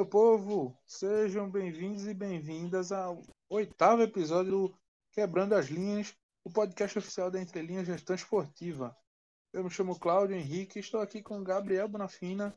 [0.00, 0.74] meu povo!
[0.86, 3.20] Sejam bem-vindos e bem-vindas ao
[3.50, 4.74] oitavo episódio do
[5.12, 8.96] Quebrando as Linhas, o podcast oficial da Entrelinhas Gestão Esportiva.
[9.52, 12.54] Eu me chamo Cláudio Henrique e estou aqui com Gabriel Bonafina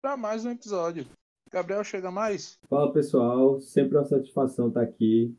[0.00, 1.04] para mais um episódio.
[1.52, 2.58] Gabriel, chega mais?
[2.66, 5.36] Fala pessoal, sempre uma satisfação estar aqui.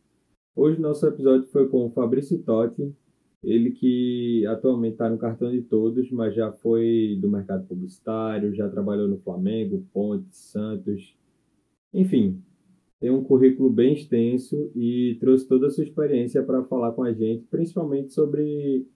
[0.55, 2.95] Hoje nosso episódio foi com o Fabrício Totti,
[3.43, 8.69] ele que atualmente está no cartão de todos, mas já foi do mercado publicitário, já
[8.69, 11.17] trabalhou no Flamengo, Ponte, Santos,
[11.93, 12.41] enfim,
[12.99, 17.13] tem um currículo bem extenso e trouxe toda a sua experiência para falar com a
[17.13, 18.87] gente, principalmente sobre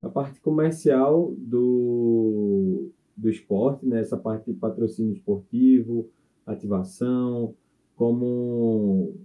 [0.00, 4.00] a parte comercial do, do esporte, né?
[4.00, 6.08] essa parte de patrocínio esportivo,
[6.46, 7.54] ativação,
[7.96, 9.16] como,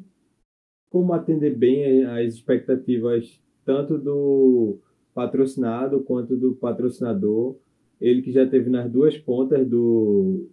[0.89, 4.79] como atender bem as expectativas tanto do
[5.13, 7.55] patrocinado quanto do patrocinador.
[8.01, 10.49] Ele que já esteve nas duas pontas do,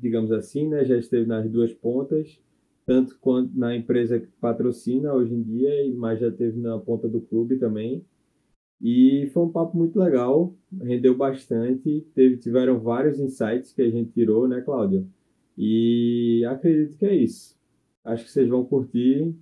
[0.00, 0.84] digamos assim, né?
[0.84, 2.40] já esteve nas duas pontas,
[2.86, 7.20] tanto quanto na empresa que patrocina hoje em dia, mas já esteve na ponta do
[7.20, 8.04] clube também.
[8.80, 14.12] E foi um papo muito legal, rendeu bastante, teve, tiveram vários insights que a gente
[14.12, 15.06] tirou, né, Cláudio?
[15.56, 17.54] E acredito que é isso.
[18.02, 19.34] Acho que vocês vão curtir.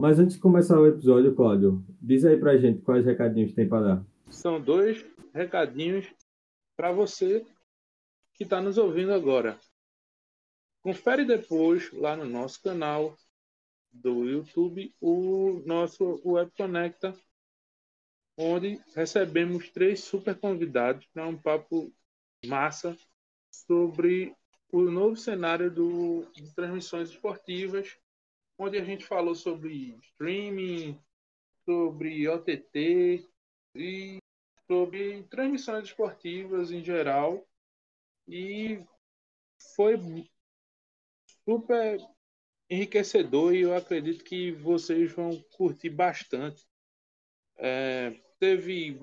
[0.00, 3.96] Mas antes de começar o episódio, Cláudio, diz aí pra gente quais recadinhos tem para
[3.96, 4.06] dar.
[4.30, 6.06] São dois recadinhos
[6.76, 7.44] para você
[8.34, 9.58] que está nos ouvindo agora.
[10.82, 13.16] Confere depois lá no nosso canal
[13.92, 17.16] do YouTube o nosso Web Conecta,
[18.36, 21.92] onde recebemos três super convidados para um papo
[22.44, 22.96] massa
[23.48, 24.34] sobre
[24.72, 27.96] o novo cenário do, de transmissões esportivas,
[28.58, 30.98] onde a gente falou sobre streaming,
[31.64, 33.28] sobre OTT
[33.76, 34.18] e
[34.66, 37.46] sobre transmissões esportivas em geral.
[38.26, 38.84] E
[39.76, 39.96] foi
[41.44, 41.98] super
[42.68, 46.66] enriquecedor e eu acredito que vocês vão curtir bastante.
[47.58, 49.00] É, teve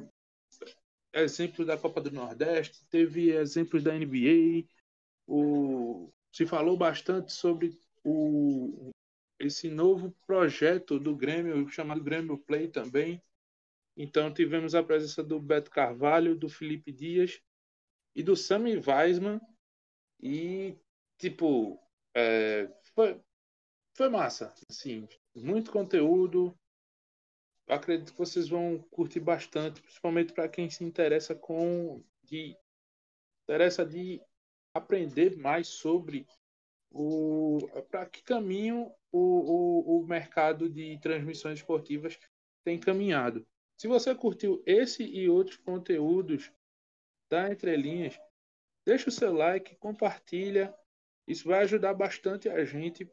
[1.13, 4.67] exemplos da Copa do Nordeste, teve exemplos da NBA,
[5.27, 8.91] o, se falou bastante sobre o,
[9.39, 13.21] esse novo projeto do Grêmio, chamado Grêmio Play também.
[13.95, 17.41] Então tivemos a presença do Beto Carvalho, do Felipe Dias
[18.15, 19.39] e do Sammy Weisman.
[20.21, 20.77] E,
[21.17, 21.79] tipo,
[22.13, 23.21] é, foi,
[23.95, 24.53] foi massa.
[24.69, 26.57] Assim, muito conteúdo.
[27.67, 32.55] Acredito que vocês vão curtir bastante, principalmente para quem se interessa com de
[33.43, 34.21] interessa de
[34.73, 36.27] aprender mais sobre
[36.91, 37.59] o
[37.89, 42.19] para que caminho o, o, o mercado de transmissões esportivas
[42.63, 43.45] tem caminhado.
[43.77, 46.51] Se você curtiu esse e outros conteúdos
[47.29, 48.19] da Entrelinhas,
[48.85, 50.75] deixa o seu like, compartilha.
[51.29, 53.07] Isso vai ajudar bastante a gente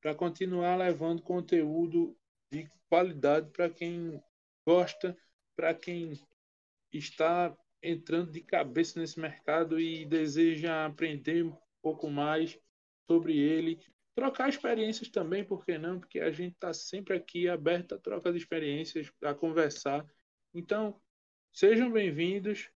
[0.00, 2.16] para continuar levando conteúdo
[2.50, 4.18] de qualidade para quem
[4.66, 5.14] gosta,
[5.54, 6.18] para quem
[6.90, 12.58] está entrando de cabeça nesse mercado e deseja aprender um pouco mais
[13.06, 13.78] sobre ele.
[14.14, 16.00] Trocar experiências também, por que não?
[16.00, 20.06] Porque a gente está sempre aqui aberto a troca de experiências, a conversar.
[20.54, 20.98] Então,
[21.52, 22.70] sejam bem-vindos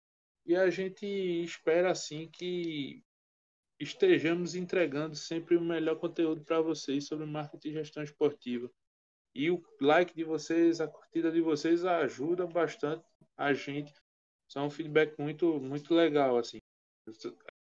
[0.45, 3.01] e a gente espera assim que
[3.83, 8.71] estejamos entregando sempre o melhor conteúdo para vocês sobre marketing e gestão esportiva.
[9.35, 13.03] E o like de vocês, a curtida de vocês ajuda bastante
[13.35, 13.93] a gente
[14.47, 16.59] são um feedback muito muito legal assim.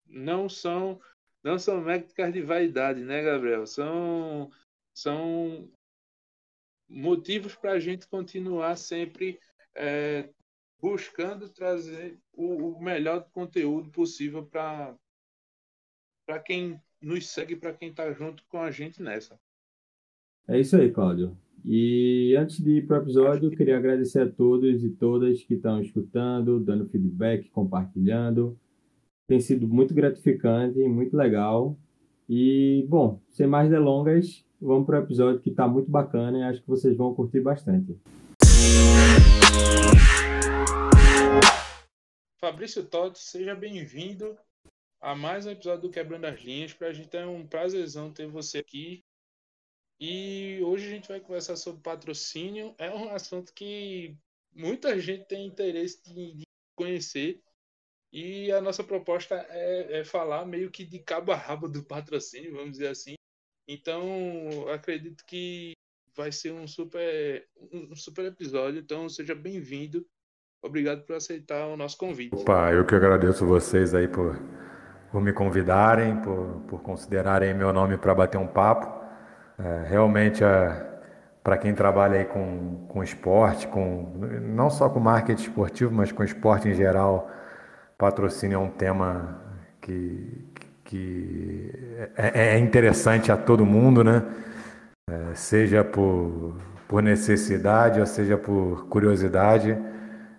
[0.06, 1.00] Não são
[1.44, 3.66] não são métricas de vaidade, né, Gabriel?
[3.66, 4.52] São
[4.94, 5.72] são
[6.88, 9.40] motivos para a gente continuar sempre
[9.76, 10.30] é,
[10.82, 14.98] buscando trazer o, o melhor conteúdo possível para
[16.30, 19.40] para quem nos segue, para quem está junto com a gente nessa.
[20.48, 21.36] É isso aí, Cláudio.
[21.66, 25.82] E antes de ir para o episódio, queria agradecer a todos e todas que estão
[25.82, 28.56] escutando, dando feedback, compartilhando.
[29.28, 31.76] Tem sido muito gratificante, muito legal.
[32.30, 36.62] E, bom, sem mais delongas, vamos para o episódio que está muito bacana e acho
[36.62, 37.98] que vocês vão curtir bastante.
[42.40, 44.38] Fabrício Totti, seja bem-vindo
[45.02, 46.74] a mais um episódio do Quebrando as Linhas.
[46.74, 49.04] Para a gente é um prazerzão ter você aqui
[50.00, 52.74] e hoje a gente vai conversar sobre patrocínio.
[52.78, 54.16] É um assunto que
[54.54, 56.44] muita gente tem interesse de,
[56.76, 57.42] conhecer.
[58.12, 62.56] E a nossa proposta é, é, falar meio que de cabo a rabo do patrocínio,
[62.56, 63.16] vamos dizer assim.
[63.68, 65.74] Então, acredito que
[66.16, 68.80] vai ser um super, um super episódio.
[68.80, 70.08] Então, seja bem-vindo.
[70.62, 72.36] Obrigado por aceitar o nosso convite.
[72.36, 74.36] Opa, eu que agradeço vocês aí por
[75.12, 79.00] por me convidarem, por, por considerarem meu nome para bater um papo.
[79.58, 80.86] É, realmente, é,
[81.44, 86.24] para quem trabalha aí com, com esporte, com, não só com marketing esportivo, mas com
[86.24, 87.30] esporte em geral,
[87.98, 89.42] patrocínio é um tema
[89.82, 90.46] que,
[90.84, 91.72] que
[92.16, 94.24] é, é interessante a todo mundo, né?
[95.10, 96.56] É, seja por,
[96.88, 99.78] por necessidade ou seja por curiosidade,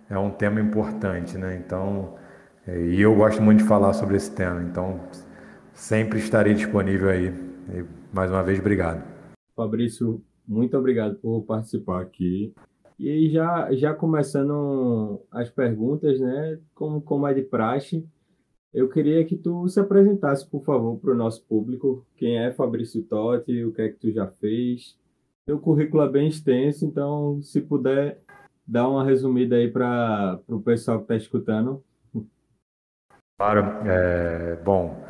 [0.09, 1.55] é um tema importante, né?
[1.55, 2.20] Então, é,
[2.67, 4.99] e eu gosto muito de falar sobre esse tema, então
[5.73, 7.27] sempre estarei disponível aí.
[7.27, 9.03] E, mais uma vez, obrigado.
[9.55, 12.53] Fabrício, muito obrigado por participar aqui.
[12.99, 16.59] E já, já começando as perguntas, né?
[16.75, 18.05] Como, como é de praxe,
[18.73, 22.05] eu queria que tu se apresentasse, por favor, para o nosso público.
[22.15, 24.95] Quem é Fabrício Totti, o que é que tu já fez.
[25.45, 28.21] Teu currículo é bem extenso, então, se puder
[28.65, 31.83] dar uma resumida aí para o pessoal que está escutando.
[33.41, 33.65] Claro.
[33.87, 35.03] É, bom,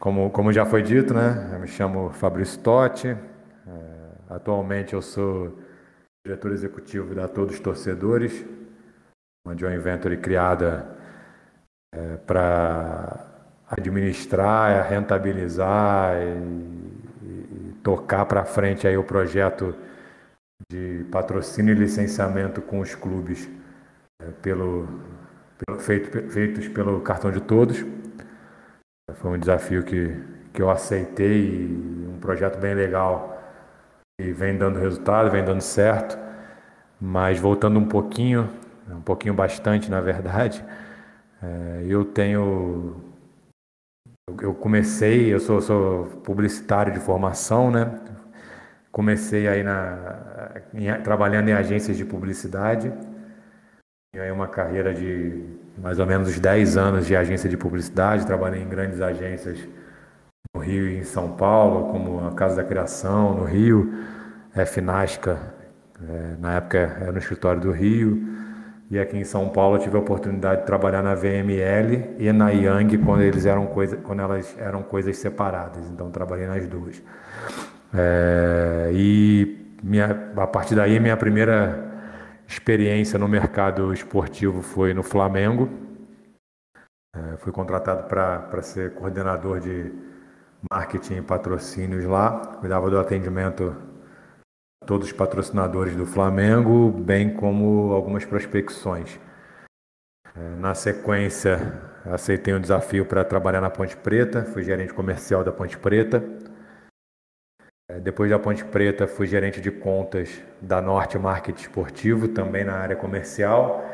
[0.00, 1.50] como, como já foi dito, né?
[1.52, 3.10] Eu me chamo Fabrício Totti.
[3.10, 3.16] É,
[4.28, 5.56] atualmente eu sou
[6.26, 8.44] diretor executivo da Todos Torcedores,
[9.46, 10.96] uma joint venture criada
[11.94, 13.24] é, para
[13.70, 19.76] administrar, rentabilizar e, e tocar para frente aí o projeto
[20.68, 23.48] de patrocínio e licenciamento com os clubes
[24.20, 24.88] é, pelo
[25.78, 27.84] feito, feitos pelo cartão de todos.
[29.14, 30.16] Foi um desafio que,
[30.52, 31.66] que eu aceitei
[32.08, 33.40] um projeto bem legal
[34.20, 36.18] e vem dando resultado, vem dando certo.
[37.00, 38.48] Mas voltando um pouquinho,
[38.88, 40.64] um pouquinho bastante na verdade,
[41.42, 43.12] é, eu tenho.
[44.40, 47.98] Eu comecei, eu sou, sou, publicitário de formação, né?
[48.90, 52.92] Comecei aí na, em, trabalhando em agências de publicidade.
[54.12, 55.42] Tenho aí uma carreira de
[55.78, 58.26] mais ou menos 10 anos de agência de publicidade.
[58.26, 59.58] Trabalhei em grandes agências
[60.54, 63.90] no Rio e em São Paulo, como a Casa da Criação, no Rio,
[64.66, 65.38] Finasca,
[66.06, 68.22] é, na época era no escritório do Rio.
[68.90, 72.98] E aqui em São Paulo tive a oportunidade de trabalhar na VML e na Yang
[72.98, 75.88] quando eles eram coisa, quando elas eram coisas separadas.
[75.88, 77.02] Então trabalhei nas duas.
[77.94, 81.91] É, e minha, a partir daí minha primeira
[82.46, 85.68] experiência no mercado esportivo foi no Flamengo.
[87.14, 89.92] É, fui contratado para ser coordenador de
[90.70, 92.56] marketing e patrocínios lá.
[92.58, 93.76] Cuidava do atendimento
[94.86, 99.18] todos os patrocinadores do Flamengo, bem como algumas prospecções.
[100.34, 105.52] É, na sequência, aceitei um desafio para trabalhar na Ponte Preta, fui gerente comercial da
[105.52, 106.22] Ponte Preta.
[107.92, 110.30] É, depois da Ponte Preta, fui gerente de contas
[110.60, 113.84] da Norte Marketing Esportivo, também na área comercial,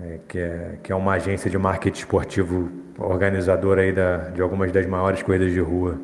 [0.00, 4.72] é, que, é, que é uma agência de marketing esportivo organizadora aí da, de algumas
[4.72, 5.98] das maiores corridas de rua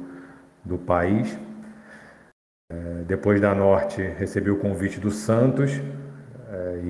[0.65, 1.37] do país.
[2.71, 2.77] É,
[3.07, 5.81] depois da Norte, recebi o convite do Santos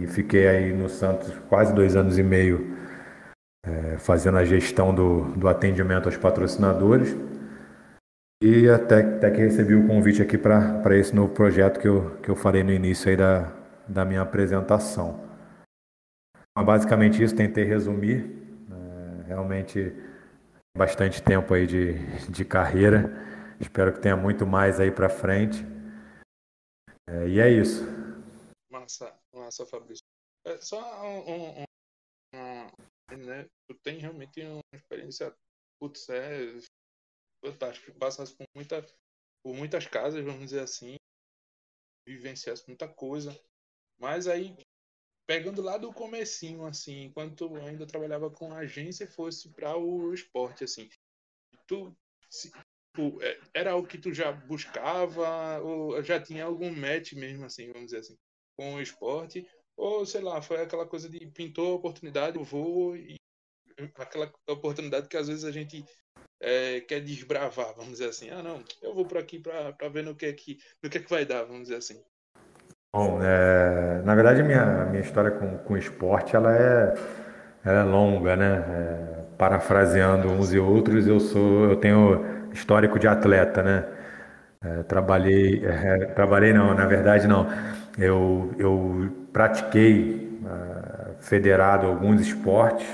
[0.01, 2.77] e fiquei aí no Santos quase dois anos e meio
[3.99, 7.17] fazendo a gestão do, do atendimento aos patrocinadores.
[8.43, 12.29] E até, até que recebi o convite aqui para esse novo projeto que eu, que
[12.29, 13.51] eu falei no início aí da,
[13.89, 15.25] da minha apresentação.
[16.55, 18.25] Basicamente isso, tentei resumir.
[18.71, 19.95] É, realmente
[20.77, 21.95] bastante tempo aí de,
[22.31, 23.11] de carreira.
[23.59, 25.65] Espero que tenha muito mais aí para frente.
[27.09, 27.85] É, e é isso.
[28.71, 30.05] Massa, massa, Fabrício.
[30.45, 31.65] É só um, um,
[32.35, 33.47] um, né?
[33.67, 35.35] Tu tem realmente uma experiência,
[35.81, 36.53] putz, é
[37.45, 37.93] fantástico.
[37.99, 38.87] Passasse por, muita,
[39.43, 40.97] por muitas casas, vamos dizer assim,
[42.07, 43.39] vivenciasse muita coisa.
[43.99, 44.57] Mas aí,
[45.27, 50.65] pegando lá do comecinho, assim, enquanto tu ainda trabalhava com agência fosse para o esporte,
[50.65, 50.89] assim,
[51.67, 51.97] tu
[52.31, 57.45] se, tipo, é, era algo que tu já buscava ou já tinha algum match mesmo
[57.45, 58.17] assim, vamos dizer assim,
[58.57, 59.47] com o esporte?
[59.77, 63.17] Ou, sei lá, foi aquela coisa de pintou a oportunidade, eu vou e
[63.97, 65.85] aquela oportunidade que às vezes a gente
[66.41, 68.31] é, quer desbravar, vamos dizer assim.
[68.31, 71.01] Ah, não, eu vou por aqui para ver no que, é que, no que é
[71.01, 72.01] que vai dar, vamos dizer assim.
[72.95, 76.95] Bom, é, na verdade, minha, minha história com, com esporte, ela é,
[77.65, 78.65] ela é longa, né?
[78.69, 83.85] É, parafraseando uns e outros, eu sou, eu tenho histórico de atleta, né?
[84.65, 87.47] É, trabalhei, é, trabalhei não, na verdade não.
[87.99, 92.87] Eu, eu pratiquei uh, federado alguns esportes.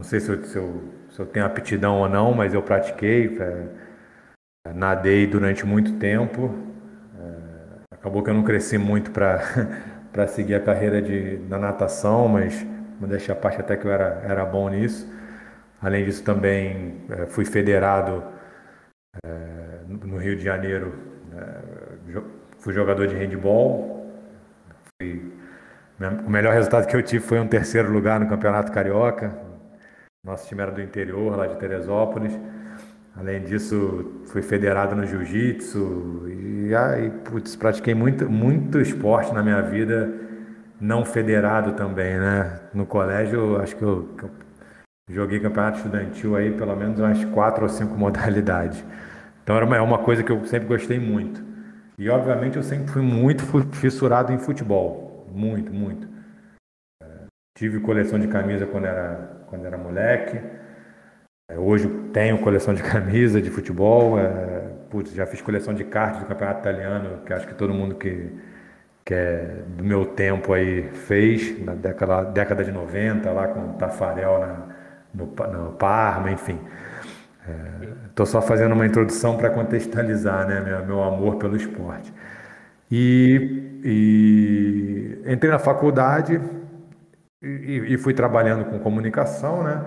[0.00, 0.82] Não sei se eu, se eu,
[1.20, 3.38] eu tenho aptidão ou não, mas eu pratiquei.
[3.40, 6.54] É, nadei durante muito tempo.
[7.18, 12.66] É, acabou que eu não cresci muito para seguir a carreira de, na natação, mas
[13.00, 15.10] deixar a parte até que eu era, era bom nisso.
[15.82, 18.24] Além disso, também é, fui federado
[19.24, 20.94] é, no Rio de Janeiro,
[21.34, 22.20] é,
[22.58, 24.06] fui jogador de handball.
[25.00, 25.32] Fui,
[26.26, 29.49] o melhor resultado que eu tive foi um terceiro lugar no Campeonato Carioca.
[30.22, 32.38] Nosso time era do interior, lá de Teresópolis.
[33.16, 39.62] Além disso, fui federado no jiu-jitsu e aí, putz, pratiquei muito, muito esporte na minha
[39.62, 40.12] vida,
[40.80, 42.60] não federado também, né?
[42.72, 44.30] No colégio, acho que eu, que eu
[45.08, 48.84] joguei campeonato estudantil aí pelo menos umas quatro ou cinco modalidades.
[49.42, 51.42] Então era uma, é uma coisa que eu sempre gostei muito.
[51.98, 56.06] E obviamente eu sempre fui muito fissurado em futebol, muito, muito.
[57.02, 57.06] É,
[57.56, 60.40] tive coleção de camisa quando era, quando era moleque.
[61.50, 64.18] É, hoje tenho coleção de camisa de futebol.
[64.18, 67.96] É, putz, já fiz coleção de cartas do campeonato italiano, que acho que todo mundo
[67.96, 68.30] que,
[69.04, 73.72] que é do meu tempo aí fez, na década, década de 90, lá com o
[73.74, 74.68] Tafarel na,
[75.12, 76.58] no, no Parma, enfim.
[78.08, 82.12] Estou é, só fazendo uma introdução para contextualizar né, meu, meu, amor pelo esporte.
[82.90, 86.40] E, e entrei na faculdade
[87.42, 89.82] e, e, fui trabalhando com comunicação, né,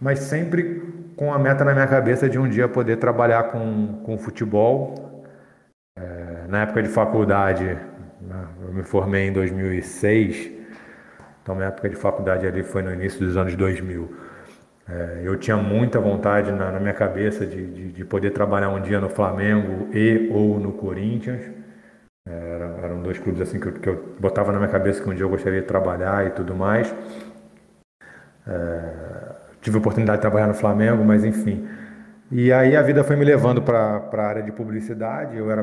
[0.00, 0.82] mas sempre
[1.16, 5.24] com a meta na minha cabeça de um dia poder trabalhar com, com futebol.
[5.96, 7.64] É, na época de faculdade,
[8.20, 10.50] né, eu me formei em 2006,
[11.42, 14.28] então minha época de faculdade ali foi no início dos anos 2000.
[14.88, 18.80] É, eu tinha muita vontade na, na minha cabeça de, de, de, poder trabalhar um
[18.80, 21.57] dia no Flamengo e ou no Corinthians.
[22.98, 25.24] Eram, dois clubes assim que eu, que eu, botava na minha cabeça que um dia
[25.24, 26.94] eu gostaria de trabalhar e tudo mais.
[28.46, 28.82] É,
[29.60, 31.66] tive a oportunidade de trabalhar no Flamengo, mas enfim.
[32.30, 35.36] E aí a vida foi me levando para a área de publicidade.
[35.36, 35.62] Eu era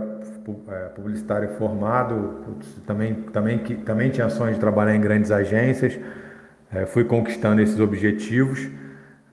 [0.69, 5.99] é, publicitário formado, também, também, também tinha sonhos de trabalhar em grandes agências.
[6.73, 8.67] É, fui conquistando esses objetivos.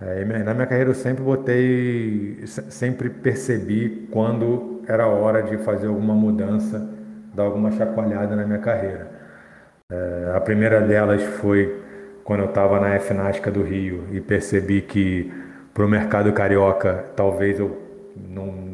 [0.00, 6.12] É, na minha carreira eu sempre botei, sempre percebi quando era hora de fazer alguma
[6.12, 6.91] mudança,
[7.34, 9.10] dar alguma chacoalhada na minha carreira.
[9.90, 11.82] É, a primeira delas foi
[12.24, 15.32] quando eu estava na FNASCA do Rio e percebi que
[15.74, 17.80] para o mercado carioca talvez eu
[18.16, 18.72] não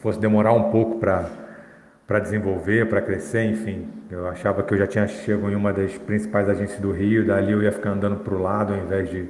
[0.00, 3.88] fosse demorar um pouco para desenvolver, para crescer, enfim.
[4.10, 7.52] Eu achava que eu já tinha chegado em uma das principais agências do Rio, dali
[7.52, 9.28] eu ia ficar andando para o lado ao invés de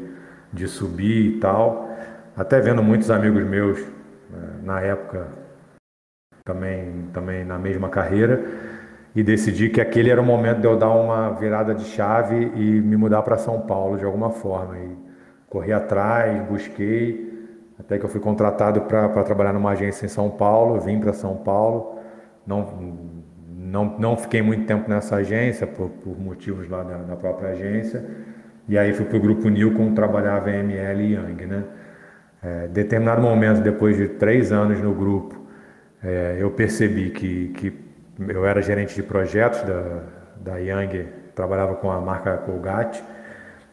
[0.53, 1.91] de subir e tal.
[2.37, 5.27] Até vendo muitos amigos meus né, na época
[6.49, 8.43] também, também na mesma carreira
[9.15, 12.81] e decidi que aquele era o momento de eu dar uma virada de chave e
[12.81, 14.79] me mudar para São Paulo de alguma forma.
[14.79, 14.97] E
[15.49, 17.47] corri atrás, busquei,
[17.79, 21.37] até que eu fui contratado para trabalhar numa agência em São Paulo, vim para São
[21.37, 21.99] Paulo.
[22.47, 22.67] Não,
[23.49, 28.05] não, não fiquei muito tempo nessa agência por, por motivos lá da, da própria agência
[28.69, 31.65] e aí fui para o grupo Nilcon trabalhar VML e Yang, né?
[32.41, 35.48] É, determinado momento, depois de três anos no grupo,
[36.03, 37.73] é, eu percebi que, que
[38.29, 40.03] eu era gerente de projetos da,
[40.37, 43.03] da Yang, trabalhava com a marca Colgate,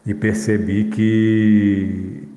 [0.04, 2.28] e percebi que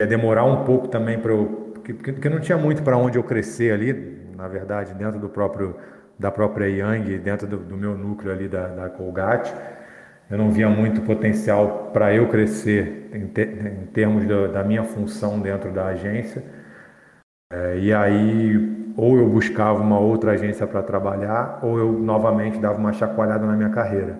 [0.00, 1.72] ia demorar um pouco também para eu.
[1.74, 3.92] Porque, porque não tinha muito para onde eu crescer ali,
[4.36, 5.76] na verdade, dentro do próprio
[6.18, 9.52] da própria Yang, dentro do, do meu núcleo ali da, da Colgate
[10.32, 14.82] eu não via muito potencial para eu crescer em, te, em termos da, da, minha
[14.82, 16.42] função dentro da agência.
[17.52, 22.78] É, e aí, ou eu buscava uma outra agência para trabalhar, ou eu novamente dava
[22.78, 24.18] uma chacoalhada na minha carreira.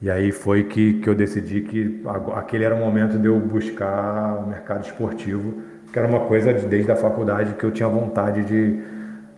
[0.00, 2.02] E aí foi que, que eu decidi que
[2.34, 6.90] aquele era o momento de eu buscar o mercado esportivo, que era uma coisa desde
[6.90, 8.82] a faculdade que eu tinha vontade de,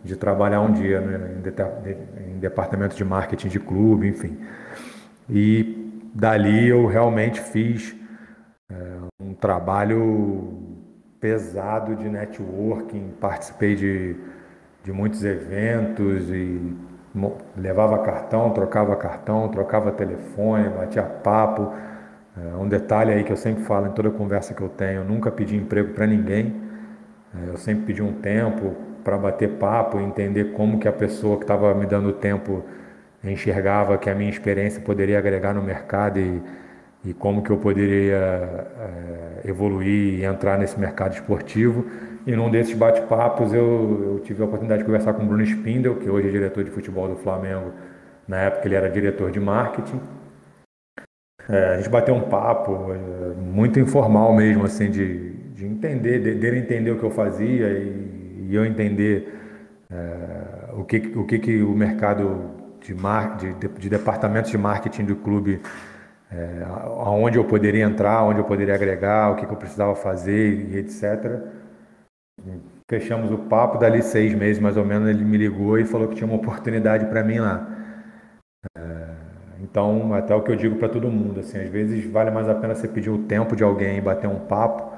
[0.02, 1.42] de trabalhar um dia né,
[2.26, 4.38] em, em departamento de marketing de clube, enfim.
[5.28, 7.94] E dali eu realmente fiz
[8.70, 8.74] é,
[9.20, 10.66] um trabalho
[11.20, 14.16] pesado de networking, participei de,
[14.86, 16.72] de muitos eventos e
[17.56, 21.72] levava cartão, trocava cartão, trocava telefone, batia papo.
[22.36, 25.04] É, um detalhe aí que eu sempre falo em toda conversa que eu tenho, eu
[25.04, 26.54] nunca pedi emprego para ninguém.
[27.34, 31.42] É, eu sempre pedi um tempo para bater papo, entender como que a pessoa que
[31.42, 32.62] estava me dando tempo
[33.24, 36.40] enxergava que a minha experiência poderia agregar no mercado e,
[37.04, 41.84] e como que eu poderia é, evoluir e entrar nesse mercado esportivo.
[42.26, 45.94] E num desses bate-papos eu, eu, tive a oportunidade de conversar com o Bruno Spindel,
[45.94, 47.70] que hoje é diretor de futebol do Flamengo.
[48.26, 50.00] Na época ele era diretor de marketing.
[51.48, 56.34] É, a gente bateu um papo é, muito informal mesmo, assim, de, de entender, de,
[56.34, 59.32] dele entender o que eu fazia e, e eu entender
[59.88, 64.58] é, o, que, o que, que o mercado de, mar, de, de, de departamentos de
[64.58, 65.60] marketing do clube
[66.32, 66.64] é,
[67.04, 70.78] aonde eu poderia entrar, onde eu poderia agregar, o que, que eu precisava fazer e
[70.78, 71.55] etc.
[72.88, 76.14] Fechamos o papo, dali seis meses mais ou menos ele me ligou e falou que
[76.14, 77.68] tinha uma oportunidade para mim lá.
[78.76, 79.06] É,
[79.62, 82.54] então, até o que eu digo para todo mundo, assim, às vezes vale mais a
[82.54, 84.92] pena você pedir o tempo de alguém e bater um papo,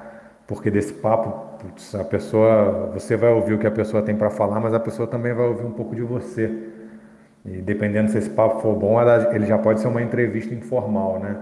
[0.47, 4.29] porque desse papo, putz, a pessoa, você vai ouvir o que a pessoa tem para
[4.29, 6.69] falar, mas a pessoa também vai ouvir um pouco de você.
[7.45, 11.19] E dependendo se esse papo for bom, ela, ele já pode ser uma entrevista informal,
[11.19, 11.37] né?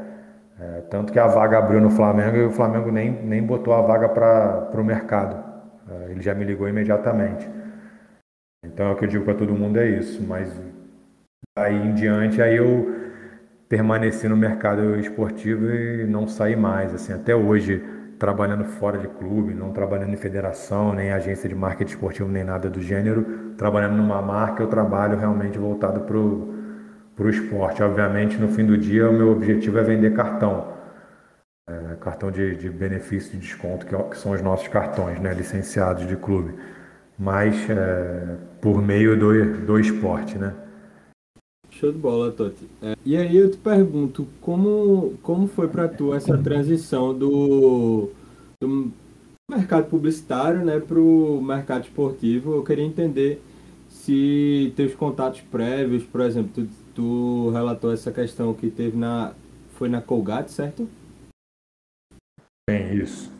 [0.59, 3.81] É, tanto que a vaga abriu no Flamengo e o Flamengo nem, nem botou a
[3.81, 5.46] vaga para o mercado.
[5.89, 7.49] É, ele já me ligou imediatamente.
[8.63, 10.21] Então é o que eu digo para todo mundo é isso.
[10.23, 10.59] Mas
[11.57, 12.95] aí em diante, aí eu
[13.69, 16.93] permaneci no mercado esportivo e não saí mais.
[16.93, 17.83] Assim, até hoje
[18.19, 22.69] trabalhando fora de clube, não trabalhando em federação, nem agência de marketing esportivo, nem nada
[22.69, 23.53] do gênero.
[23.57, 27.83] Trabalhando numa marca, eu trabalho realmente voltado para o esporte.
[27.83, 30.76] Obviamente, no fim do dia, o meu objetivo é vender cartão.
[31.69, 35.33] É, cartão de, de benefício de desconto, que, é que, são os nossos cartões, né,
[35.33, 36.53] licenciados de clube.
[37.19, 40.55] Mas é, por meio do, do esporte, né?
[41.69, 42.65] Show de bola, Totti.
[42.81, 48.11] É, e aí eu te pergunto, como, como foi para tu essa transição do,
[48.61, 48.89] do
[49.51, 52.55] mercado publicitário né, para o mercado esportivo?
[52.55, 53.43] Eu queria entender
[53.89, 59.33] se teus contatos prévios, por exemplo, tu, tu relatou essa questão que teve na...
[59.73, 60.87] Foi na Colgate, certo?
[62.69, 63.31] Bem, isso.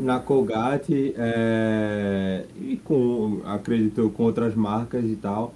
[0.00, 5.54] Na Colgate é, e com, acredito, com outras marcas e tal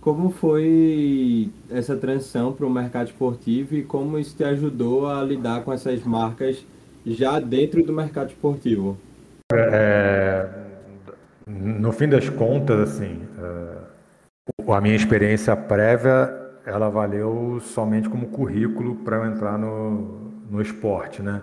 [0.00, 5.62] como foi essa transição para o mercado esportivo e como isso te ajudou a lidar
[5.62, 6.64] com essas marcas
[7.06, 8.96] já dentro do mercado esportivo?
[9.52, 10.48] É,
[11.46, 16.34] no fim das contas, assim, é, a minha experiência prévia
[16.64, 21.42] ela valeu somente como currículo para eu entrar no, no esporte, né?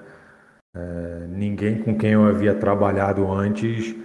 [0.78, 3.96] É, ninguém com quem eu havia trabalhado antes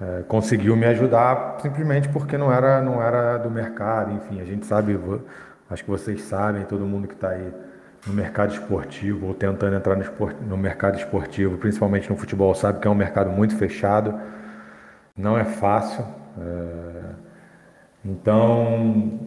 [0.00, 4.64] é, conseguiu me ajudar simplesmente porque não era, não era do mercado, enfim, a gente
[4.64, 4.98] sabe,
[5.68, 7.52] acho que vocês sabem, todo mundo que está aí
[8.06, 12.78] no mercado esportivo ou tentando entrar no, esport, no mercado esportivo, principalmente no futebol, sabe
[12.80, 14.18] que é um mercado muito fechado,
[15.16, 16.04] não é fácil.
[16.40, 17.28] É,
[18.04, 19.18] então,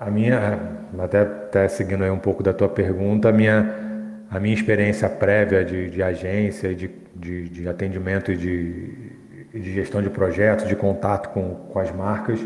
[0.00, 0.58] a minha,
[0.98, 3.85] até, até seguindo aí um pouco da tua pergunta, a minha,
[4.30, 9.16] a minha experiência prévia de, de agência, de, de, de atendimento e de,
[9.60, 12.40] de gestão de projetos, de contato com, com as marcas,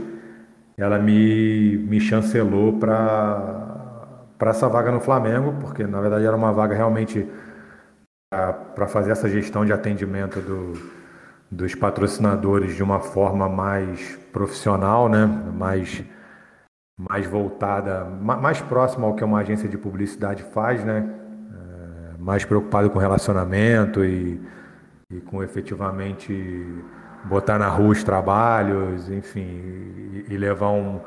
[0.77, 6.75] ela me, me chancelou para essa vaga no Flamengo, porque na verdade era uma vaga
[6.75, 7.27] realmente
[8.31, 10.73] para fazer essa gestão de atendimento do,
[11.51, 15.27] dos patrocinadores de uma forma mais profissional, né?
[15.27, 16.03] mais,
[16.97, 21.20] mais voltada, mais próxima ao que uma agência de publicidade faz, né?
[22.21, 24.41] Mais preocupado com relacionamento e,
[25.11, 26.67] e com efetivamente
[27.25, 31.01] botar na rua os trabalhos, enfim, e, e levar um,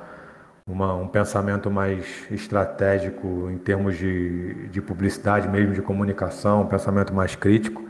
[0.65, 7.13] uma, um pensamento mais estratégico em termos de, de publicidade, mesmo de comunicação, um pensamento
[7.13, 7.83] mais crítico.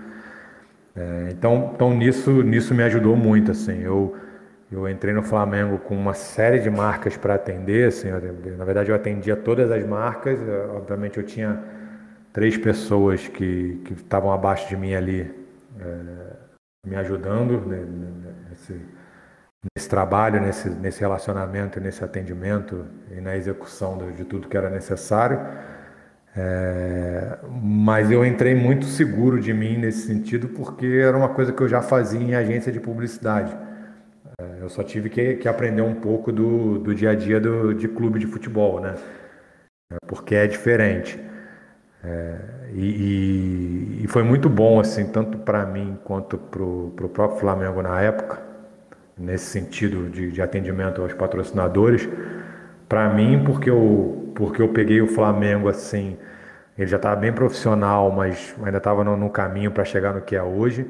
[0.95, 3.81] É, então, então nisso, nisso me ajudou muito, assim.
[3.81, 4.15] Eu,
[4.71, 8.89] eu entrei no Flamengo com uma série de marcas para atender, assim, eu, na verdade
[8.89, 10.39] eu atendia todas as marcas,
[10.75, 11.59] obviamente eu tinha
[12.33, 15.31] três pessoas que, estavam abaixo de mim ali,
[15.79, 16.35] é,
[16.85, 17.85] me ajudando né,
[18.49, 18.81] nesse,
[19.73, 25.39] nesse trabalho, nesse, nesse relacionamento, nesse atendimento e na execução de tudo que era necessário.
[26.35, 31.61] É, mas eu entrei muito seguro de mim nesse sentido porque era uma coisa que
[31.61, 33.55] eu já fazia em agência de publicidade.
[34.41, 37.75] É, eu só tive que, que, aprender um pouco do, do dia a dia do,
[37.75, 38.95] de clube de futebol, né?
[39.91, 41.19] É, porque é diferente.
[42.03, 42.35] É,
[42.73, 48.01] e, e, foi muito bom, assim, tanto para mim quanto para o próprio Flamengo na
[48.01, 48.41] época,
[49.17, 52.07] nesse sentido de, de atendimento aos patrocinadores.
[52.89, 56.17] Para mim, porque eu, porque eu peguei o Flamengo assim,
[56.77, 60.35] ele já estava bem profissional, mas ainda estava no, no, caminho para chegar no que
[60.35, 60.85] é hoje.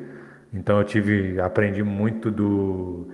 [0.53, 3.07] Então eu tive, aprendi muito do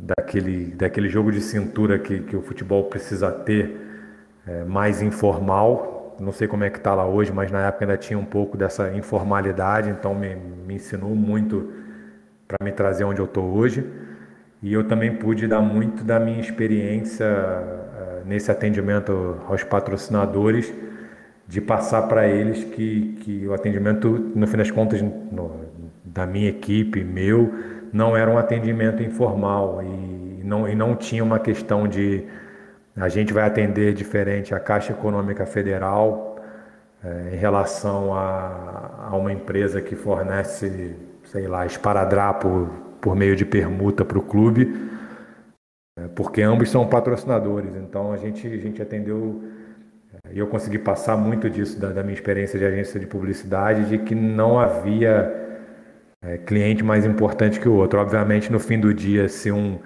[0.00, 3.78] daquele, daquele jogo de cintura que, que o futebol precisa ter,
[4.46, 7.96] é, mais informal, não sei como é que está lá hoje, mas na época ainda
[7.96, 11.72] tinha um pouco dessa informalidade, então me, me ensinou muito
[12.46, 13.84] para me trazer onde eu estou hoje.
[14.62, 20.72] E eu também pude dar muito da minha experiência uh, nesse atendimento aos patrocinadores,
[21.48, 25.62] de passar para eles que, que o atendimento, no fim das contas, no,
[26.04, 27.52] da minha equipe, meu,
[27.92, 32.24] não era um atendimento informal e não, e não tinha uma questão de
[32.96, 36.36] a gente vai atender diferente a Caixa Econômica Federal
[37.02, 42.68] é, em relação a, a, uma empresa que fornece, sei lá, esparadrapo
[43.00, 44.90] por meio de permuta para o clube,
[45.98, 47.74] é, porque ambos são patrocinadores.
[47.76, 49.42] Então a gente, a gente atendeu
[50.30, 53.98] e eu consegui passar muito disso da, da, minha experiência de agência de publicidade, de
[53.98, 55.34] que não havia
[56.22, 57.98] é, cliente mais importante que o outro.
[57.98, 59.78] Obviamente, no fim do dia, se um,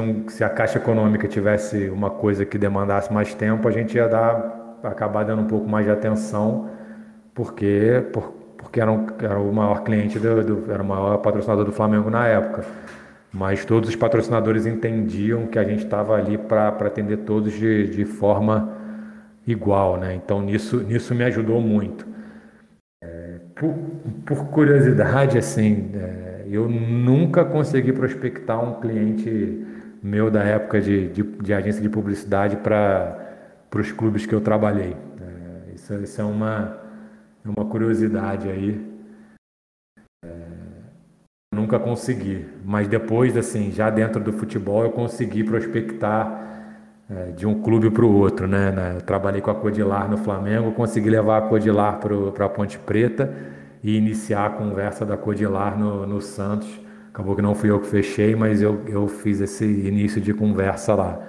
[0.00, 4.08] um, se a Caixa Econômica tivesse uma coisa que demandasse mais tempo, a gente ia
[4.08, 6.70] dar, acabar dando um pouco mais de atenção,
[7.34, 11.64] porque, por, porque era, um, era o maior cliente, do, do, era o maior patrocinador
[11.64, 12.64] do Flamengo na época.
[13.32, 18.04] Mas todos os patrocinadores entendiam que a gente estava ali para atender todos de, de
[18.04, 18.76] forma
[19.46, 20.14] igual, né?
[20.14, 22.06] Então nisso, nisso me ajudou muito.
[23.02, 23.74] É, por,
[24.26, 29.64] por, curiosidade, assim, é, eu nunca consegui prospectar um cliente
[30.02, 33.16] meu da época de, de, de agência de publicidade para
[33.74, 34.96] os clubes que eu trabalhei.
[35.20, 36.78] É, isso, isso, é uma,
[37.44, 38.80] é uma curiosidade aí.
[40.24, 40.28] É,
[41.54, 46.48] nunca consegui, mas depois, assim, já dentro do futebol, eu consegui prospectar
[47.10, 48.72] é, de um clube para o outro, né?
[48.94, 53.34] Eu trabalhei com a Codilar no Flamengo, consegui levar a Codilar para a Ponte Preta
[53.82, 56.68] e iniciar a conversa da Codilar no, no Santos.
[57.12, 60.94] Acabou que não fui eu que fechei, mas eu, eu fiz esse início de conversa
[60.94, 61.20] lá.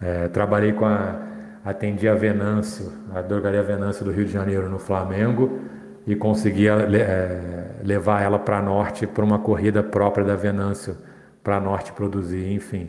[0.00, 1.28] É, trabalhei com a.
[1.62, 5.60] Atendi a Venâncio, a drogaria Venâncio do Rio de Janeiro no Flamengo
[6.06, 10.96] e consegui é, levar ela para Norte para uma corrida própria da Venâncio
[11.44, 12.88] para Norte produzir, enfim.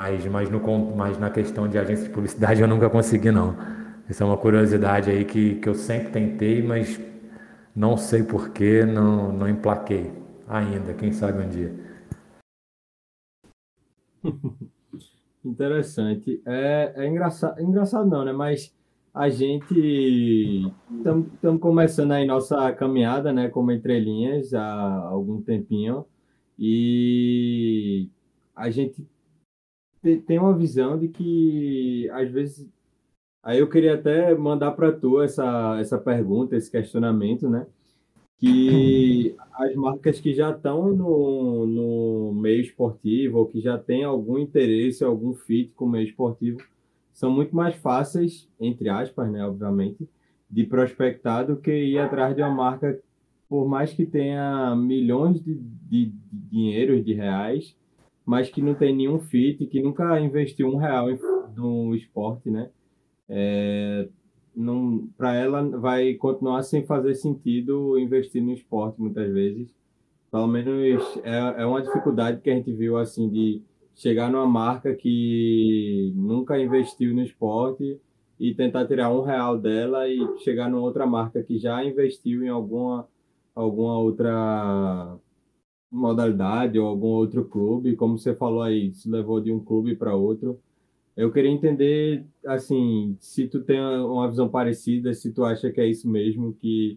[0.00, 0.60] Mas, mas, no,
[0.96, 3.56] mas na questão de agência de publicidade eu nunca consegui, não.
[4.10, 7.00] Essa é uma curiosidade aí que, que eu sempre tentei, mas
[7.76, 10.10] não sei porquê, não, não emplaquei
[10.48, 10.94] ainda.
[10.94, 11.74] Quem sabe um dia.
[15.44, 16.42] Interessante.
[16.46, 18.32] É, é engraçado, engraçado não, né?
[18.32, 18.74] Mas
[19.14, 23.48] a gente estamos começando aí nossa caminhada, né?
[23.48, 26.04] Como entrelinhas há algum tempinho
[26.58, 28.08] e
[28.54, 29.06] a gente
[30.26, 32.68] tem uma visão de que, às vezes,
[33.42, 37.66] aí eu queria até mandar para tu essa, essa pergunta, esse questionamento, né?
[38.38, 44.38] Que as marcas que já estão no, no meio esportivo, ou que já têm algum
[44.38, 46.60] interesse, algum fit com o meio esportivo,
[47.12, 50.08] são muito mais fáceis, entre aspas, né, obviamente,
[50.48, 52.98] de prospectar do que ir atrás de uma marca,
[53.48, 57.74] por mais que tenha milhões de, de, de dinheiros, de reais,
[58.24, 61.06] mas que não tem nenhum fit, que nunca investiu um real
[61.56, 62.70] no esporte, né?
[63.28, 64.06] É,
[65.16, 69.74] para ela vai continuar sem fazer sentido investir no esporte muitas vezes.
[70.30, 73.62] Pelo menos é, é uma dificuldade que a gente viu assim de
[73.94, 78.00] chegar numa marca que nunca investiu no esporte
[78.38, 82.48] e tentar tirar um real dela e chegar numa outra marca que já investiu em
[82.48, 83.08] alguma
[83.54, 85.18] alguma outra
[85.90, 90.14] modalidade ou algum outro clube, como você falou aí, se levou de um clube para
[90.14, 90.60] outro.
[91.18, 95.86] Eu queria entender, assim, se tu tem uma visão parecida, se tu acha que é
[95.86, 96.96] isso mesmo, que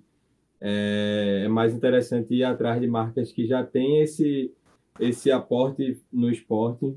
[0.61, 4.53] é, é mais interessante ir atrás de marcas que já têm esse,
[4.99, 6.95] esse aporte no esporte.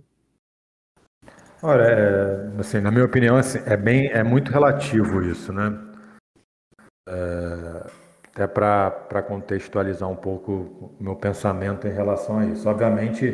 [1.62, 5.72] Olha, é, assim, na minha opinião, assim, é bem, é muito relativo isso, né?
[7.08, 10.52] É até para contextualizar um pouco
[10.98, 12.68] o meu pensamento em relação a isso.
[12.68, 13.26] Obviamente,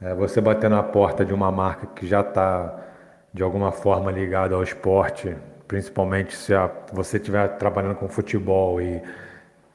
[0.00, 2.89] é, você bater na porta de uma marca que já está
[3.32, 5.36] de alguma forma ligada ao esporte,
[5.68, 9.02] principalmente se a, você estiver trabalhando com futebol e,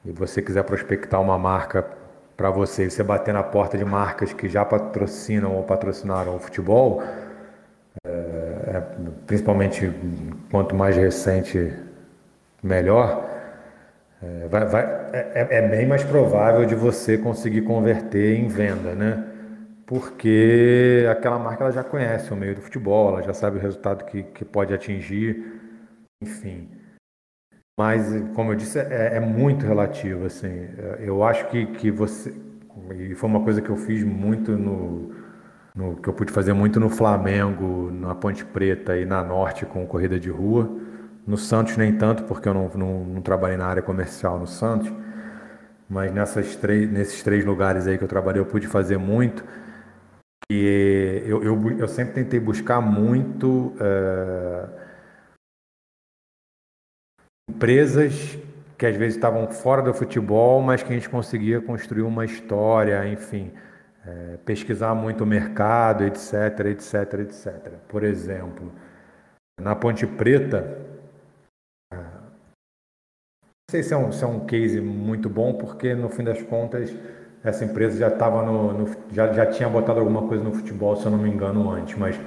[0.04, 1.86] e você quiser prospectar uma marca
[2.36, 7.02] para você, você bater na porta de marcas que já patrocinam ou patrocinaram o futebol,
[8.06, 8.82] é, é,
[9.26, 9.90] principalmente
[10.50, 11.72] quanto mais recente,
[12.62, 13.36] melhor
[14.22, 19.24] é, vai, vai, é, é, bem mais provável de você conseguir converter em venda, né?
[19.86, 24.04] Porque aquela marca ela já conhece o meio do futebol, ela já sabe o resultado
[24.04, 25.60] que, que pode atingir,
[26.20, 26.68] enfim.
[27.78, 30.68] Mas, como eu disse, é, é muito relativo, assim.
[30.98, 32.34] Eu acho que, que você...
[32.98, 35.14] E foi uma coisa que eu fiz muito no,
[35.74, 35.96] no...
[35.96, 40.18] que eu pude fazer muito no Flamengo, na Ponte Preta e na Norte com corrida
[40.18, 40.68] de rua
[41.26, 44.92] no Santos nem tanto, porque eu não, não, não trabalhei na área comercial no Santos,
[45.88, 49.44] mas nessas três, nesses três lugares aí que eu trabalhei eu pude fazer muito.
[50.50, 54.68] E eu, eu, eu sempre tentei buscar muito é,
[57.50, 58.38] empresas
[58.78, 63.08] que às vezes estavam fora do futebol, mas que a gente conseguia construir uma história,
[63.08, 63.52] enfim,
[64.04, 67.72] é, pesquisar muito o mercado, etc, etc, etc.
[67.88, 68.72] Por exemplo,
[69.60, 70.86] na Ponte Preta,
[73.70, 76.94] sei se é, um, se é um case muito bom, porque no fim das contas
[77.46, 81.06] essa empresa já estava no, no, já, já tinha botado alguma coisa no futebol, se
[81.06, 82.18] eu não me engano, antes, mas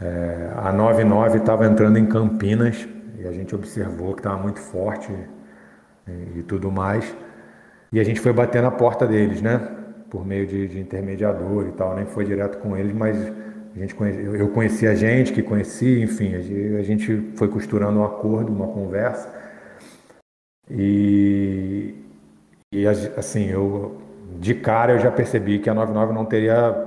[0.00, 5.12] é, a 99 estava entrando em Campinas e a gente observou que estava muito forte
[6.06, 7.14] e, e, tudo mais.
[7.92, 9.58] E a gente foi bater na porta deles, né?
[10.08, 13.16] Por meio de, de intermediador e tal, nem foi direto com eles, mas
[13.76, 18.04] a gente conhece, eu conheci a gente que conhecia, enfim, a gente foi costurando um
[18.04, 19.30] acordo, uma conversa.
[20.70, 21.94] E,
[22.72, 24.07] e assim, eu
[24.38, 26.86] de cara eu já percebi que a 99 não teria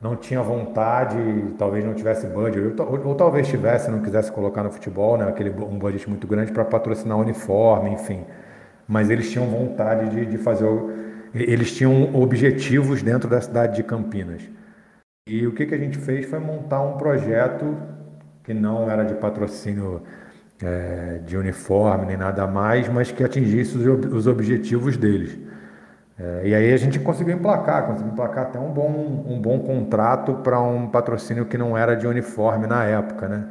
[0.00, 1.16] não tinha vontade,
[1.58, 5.50] talvez não tivesse budget, ou, ou, talvez tivesse, não quisesse colocar no futebol, né, aquele
[5.50, 8.24] um budget muito grande para patrocinar uniforme, enfim.
[8.86, 10.68] Mas eles tinham vontade de, de fazer,
[11.34, 14.42] eles tinham objetivos dentro da cidade de Campinas.
[15.28, 17.76] E o que, que a gente fez foi montar um projeto
[18.44, 20.02] que não era de patrocínio
[20.62, 25.36] é, de uniforme nem nada mais, mas que atingisse os, os objetivos deles.
[26.18, 30.34] É, e aí a gente conseguiu emplacar, conseguiu emplacar até um bom, um bom contrato
[30.36, 33.48] para um patrocínio que não era de uniforme na época, né?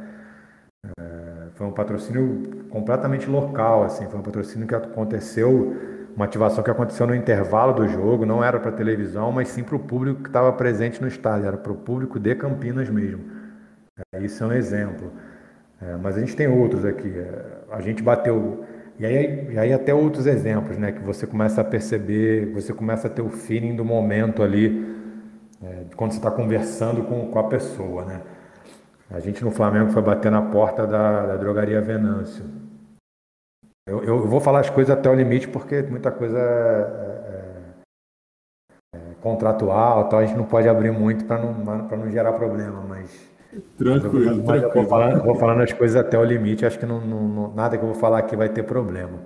[0.98, 5.76] É, foi um patrocínio completamente local, assim, foi um patrocínio que aconteceu,
[6.14, 9.76] uma ativação que aconteceu no intervalo do jogo, não era para televisão, mas sim para
[9.76, 13.24] o público que estava presente no estádio, era para o público de Campinas mesmo.
[14.12, 15.12] É, isso é um exemplo.
[15.80, 17.08] É, mas a gente tem outros aqui.
[17.08, 18.64] É, a gente bateu
[18.98, 20.92] e aí, e aí até outros exemplos, né?
[20.92, 24.96] Que você começa a perceber, você começa a ter o feeling do momento ali,
[25.62, 28.22] é, quando você está conversando com, com a pessoa, né?
[29.10, 32.44] A gente no Flamengo foi bater na porta da, da drogaria Venâncio.
[33.86, 37.36] Eu, eu, vou falar as coisas até o limite porque muita coisa é,
[38.94, 42.82] é, é contratual, tal, a gente não pode abrir muito para não, não gerar problema,
[42.88, 43.35] mas
[43.78, 44.72] Tranquilo, tranquilo.
[44.74, 47.82] Vou falando, vou falando, as coisas até o limite, acho que não, não, nada que
[47.82, 49.18] eu vou falar aqui vai ter problema.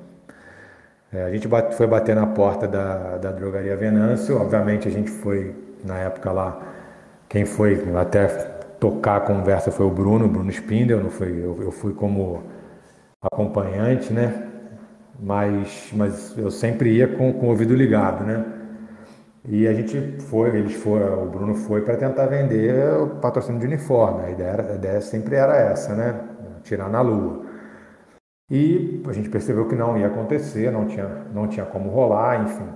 [1.13, 5.11] É, a gente bate, foi bater na porta da, da drogaria Venâncio, obviamente a gente
[5.11, 6.61] foi, na época lá,
[7.29, 8.27] quem foi até
[8.79, 12.43] tocar a conversa foi o Bruno, Bruno Spindel, não foi, eu, eu fui como
[13.21, 14.47] acompanhante, né?
[15.23, 18.60] Mas, mas eu sempre ia com, com o ouvido ligado, né?
[19.49, 23.67] E a gente foi, eles foram, o Bruno foi para tentar vender o patrocínio de
[23.67, 24.25] uniforme.
[24.25, 26.21] A ideia, a ideia sempre era essa, né?
[26.63, 27.47] Tirar na lua.
[28.51, 32.69] E a gente percebeu que não ia acontecer, não tinha, não tinha como rolar, enfim.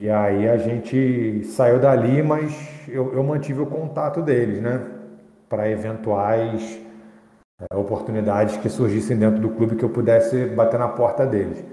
[0.00, 2.52] E aí a gente saiu dali, mas
[2.88, 4.86] eu, eu mantive o contato deles, né?
[5.48, 6.78] Para eventuais
[7.60, 11.64] é, oportunidades que surgissem dentro do clube que eu pudesse bater na porta deles.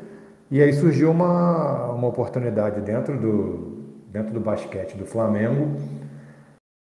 [0.49, 3.82] E aí surgiu uma, uma oportunidade dentro do,
[4.13, 5.75] dentro do basquete do Flamengo.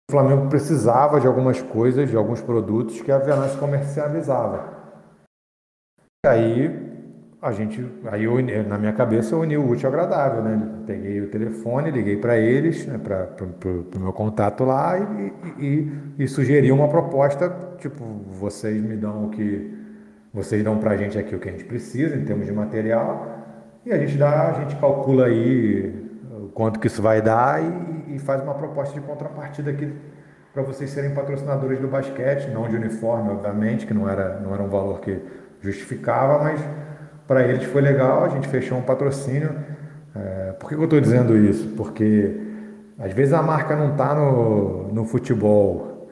[0.09, 4.81] O Flamengo precisava de algumas coisas, de alguns produtos que a Venance comercializava.
[6.25, 6.91] E aí
[7.41, 8.35] a gente, aí eu,
[8.67, 10.83] na minha cabeça eu uni o útil ao agradável, né?
[10.85, 16.27] Peguei o telefone, liguei para eles, né, para o meu contato lá e, e, e,
[16.27, 19.75] sugeri uma proposta, tipo, vocês me dão o que
[20.31, 23.39] vocês dão para a gente aqui o que a gente precisa em termos de material
[23.85, 26.10] e a gente dá, a gente calcula aí
[26.53, 29.93] quanto que isso vai dar e, e faz uma proposta de contrapartida aqui
[30.53, 34.61] para vocês serem patrocinadores do basquete, não de uniforme, obviamente, que não era, não era
[34.61, 35.19] um valor que
[35.61, 36.59] justificava, mas
[37.27, 39.55] para eles foi legal, a gente fechou um patrocínio.
[40.13, 41.69] É, por que eu estou dizendo isso?
[41.77, 42.35] Porque
[42.99, 46.09] às vezes a marca não está no, no futebol,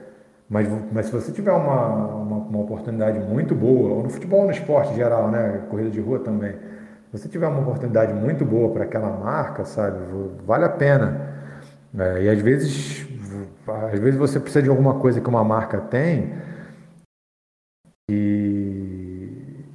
[0.49, 4.51] mas, mas se você tiver uma, uma, uma oportunidade muito boa, ou no futebol no
[4.51, 5.63] esporte geral, né?
[5.69, 6.55] corrida de rua também,
[7.11, 9.97] você tiver uma oportunidade muito boa para aquela marca, sabe,
[10.45, 11.39] vale a pena.
[11.97, 13.07] É, e às vezes,
[13.91, 16.33] às vezes você precisa de alguma coisa que uma marca tem
[18.11, 19.65] e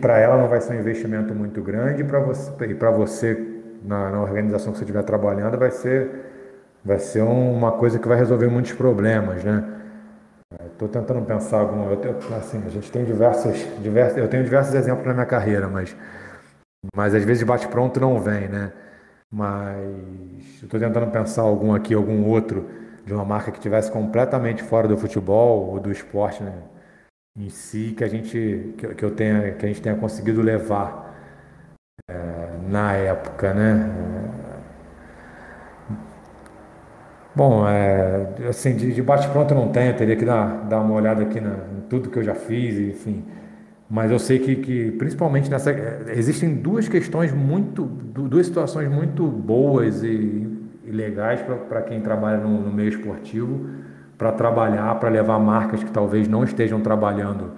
[0.00, 4.10] para ela não vai ser um investimento muito grande para você e para você na,
[4.10, 6.26] na, organização que você estiver trabalhando vai ser
[6.84, 9.64] vai ser uma coisa que vai resolver muitos problemas, né?
[10.72, 11.98] Estou tentando pensar algum, eu,
[12.36, 15.94] assim, a gente tem diversas, diversas, eu tenho diversos exemplos na minha carreira, mas
[16.94, 18.72] mas às vezes bate pronto não vem, né?
[19.30, 19.78] Mas
[20.62, 22.68] eu estou tentando pensar algum aqui, algum outro
[23.04, 26.62] de uma marca que tivesse completamente fora do futebol ou do esporte né?
[27.36, 31.14] em si que a gente que, eu tenha que a gente tenha conseguido levar
[32.08, 33.74] é, na época, né?
[37.34, 41.40] Bom, é, assim, de, de bate-pronto não tenho, teria que dar, dar uma olhada aqui
[41.40, 43.24] na, em tudo que eu já fiz, enfim.
[43.90, 45.72] Mas eu sei que, que principalmente nessa.
[46.08, 47.84] Existem duas questões muito.
[47.84, 50.46] duas situações muito boas e,
[50.84, 53.70] e legais para quem trabalha no, no meio esportivo,
[54.18, 57.52] para trabalhar, para levar marcas que talvez não estejam trabalhando,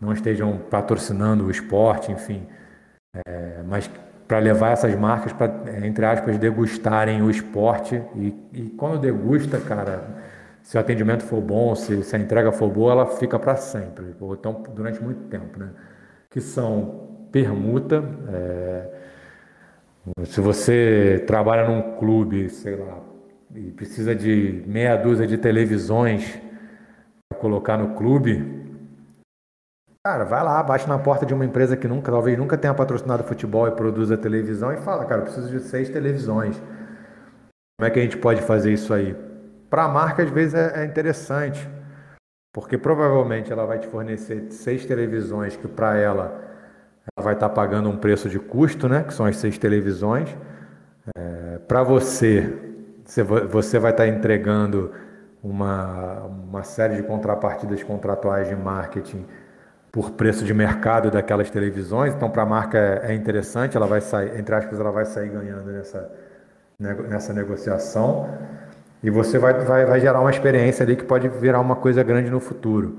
[0.00, 2.42] não estejam patrocinando o esporte, enfim.
[3.26, 3.88] é, mas
[4.26, 5.52] para levar essas marcas para,
[5.84, 8.02] entre aspas, degustarem o esporte.
[8.16, 10.21] E, e, quando degusta, cara,
[10.62, 14.14] se o atendimento for bom, se, se a entrega for boa, ela fica para sempre,
[14.20, 15.70] ou então durante muito tempo, né?
[16.30, 18.02] Que são permuta.
[18.32, 18.90] É,
[20.24, 22.98] se você trabalha num clube, sei lá,
[23.54, 26.38] e precisa de meia dúzia de televisões
[27.28, 28.62] para colocar no clube,
[30.04, 33.22] Cara, vai lá, bate na porta de uma empresa que nunca, talvez nunca tenha patrocinado
[33.22, 36.60] futebol e produza televisão e fala, cara, preciso de seis televisões.
[37.78, 39.14] Como é que a gente pode fazer isso aí?
[39.72, 41.66] Para a marca, às vezes, é, é interessante,
[42.52, 46.24] porque provavelmente ela vai te fornecer seis televisões que para ela,
[47.16, 49.02] ela vai estar tá pagando um preço de custo, né?
[49.02, 50.28] Que são as seis televisões.
[51.16, 52.52] É, para você,
[53.50, 54.92] você vai estar tá entregando
[55.42, 59.24] uma, uma série de contrapartidas contratuais de marketing
[59.90, 62.12] por preço de mercado daquelas televisões.
[62.14, 65.30] Então, para a marca é, é interessante, ela vai sair, entre aspas, ela vai sair
[65.30, 66.12] ganhando nessa,
[66.78, 68.28] nessa negociação.
[69.02, 72.30] E você vai, vai, vai gerar uma experiência ali que pode virar uma coisa grande
[72.30, 72.98] no futuro.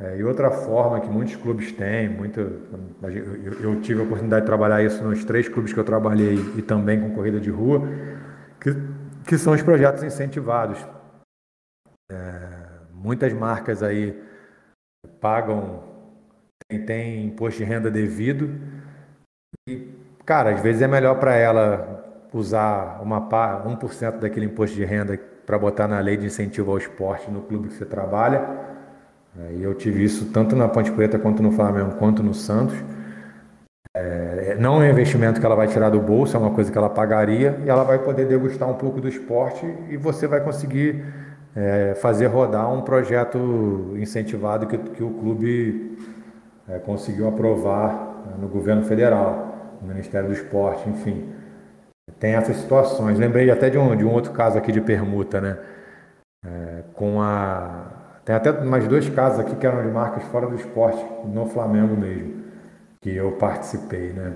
[0.00, 4.46] É, e outra forma que muitos clubes têm, muito, eu, eu, tive a oportunidade de
[4.46, 7.86] trabalhar isso nos três clubes que eu trabalhei e também com corrida de rua,
[8.60, 8.74] que,
[9.26, 10.84] que são os projetos incentivados.
[12.10, 12.38] É,
[12.92, 14.20] muitas marcas aí
[15.20, 15.82] pagam
[16.68, 18.50] tem, tem imposto de renda devido.
[19.68, 22.02] E, cara, às vezes é melhor para ela
[22.32, 27.30] usar uma 1% daquele imposto de renda para botar na lei de incentivo ao esporte
[27.30, 28.42] no clube que você trabalha.
[29.38, 32.76] É, e eu tive isso tanto na Ponte Preta quanto no Flamengo quanto no Santos.
[33.96, 36.76] É, não é um investimento que ela vai tirar do bolso, é uma coisa que
[36.76, 41.04] ela pagaria e ela vai poder degustar um pouco do esporte e você vai conseguir
[41.54, 45.96] é, fazer rodar um projeto incentivado que, que o clube
[46.68, 51.33] é, conseguiu aprovar né, no governo federal, no Ministério do Esporte, enfim.
[52.18, 53.18] Tem essas situações.
[53.18, 55.58] Lembrei até de um, de um outro caso aqui de permuta, né?
[56.44, 58.20] É, com a.
[58.24, 61.94] Tem até mais dois casos aqui que eram de marcas fora do esporte, no Flamengo
[61.96, 62.42] mesmo,
[63.00, 64.32] que eu participei, né?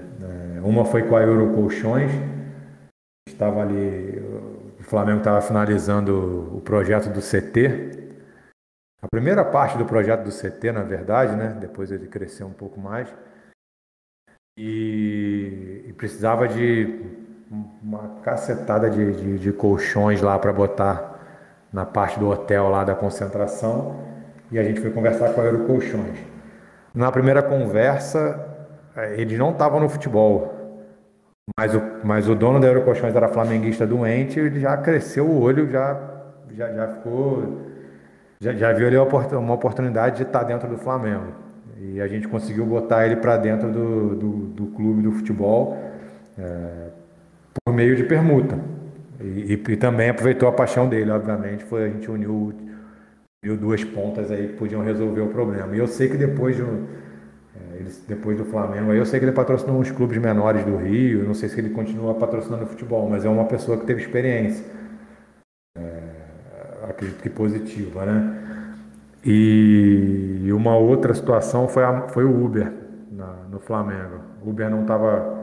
[0.57, 2.11] É, uma foi com a Euro Colchões,
[3.27, 4.19] estava ali,
[4.79, 8.09] o Flamengo estava finalizando o projeto do CT,
[9.01, 11.57] a primeira parte do projeto do CT, na verdade, né?
[11.61, 13.09] depois ele cresceu um pouco mais,
[14.59, 17.28] e, e precisava de
[17.83, 21.19] uma cacetada de, de, de colchões lá para botar
[21.73, 23.97] na parte do hotel lá da concentração,
[24.51, 26.19] e a gente foi conversar com a Aerocolchões.
[26.95, 28.47] Na primeira conversa,
[28.97, 30.55] eh, eles não estavam no futebol,
[31.59, 35.71] mas o, mas o dono da Aerocolchões era flamenguista doente, ele já cresceu o olho,
[35.71, 35.99] já,
[36.55, 37.69] já, já ficou
[38.41, 38.97] já, já viu ali
[39.37, 41.33] uma oportunidade de estar dentro do Flamengo.
[41.77, 45.77] E a gente conseguiu botar ele para dentro do, do, do, clube do futebol
[46.37, 46.89] é,
[47.69, 48.59] por meio de permuta.
[49.21, 52.55] E, e, e, também aproveitou a paixão dele, obviamente, foi a gente uniu,
[53.45, 55.77] uniu duas pontas aí que podiam resolver o problema.
[55.77, 56.87] E eu sei que depois do,
[57.55, 61.35] é, depois do Flamengo, eu sei que ele patrocinou uns clubes menores do Rio, não
[61.35, 64.65] sei se ele continua patrocinando futebol, mas é uma pessoa que teve experiência
[66.89, 68.65] acredito que positiva, né?
[69.25, 72.73] E uma outra situação foi, a, foi o Uber
[73.13, 74.21] na, no Flamengo.
[74.43, 75.39] O Uber não estava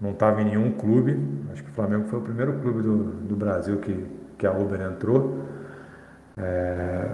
[0.00, 1.18] não tava em nenhum clube,
[1.54, 4.80] acho que o Flamengo foi o primeiro clube do, do Brasil que, que a Uber
[4.82, 5.38] entrou.
[6.36, 7.08] É,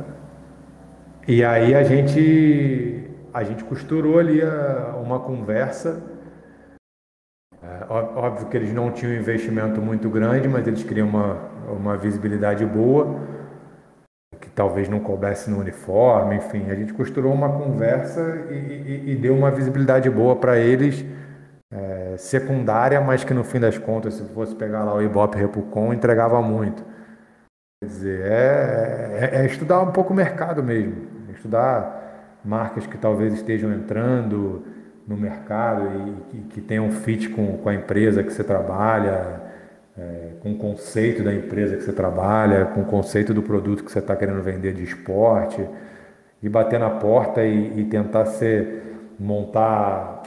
[1.28, 6.02] e aí a gente, a gente costurou ali a, uma conversa.
[7.62, 11.34] É, óbvio que eles não tinham um investimento muito grande, mas eles queriam uma,
[11.68, 13.28] uma visibilidade boa
[14.60, 19.34] talvez não coubesse no uniforme, enfim, a gente costurou uma conversa e, e, e deu
[19.34, 21.02] uma visibilidade boa para eles,
[21.70, 25.92] é, secundária, mas que no fim das contas, se fosse pegar lá o Ibope Repucon,
[25.92, 26.84] entregava muito.
[27.80, 30.96] Quer dizer, é, é, é estudar um pouco o mercado mesmo,
[31.32, 34.64] estudar marcas que talvez estejam entrando
[35.06, 35.86] no mercado
[36.32, 39.40] e, e que tenham fit com, com a empresa que você trabalha,
[39.98, 43.90] é, com o conceito da empresa que você trabalha, com o conceito do produto que
[43.90, 45.66] você está querendo vender de esporte,
[46.42, 50.22] e bater na porta e, e tentar ser, montar,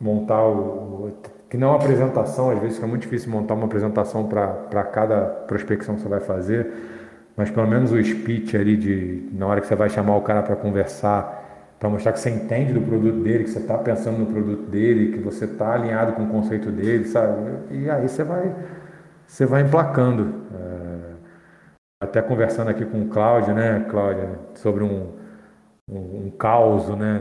[0.00, 1.12] montar o,
[1.48, 5.20] que não é uma apresentação, às vezes é muito difícil montar uma apresentação para cada
[5.24, 6.72] prospecção que você vai fazer,
[7.36, 10.42] mas pelo menos o speech ali de na hora que você vai chamar o cara
[10.42, 14.26] para conversar, para mostrar que você entende do produto dele, que você está pensando no
[14.26, 17.34] produto dele, que você está alinhado com o conceito dele, sabe?
[17.70, 18.52] E aí você vai
[19.26, 20.44] você vai emplacando.
[20.54, 21.14] É,
[22.00, 25.12] até conversando aqui com o Cláudio, né, Cláudia, sobre um,
[25.88, 27.20] um, um caos, né,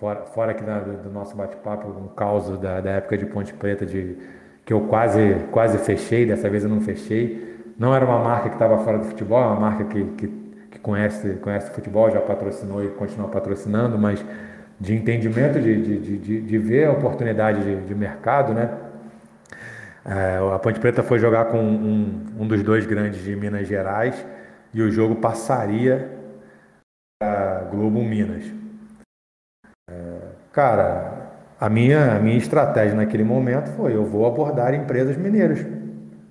[0.00, 3.84] fora, fora aqui da, do nosso bate-papo, um caos da, da época de Ponte Preta,
[3.84, 4.16] de,
[4.64, 7.48] que eu quase, quase fechei, dessa vez eu não fechei.
[7.78, 10.28] Não era uma marca que estava fora do futebol, é uma marca que, que,
[10.70, 14.24] que conhece, conhece futebol, já patrocinou e continua patrocinando, mas
[14.80, 18.70] de entendimento, de, de, de, de ver a oportunidade de, de mercado, né?
[20.04, 24.26] É, a Ponte Preta foi jogar com um, um dos dois grandes de Minas Gerais
[24.72, 26.10] e o jogo passaria
[27.22, 28.59] a Globo Minas.
[30.52, 31.30] Cara,
[31.60, 35.64] a minha, a minha estratégia naquele momento foi: eu vou abordar empresas mineiras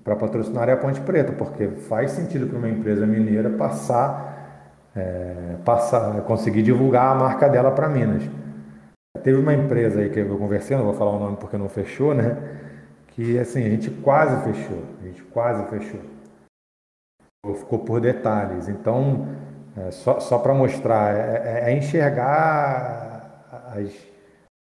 [0.04, 6.22] para patrocinar a Ponte Preta, porque faz sentido para uma empresa mineira passar, é, passar,
[6.22, 8.24] conseguir divulgar a marca dela para Minas.
[9.24, 12.14] Teve uma empresa aí que eu conversei, não vou falar o nome porque não fechou,
[12.14, 12.38] né?
[13.10, 16.00] Que assim, a gente quase fechou, a gente quase fechou.
[17.56, 18.68] Ficou por detalhes.
[18.68, 19.28] Então,
[19.78, 23.19] é, só, só para mostrar, é, é, é enxergar
[23.76, 23.92] as,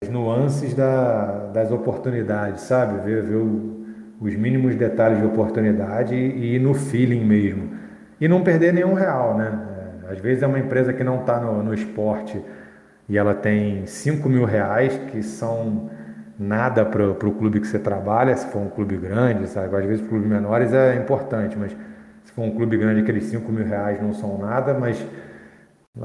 [0.03, 3.03] as nuances da, das oportunidades, sabe?
[3.05, 3.85] Ver, ver o,
[4.19, 7.71] os mínimos detalhes de oportunidade e, ir no feeling mesmo.
[8.19, 9.51] E não perder nenhum real, né?
[10.07, 12.41] É, às vezes é uma empresa que não está no, no esporte
[13.07, 15.89] e ela tem 5 mil reais, que são
[16.37, 19.75] nada para o clube que você trabalha, se for um clube grande, sabe?
[19.75, 21.71] Às vezes clubes menores é importante, mas
[22.23, 25.05] se for um clube grande, aqueles 5 mil reais não são nada, mas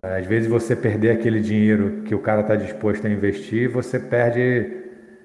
[0.03, 4.78] às vezes você perder aquele dinheiro que o cara está disposto a investir, você perde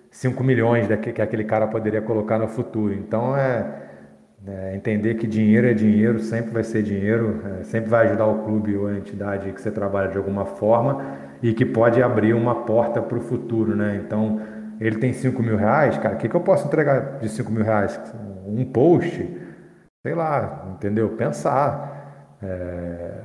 [0.09, 2.93] 5 milhões que aquele cara poderia colocar no futuro.
[2.93, 3.65] Então é,
[4.47, 8.43] é, entender que dinheiro é dinheiro, sempre vai ser dinheiro, é, sempre vai ajudar o
[8.43, 11.03] clube ou a entidade que você trabalha de alguma forma
[11.43, 14.01] e que pode abrir uma porta para o futuro, né?
[14.03, 14.41] Então,
[14.79, 17.63] ele tem 5 mil reais, cara, o que, que eu posso entregar de 5 mil
[17.63, 17.99] reais?
[18.47, 19.29] Um post?
[20.01, 21.09] Sei lá, entendeu?
[21.09, 22.37] Pensar.
[22.41, 23.24] É,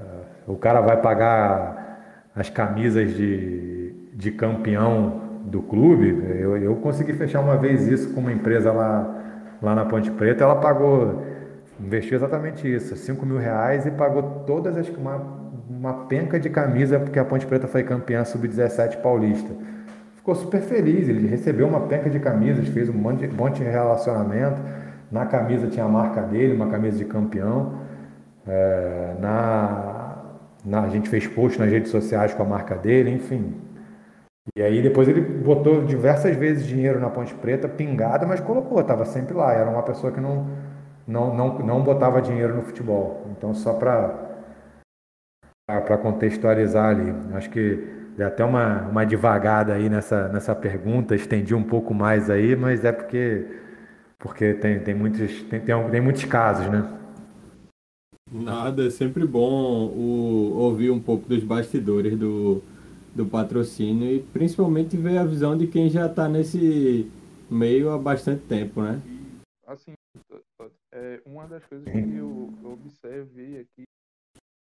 [0.51, 6.23] o cara vai pagar as camisas de, de campeão do clube.
[6.39, 9.23] Eu, eu consegui fechar uma vez isso com uma empresa lá,
[9.63, 11.25] lá na Ponte Preta, ela pagou,
[11.79, 15.17] investiu exatamente isso, 5 mil reais e pagou todas as, uma,
[15.69, 19.51] uma penca de camisa porque a Ponte Preta foi campeã sub-17 paulista.
[20.17, 23.65] Ficou super feliz, ele recebeu uma penca de camisas, fez um monte de, monte de
[23.65, 24.61] relacionamento.
[25.11, 27.81] Na camisa tinha a marca dele, uma camisa de campeão.
[28.47, 30.10] É, na,
[30.65, 33.55] na, a gente fez post nas redes sociais com a marca dele, enfim.
[34.57, 39.05] E aí depois ele botou diversas vezes dinheiro na Ponte Preta, pingada, mas colocou, estava
[39.05, 39.53] sempre lá.
[39.53, 40.49] Era uma pessoa que não,
[41.07, 43.27] não, não, não botava dinheiro no futebol.
[43.31, 44.29] Então só para
[45.67, 47.15] para contextualizar ali.
[47.35, 52.29] Acho que deu até uma, uma devagada aí nessa, nessa pergunta, estendi um pouco mais
[52.29, 53.47] aí, mas é porque,
[54.19, 57.00] porque tem, tem, muitos, tem, tem, tem muitos casos, né?
[58.33, 62.62] Nada, é sempre bom o, ouvir um pouco dos bastidores do,
[63.14, 67.11] do patrocínio e principalmente ver a visão de quem já está nesse
[67.51, 69.03] meio há bastante tempo, né?
[69.66, 69.95] Assim,
[70.93, 73.83] é, uma das coisas que eu, observei aqui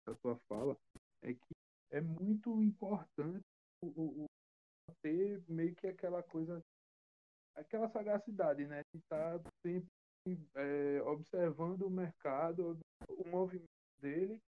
[0.07, 0.77] da sua fala
[1.23, 1.55] é que
[1.91, 3.41] é muito importante
[3.83, 4.25] o, o,
[5.03, 6.63] ter meio que aquela coisa,
[7.55, 8.83] aquela sagacidade, né?
[8.93, 9.89] De estar tá sempre
[10.55, 13.69] é, observando o mercado, o movimento
[14.01, 14.41] dele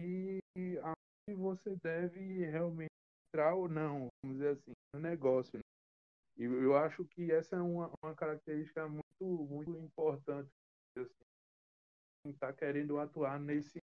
[0.00, 0.40] e
[0.78, 2.90] aonde você deve realmente
[3.28, 5.58] entrar ou não, vamos dizer assim, no negócio.
[5.58, 5.62] Né?
[6.38, 10.50] E eu acho que essa é uma, uma característica muito, muito importante.
[10.96, 13.78] Assim, tá querendo atuar nesse,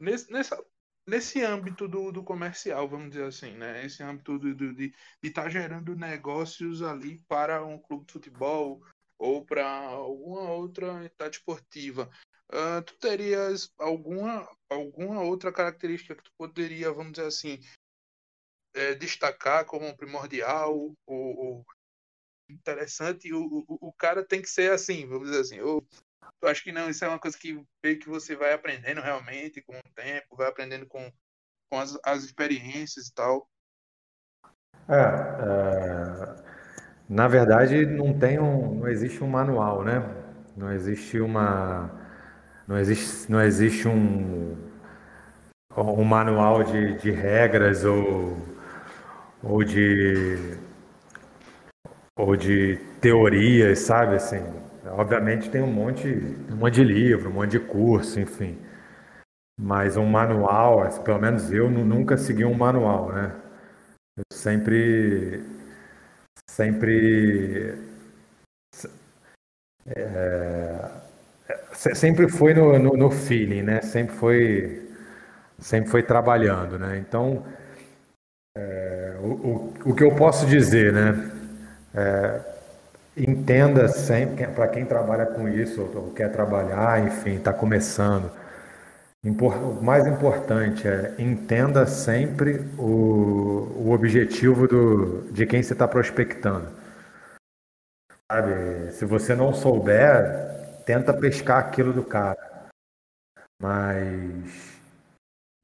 [0.00, 0.64] nesse, nessa,
[1.06, 3.84] nesse âmbito do, do comercial, vamos dizer assim, né?
[3.84, 8.82] Esse âmbito do, do de estar tá gerando negócios ali para um clube de futebol
[9.18, 12.10] ou para alguma outra entidade esportiva.
[12.52, 17.58] Uh, tu terias alguma, alguma outra característica que tu poderia, vamos dizer assim,
[18.74, 21.66] é, destacar como primordial ou, ou
[22.48, 23.32] interessante?
[23.32, 25.86] O, o, o, cara tem que ser assim, vamos dizer assim, ou
[26.42, 29.76] eu acho que não, isso é uma coisa que que você vai aprendendo realmente com
[29.78, 31.12] o tempo, vai aprendendo com,
[31.70, 33.48] com as, as experiências e tal.
[34.88, 36.43] É, é,
[37.08, 40.02] na verdade não tem um, não existe um manual, né?
[40.56, 41.90] Não existe uma,
[42.68, 44.56] não existe, não existe um,
[45.76, 48.36] um manual de, de regras ou,
[49.42, 50.56] ou de
[52.16, 54.42] ou de teorias, sabe assim.
[54.86, 56.06] Obviamente tem um monte,
[56.50, 58.58] um monte de livro, um monte de curso, enfim.
[59.58, 63.32] Mas um manual, pelo menos eu nunca segui um manual, né?
[64.16, 65.42] Eu sempre,
[66.50, 67.78] sempre,
[69.86, 70.90] é,
[71.72, 73.80] sempre foi no, no, no, feeling, né?
[73.82, 74.90] Sempre foi,
[75.58, 76.98] sempre foi trabalhando, né?
[76.98, 77.44] Então,
[78.56, 81.30] é, o, o, o que eu posso dizer, né?
[81.94, 82.40] É,
[83.16, 88.30] entenda sempre, para quem trabalha com isso, ou quer trabalhar, enfim, está começando.
[89.26, 96.68] O mais importante é entenda sempre o, o objetivo do, de quem você está prospectando.
[98.30, 98.92] Sabe?
[98.92, 102.68] Se você não souber, tenta pescar aquilo do cara.
[103.62, 104.78] Mas,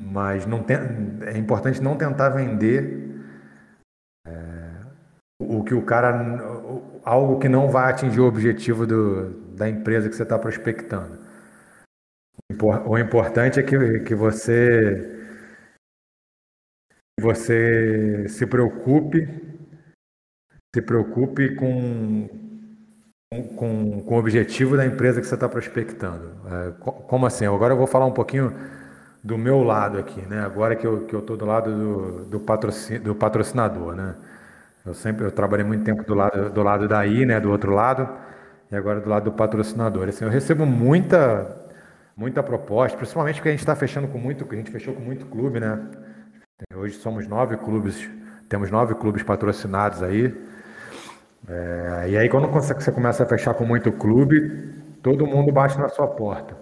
[0.03, 0.79] mas não tem,
[1.27, 3.21] é importante não tentar vender
[4.27, 4.71] é,
[5.39, 6.15] o que o cara.
[7.05, 11.20] algo que não vai atingir o objetivo do, da empresa que você está prospectando.
[12.87, 15.19] O importante é que, que você
[17.21, 19.51] você se preocupe
[20.75, 22.29] se preocupe com,
[23.57, 26.33] com, com o objetivo da empresa que você está prospectando.
[26.47, 27.45] É, como assim?
[27.45, 28.55] Agora eu vou falar um pouquinho
[29.23, 30.41] do meu lado aqui, né?
[30.43, 34.15] Agora que eu estou do lado do, do, patrocin, do patrocinador, né?
[34.87, 37.41] Eu sempre eu trabalhei muito tempo do lado, do lado daí, né?
[37.41, 38.09] Do outro lado,
[38.71, 40.09] e agora do lado do patrocinador.
[40.09, 41.60] Assim, eu recebo muita
[42.21, 45.25] muita proposta, principalmente porque a gente está fechando com muito, a gente fechou com muito
[45.25, 45.91] clube, né?
[46.75, 48.11] Hoje somos nove clubes,
[48.47, 50.27] temos nove clubes patrocinados aí.
[51.49, 54.37] É, e aí quando você começa a fechar com muito clube,
[55.03, 56.55] todo mundo bate na sua porta.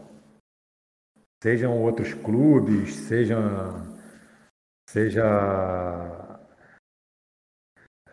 [1.43, 3.99] Sejam outros clubes, sejam
[4.89, 6.39] seja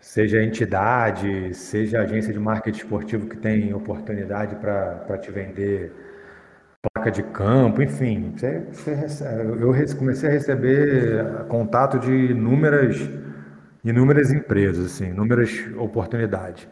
[0.01, 6.04] seja entidade, seja agência de marketing esportivo que tem oportunidade para te vender
[6.93, 8.33] placa de campo, enfim.
[8.35, 9.23] Você, você,
[9.59, 13.09] eu comecei a receber contato de inúmeras,
[13.83, 16.67] inúmeras empresas, assim, inúmeras oportunidades.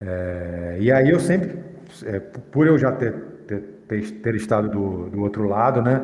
[0.00, 1.58] É, e aí eu sempre,
[2.04, 3.12] é, por eu já ter,
[3.88, 6.00] ter, ter estado do, do, outro lado, né,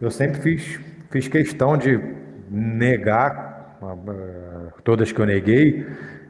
[0.00, 0.78] eu sempre fiz,
[1.10, 2.00] fiz questão de
[2.48, 3.78] negar
[4.84, 5.84] todas que eu neguei,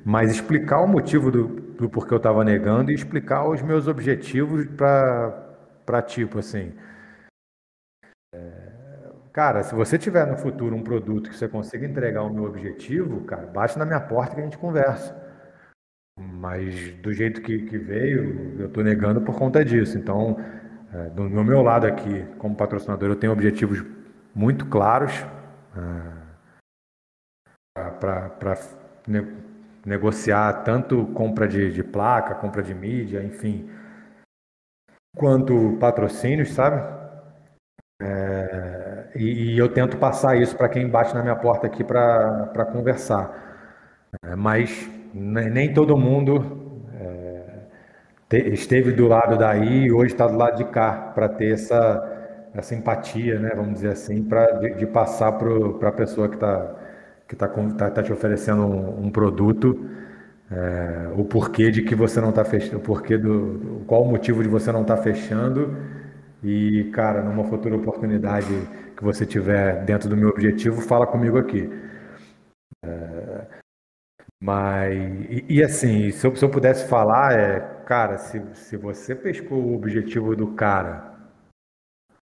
[0.04, 1.48] mas explicar o motivo do,
[1.78, 5.51] do porquê eu estava negando e explicar os meus objetivos para
[5.84, 6.72] para tipo assim.
[8.34, 12.44] É, cara, se você tiver no futuro um produto que você consiga entregar o meu
[12.44, 15.20] objetivo, cara, bate na minha porta que a gente conversa.
[16.18, 19.98] Mas do jeito que, que veio, eu estou negando por conta disso.
[19.98, 20.36] Então,
[20.92, 23.84] é, do, do, meu lado aqui, como patrocinador, eu tenho objetivos
[24.34, 25.12] muito claros
[27.76, 28.58] é, para
[29.06, 29.26] ne,
[29.84, 33.68] negociar tanto compra de, de placa, compra de mídia, enfim
[35.16, 36.82] quanto patrocínios, sabe?
[38.00, 42.66] É, e, e, eu tento passar isso para quem bate na minha porta aqui para
[42.72, 43.30] conversar.
[44.24, 47.66] É, mas nem todo mundo é,
[48.28, 52.48] te, esteve do lado daí e hoje está do lado de cá para ter essa,
[52.54, 56.76] essa empatia, né, vamos dizer assim, pra, de, de passar para a pessoa que está
[57.28, 59.88] que tá, tá, tá te oferecendo um, um produto
[60.52, 64.42] é, o porquê de que você não está fechando, o porquê do, qual o motivo
[64.42, 65.74] de você não estar tá fechando
[66.42, 68.48] e, cara, numa futura oportunidade
[68.94, 71.70] que você tiver dentro do meu objetivo, fala comigo aqui.
[72.84, 73.46] É,
[74.40, 74.94] mas,
[75.30, 79.58] e, e assim, se eu, se eu, pudesse falar, é, cara, se, se você pescou
[79.58, 81.14] o objetivo do cara,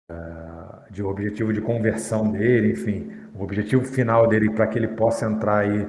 [0.08, 5.26] é, de objetivo de conversão dele, enfim, o objetivo final dele para que ele possa
[5.26, 5.88] entrar aí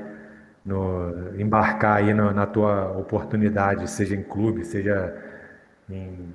[0.66, 5.16] no, embarcar aí no, na tua oportunidade, seja em clube, seja
[5.90, 6.34] em,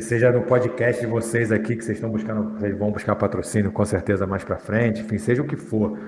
[0.00, 3.84] seja no podcast de vocês aqui que vocês estão buscando, vocês vão buscar patrocínio com
[3.84, 5.98] certeza mais para frente, enfim, seja o que for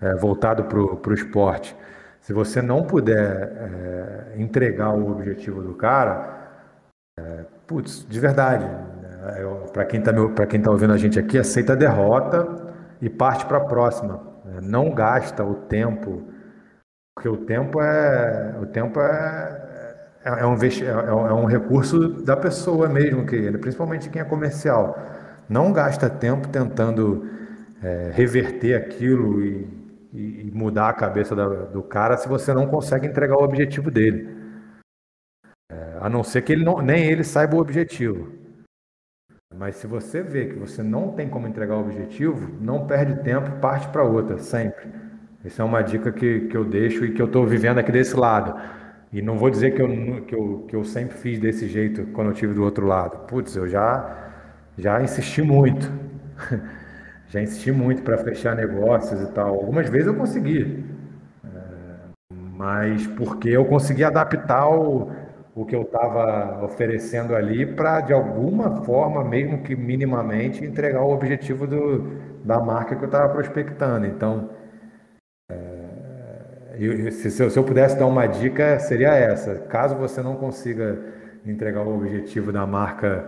[0.00, 1.76] é, voltado para o esporte.
[2.20, 6.38] Se você não puder é, entregar o objetivo do cara,
[7.18, 11.38] é, putz, de verdade, é, para quem está para quem tá ouvindo a gente aqui,
[11.38, 14.20] aceita a derrota e parte para a próxima.
[14.46, 16.22] É, não gasta o tempo
[17.20, 22.34] porque o tempo é, o tempo é, é, é um, é, é um recurso da
[22.34, 24.98] pessoa mesmo, que principalmente quem é comercial.
[25.46, 27.28] Não gasta tempo tentando
[27.82, 29.68] é, reverter aquilo e,
[30.14, 34.34] e, mudar a cabeça da, do cara se você não consegue entregar o objetivo dele.
[35.70, 38.32] É, a não ser que ele não, nem ele saiba o objetivo.
[39.54, 43.60] Mas se você vê que você não tem como entregar o objetivo, não perde tempo,
[43.60, 45.09] parte para outra, sempre.
[45.44, 48.14] Essa é uma dica que, que eu deixo e que eu estou vivendo aqui desse
[48.14, 48.54] lado.
[49.12, 52.28] E não vou dizer que eu, que, eu, que eu sempre fiz desse jeito quando
[52.28, 53.26] eu tive do outro lado.
[53.26, 54.32] Putz, eu já,
[54.78, 55.90] já insisti muito.
[57.28, 59.54] já insisti muito para fechar negócios e tal.
[59.54, 60.84] Algumas vezes eu consegui.
[61.44, 61.48] É,
[62.56, 65.10] mas porque eu consegui adaptar o,
[65.54, 71.12] o que eu estava oferecendo ali para, de alguma forma, mesmo que minimamente, entregar o
[71.12, 72.06] objetivo do,
[72.44, 74.06] da marca que eu estava prospectando.
[74.06, 74.50] Então,
[76.88, 79.56] é, se, se eu pudesse dar uma dica, seria essa.
[79.66, 80.98] Caso você não consiga
[81.44, 83.26] entregar o objetivo da marca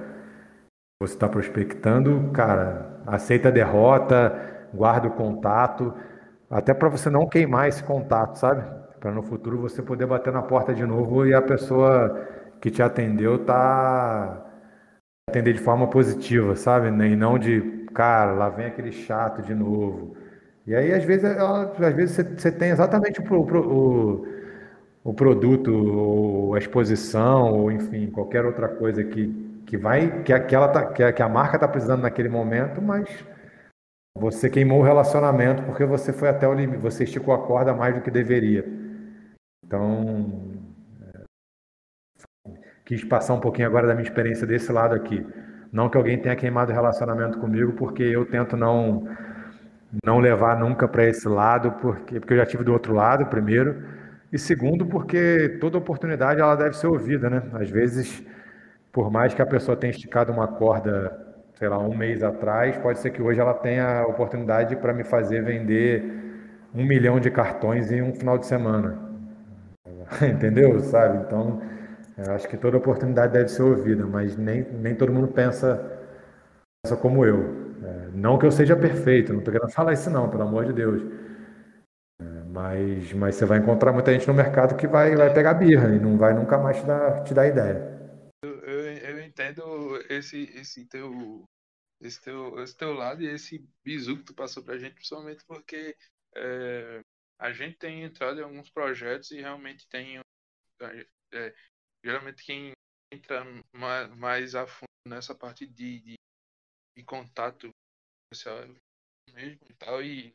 [1.00, 5.92] que você está prospectando, cara, aceita a derrota, guarda o contato,
[6.50, 8.62] até para você não queimar esse contato, sabe?
[9.00, 12.28] Para no futuro você poder bater na porta de novo e a pessoa
[12.61, 14.46] que te atendeu tá
[15.28, 16.88] atender de forma positiva, sabe?
[16.88, 20.16] E não de, cara, lá vem aquele chato de novo.
[20.66, 24.26] E aí, às vezes, ela, às vezes você, tem exatamente o, o,
[25.04, 30.54] o produto, ou a exposição, ou enfim, qualquer outra coisa que, que vai, que, que,
[30.54, 33.08] ela tá, que, a, que a marca está precisando naquele momento, mas
[34.14, 37.94] você queimou o relacionamento porque você foi até o limite, você esticou a corda mais
[37.94, 38.64] do que deveria.
[39.64, 40.52] Então,
[42.84, 45.26] quis passar um pouquinho agora da minha experiência desse lado aqui.
[45.72, 49.08] Não que alguém tenha queimado o relacionamento comigo, porque eu tento não
[50.05, 53.82] não levar nunca para esse lado, porque porque eu já tive do outro lado, primeiro,
[54.32, 57.43] e segundo, porque toda oportunidade ela deve ser ouvida, né?
[57.55, 58.22] Às vezes,
[58.93, 61.16] por mais que a pessoa tenha esticado uma corda,
[61.55, 65.05] sei lá, um mês atrás, pode ser que hoje ela tenha a oportunidade para me
[65.05, 66.05] fazer vender
[66.74, 68.99] um milhão de cartões em um final de semana.
[70.22, 70.80] Entendeu?
[70.80, 71.18] Sabe?
[71.26, 71.61] Então,
[72.16, 75.80] eu acho que toda oportunidade deve ser ouvida, mas nem, nem todo mundo pensa,
[76.82, 77.61] pensa como eu.
[77.83, 80.72] É, não que eu seja perfeito, não estou querendo falar isso não, pelo amor de
[80.72, 81.03] Deus.
[82.20, 85.95] É, mas, mas você vai encontrar muita gente no mercado que vai, vai pegar birra
[85.95, 87.93] e não vai nunca mais te dar, te dar ideia.
[88.45, 91.45] Eu, eu, eu entendo esse, esse, teu,
[92.01, 95.97] esse, teu, esse teu lado e esse bizu que tu passou pra gente, principalmente porque
[96.37, 97.01] é,
[97.41, 100.20] a gente tem entrado em alguns projetos e realmente tem
[101.33, 101.55] é,
[102.05, 102.72] geralmente quem
[103.12, 103.45] entra
[104.16, 106.14] mais a fundo nessa parte de, de,
[106.97, 107.70] de contato
[108.32, 108.66] social
[109.34, 110.34] mesmo e tal, e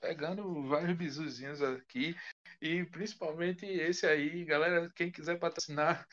[0.00, 2.14] pegando vários bisuzinhos aqui,
[2.60, 6.06] e principalmente esse aí, galera, quem quiser patrocinar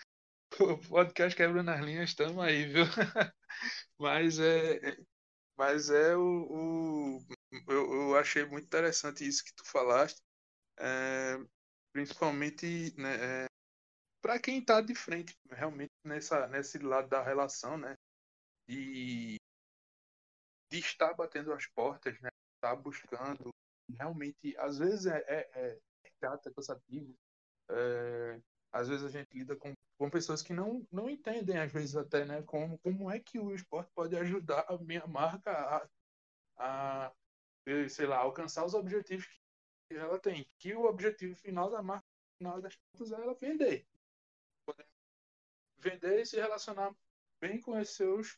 [0.60, 2.86] o podcast Quebrando as Linhas, estamos aí, viu?
[4.00, 4.98] mas é,
[5.58, 7.20] mas é o, o
[7.68, 10.22] eu, eu, achei muito interessante isso que tu falaste,
[10.80, 11.38] é,
[11.92, 13.46] principalmente né, é,
[14.22, 17.96] para quem está de frente realmente nessa, nesse lado da relação, né?
[18.68, 19.39] De,
[20.70, 22.30] de estar batendo as portas, né?
[22.56, 23.50] Estar buscando,
[23.98, 27.16] realmente, às vezes é, é, é chato, é cansativo.
[27.70, 28.42] É,
[28.72, 32.26] às vezes a gente lida com, com pessoas que não, não entendem, às vezes até,
[32.26, 32.42] né?
[32.44, 35.90] Como, como é que o esporte pode ajudar a minha marca a,
[36.58, 37.14] a
[37.90, 39.28] sei lá, alcançar os objetivos
[39.88, 40.50] que ela tem.
[40.58, 42.06] Que o objetivo final da marca,
[42.38, 43.88] final das contas, é ela vender
[44.70, 44.86] poder
[45.78, 46.94] vender e se relacionar
[47.42, 48.38] bem com os seus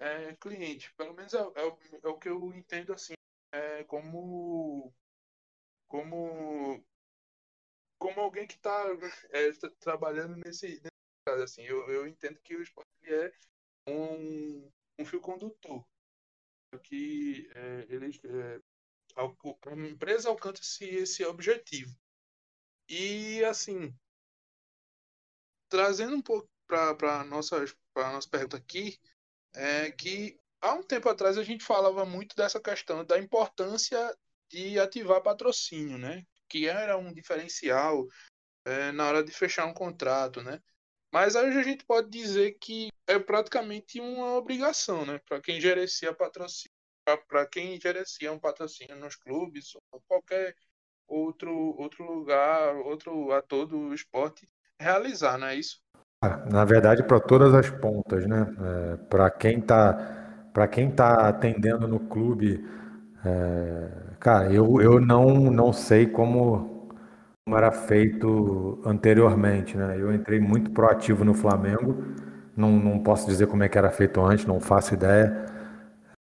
[0.00, 0.92] é, clientes.
[0.96, 3.14] Pelo menos é, é, é, o que eu entendo assim,
[3.52, 4.92] é, como
[5.88, 6.84] como
[7.98, 8.84] como alguém que está
[9.30, 10.90] é, trabalhando nesse, nesse,
[11.24, 13.32] caso assim, eu, eu entendo que o esporte é
[13.86, 15.86] um, um fio condutor.
[16.84, 18.60] Que é, eles é,
[19.16, 21.94] a empresa alcança esse, objetivo.
[22.88, 23.94] E assim
[25.68, 27.64] trazendo um pouco para a nossa,
[27.96, 28.98] nossa pergunta aqui,
[29.54, 34.16] é que há um tempo atrás a gente falava muito dessa questão da importância
[34.48, 36.24] de ativar patrocínio, né?
[36.48, 38.06] Que era um diferencial
[38.64, 40.60] é, na hora de fechar um contrato, né?
[41.12, 45.18] Mas hoje a gente pode dizer que é praticamente uma obrigação, né?
[45.26, 46.76] Para quem gerencia patrocínio,
[47.28, 50.54] para quem gerencia um patrocínio nos clubes ou qualquer
[51.08, 54.48] outro outro lugar, outro ator do esporte,
[54.78, 55.82] realizar, não é isso?
[56.50, 58.46] Na verdade, para todas as pontas, né?
[58.92, 60.16] É, para quem está
[60.52, 62.62] para quem tá atendendo no clube,
[63.24, 66.88] é, cara, eu, eu não, não sei como,
[67.44, 69.96] como era feito anteriormente, né?
[69.98, 72.04] Eu entrei muito proativo no Flamengo,
[72.56, 75.46] não, não posso dizer como é que era feito antes, não faço ideia.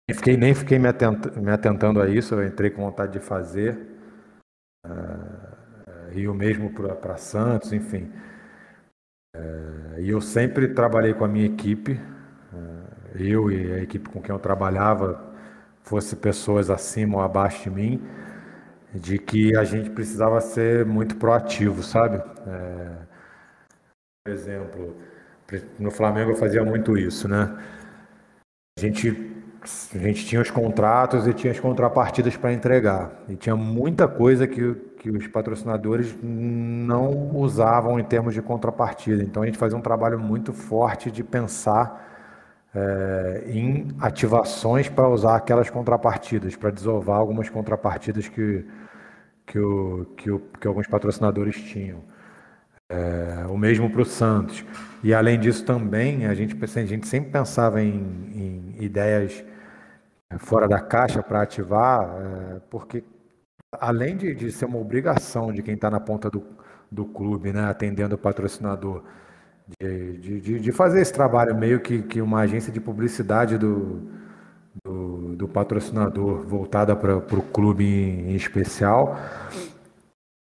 [0.09, 3.21] Nem fiquei, nem fiquei me, atenta, me atentando a isso, eu entrei com vontade de
[3.21, 3.79] fazer.
[4.85, 8.11] É, é e o mesmo para Santos, enfim.
[10.01, 12.01] E eu sempre trabalhei com a minha equipe,
[12.55, 15.23] é, eu e a equipe com quem eu trabalhava,
[15.83, 18.03] fosse pessoas acima ou abaixo de mim,
[18.95, 22.17] de que a gente precisava ser muito proativo, sabe?
[22.47, 22.93] É,
[24.25, 24.97] por exemplo,
[25.79, 27.57] no Flamengo eu fazia muito isso, né?
[28.79, 29.37] A gente
[29.95, 33.23] a gente tinha os contratos e tinha as contrapartidas para entregar.
[33.29, 39.23] E tinha muita coisa que, que os patrocinadores não usavam em termos de contrapartida.
[39.23, 42.07] Então a gente fazia um trabalho muito forte de pensar
[42.75, 48.67] é, em ativações para usar aquelas contrapartidas, para desovar algumas contrapartidas que,
[49.47, 52.05] que, o, que, o, que alguns patrocinadores tinham.
[52.87, 54.67] É, o mesmo para o Santos.
[55.03, 59.43] E além disso também, a gente, a gente sempre pensava em, em ideias
[60.41, 63.03] fora da caixa para ativar, é, porque
[63.79, 66.45] além de, de, ser uma obrigação de quem está na ponta do,
[66.91, 69.05] do clube, né, atendendo o patrocinador,
[69.81, 74.11] de, de, de, fazer esse trabalho meio que, que uma agência de publicidade do,
[74.85, 79.17] do, do patrocinador voltada para o clube em, em especial,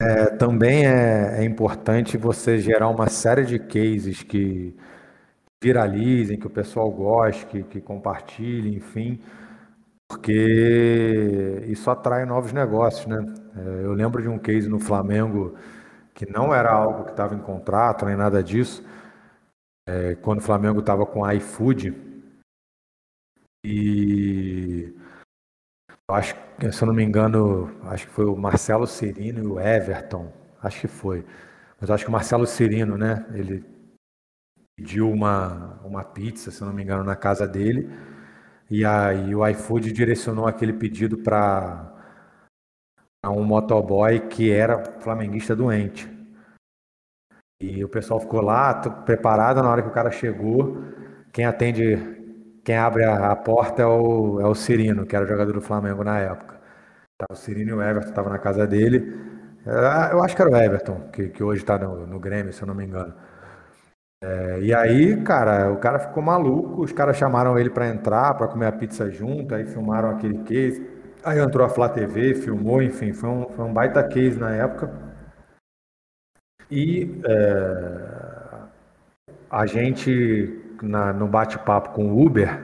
[0.01, 4.75] é, também é, é, importante você gerar uma série de cases que
[5.63, 9.19] viralizem, que o pessoal goste, que, que compartilhe, enfim,
[10.13, 13.17] porque isso atrai novos negócios, né?
[13.55, 15.57] É, eu lembro de um case no Flamengo
[16.13, 18.85] que não era algo que estava em contrato nem nada disso,
[19.87, 21.95] é, quando o Flamengo estava com iFood
[23.65, 24.93] e
[26.11, 26.35] acho
[26.71, 30.81] se eu não me engano, acho que foi o Marcelo Cirino e o Everton, acho
[30.81, 31.25] que foi.
[31.81, 33.25] Mas acho que o Marcelo Cirino, né?
[33.33, 33.65] Ele
[34.77, 37.89] pediu uma, uma pizza, se eu não me engano, na casa dele.
[38.69, 41.91] E aí o iFood direcionou aquele pedido para
[43.25, 46.09] um motoboy que era flamenguista doente.
[47.61, 50.83] E o pessoal ficou lá preparado na hora que o cara chegou.
[51.31, 52.21] Quem atende
[52.63, 55.61] quem abre a, a porta é o, é o Cirino, que era o jogador do
[55.61, 56.61] Flamengo na época.
[57.17, 59.13] Tava o Cirino e o Everton estavam na casa dele.
[59.65, 62.61] É, eu acho que era o Everton, que, que hoje está no, no Grêmio, se
[62.61, 63.13] eu não me engano.
[64.23, 66.81] É, e aí, cara, o cara ficou maluco.
[66.81, 69.53] Os caras chamaram ele para entrar, para comer a pizza junto.
[69.53, 70.87] Aí filmaram aquele case.
[71.23, 74.91] Aí entrou a Flá TV, filmou, enfim, foi um, foi um baita case na época.
[76.71, 78.23] E é,
[79.49, 82.61] a gente na, no bate-papo com o Uber,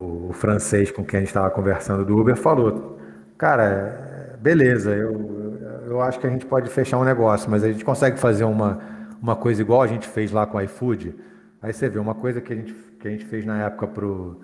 [0.00, 2.98] o, francês com quem a gente estava conversando do Uber falou:
[3.38, 7.84] Cara, beleza, eu, eu acho que a gente pode fechar um negócio, mas a gente
[7.84, 8.91] consegue fazer uma,
[9.22, 11.14] uma coisa igual a gente fez lá com o iFood.
[11.62, 14.40] Aí você vê, uma coisa que a gente, que a gente fez na época pro,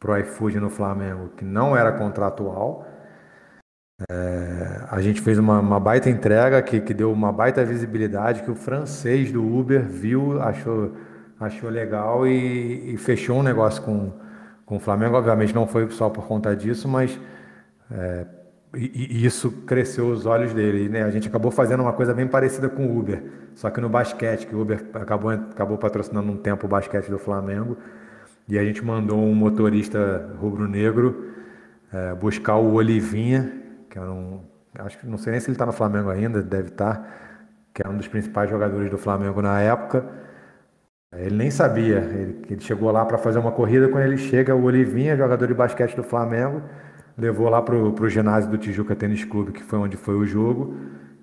[0.00, 2.86] pro iFood no Flamengo, que não era contratual.
[4.10, 8.50] É, a gente fez uma, uma, baita entrega que, que deu uma baita visibilidade, que
[8.50, 10.96] o francês do Uber viu, achou
[11.38, 14.12] achou legal e, e, fechou um negócio com,
[14.64, 15.16] com o Flamengo.
[15.16, 17.18] Obviamente não foi só por conta disso, mas
[17.90, 18.26] é,
[18.74, 20.88] e, e isso cresceu os olhos dele.
[20.88, 21.02] Né?
[21.02, 23.22] A gente acabou fazendo uma coisa bem parecida com o Uber,
[23.54, 27.18] só que no basquete, que o Uber acabou, acabou patrocinando um tempo o basquete do
[27.18, 27.76] Flamengo.
[28.48, 31.32] E a gente mandou um motorista rubro-negro
[31.92, 33.52] é, buscar o Olivinha,
[33.88, 34.40] que era um.
[34.78, 37.08] Acho que não sei nem se ele está no Flamengo ainda, deve estar, tá,
[37.74, 40.22] que era um dos principais jogadores do Flamengo na época
[41.16, 44.62] ele nem sabia, ele, ele chegou lá para fazer uma corrida, quando ele chega, o
[44.64, 46.62] Olivinha, jogador de basquete do Flamengo,
[47.16, 50.74] levou lá para o ginásio do Tijuca Tênis Clube, que foi onde foi o jogo.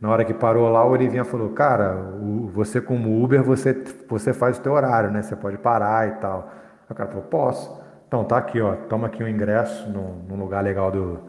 [0.02, 3.74] Na hora que parou lá, o Olivinha falou, cara, o, você como Uber, você,
[4.08, 5.22] você faz o teu horário, né?
[5.22, 6.52] Você pode parar e tal.
[6.90, 7.80] O cara falou, posso.
[8.08, 11.20] Então tá aqui, ó, toma aqui o um ingresso num, num lugar legal do,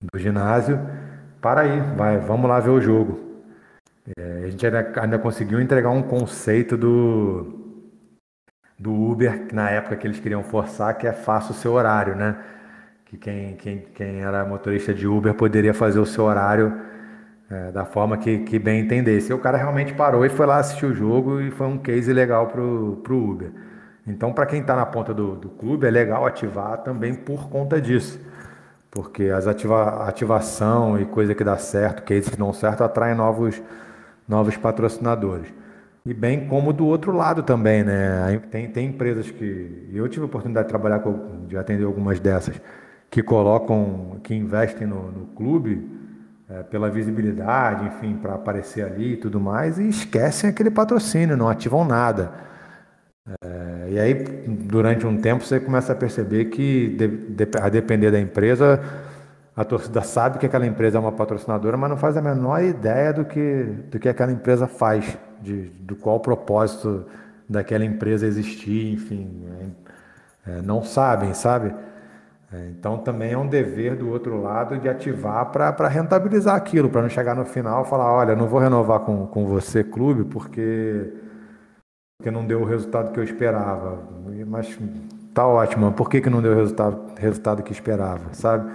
[0.00, 0.78] do ginásio.
[1.40, 3.28] Para aí, vai, vamos lá ver o jogo.
[4.16, 7.82] É, a gente ainda, ainda conseguiu entregar um conceito do,
[8.78, 12.36] do Uber, na época que eles queriam forçar, que é faça o seu horário, né?
[13.08, 16.78] Que quem, quem, quem era motorista de Uber poderia fazer o seu horário
[17.50, 19.30] é, da forma que, que bem entendesse.
[19.30, 22.12] E o cara realmente parou e foi lá assistir o jogo e foi um case
[22.12, 23.50] legal pro, pro Uber.
[24.06, 27.80] Então, para quem está na ponta do, do clube, é legal ativar também por conta
[27.80, 28.20] disso.
[28.90, 33.60] Porque as ativa, ativação e coisa que dá certo, cases que dão certo, atraem novos,
[34.26, 35.52] novos patrocinadores.
[36.06, 38.40] E bem como do outro lado também, né?
[38.50, 39.90] Tem, tem empresas que.
[39.92, 42.58] Eu tive a oportunidade de trabalhar com, de atender algumas dessas,
[43.10, 45.88] que colocam, que investem no, no clube
[46.48, 51.48] é, pela visibilidade, enfim, para aparecer ali e tudo mais, e esquecem aquele patrocínio, não
[51.48, 52.32] ativam nada.
[53.42, 54.14] É, e aí,
[54.46, 58.80] durante um tempo, você começa a perceber que, de, de, a depender da empresa,
[59.54, 63.12] a torcida sabe que aquela empresa é uma patrocinadora, mas não faz a menor ideia
[63.12, 67.04] do que, do que aquela empresa faz de, do qual o propósito
[67.48, 69.44] daquela empresa existir, enfim,
[70.46, 71.74] é, é, não sabem, sabe?
[72.50, 77.02] É, então também é um dever do outro lado de ativar para rentabilizar aquilo, para
[77.02, 81.12] não chegar no final e falar, olha, não vou renovar com, com você, clube, porque,
[82.16, 83.98] porque não deu o resultado que eu esperava.
[84.46, 84.78] Mas
[85.34, 88.70] tá ótimo, por que, que não deu o resultado, resultado que esperava, sabe?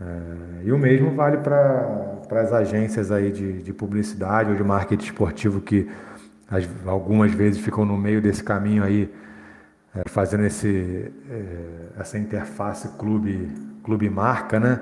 [0.00, 5.04] É, e o mesmo vale para as agências aí de, de publicidade ou de marketing
[5.04, 5.88] esportivo que
[6.50, 9.12] as, algumas vezes ficam no meio desse caminho aí,
[9.96, 14.80] é, fazendo esse, é, essa interface clube, clube marca, né?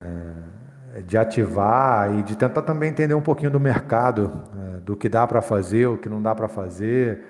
[0.00, 4.42] É, de ativar e de tentar também entender um pouquinho do mercado,
[4.76, 7.24] é, do que dá para fazer, o que não dá para fazer,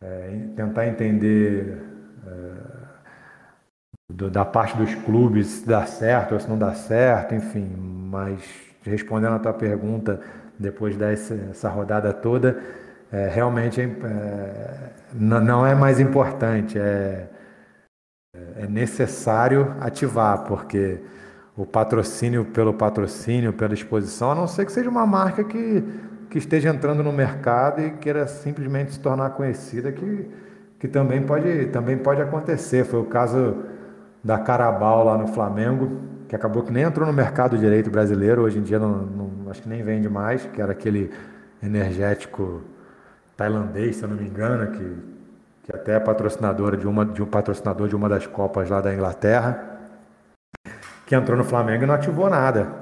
[0.00, 1.82] é, tentar entender
[2.26, 2.30] é,
[4.08, 7.68] do, da parte dos clubes se dá certo ou se não dá certo, enfim.
[8.10, 8.40] Mas
[8.82, 10.20] respondendo a tua pergunta,
[10.58, 12.60] depois dessa rodada toda,
[13.14, 17.28] é, realmente é, não é mais importante, é,
[18.56, 21.00] é necessário ativar, porque
[21.56, 25.84] o patrocínio pelo patrocínio, pela exposição, a não ser que seja uma marca que,
[26.28, 30.28] que esteja entrando no mercado e queira simplesmente se tornar conhecida, que,
[30.80, 32.84] que também, pode, também pode acontecer.
[32.84, 33.62] Foi o caso
[34.24, 38.58] da Carabao lá no Flamengo, que acabou que nem entrou no mercado direito brasileiro, hoje
[38.58, 41.12] em dia não, não, acho que nem vende mais, que era aquele
[41.62, 42.73] energético
[43.36, 44.96] tailandês, se eu não me engano, que,
[45.64, 48.92] que até é patrocinadora de, uma, de um patrocinador de uma das Copas lá da
[48.94, 49.78] Inglaterra,
[51.06, 52.72] que entrou no Flamengo e não ativou nada.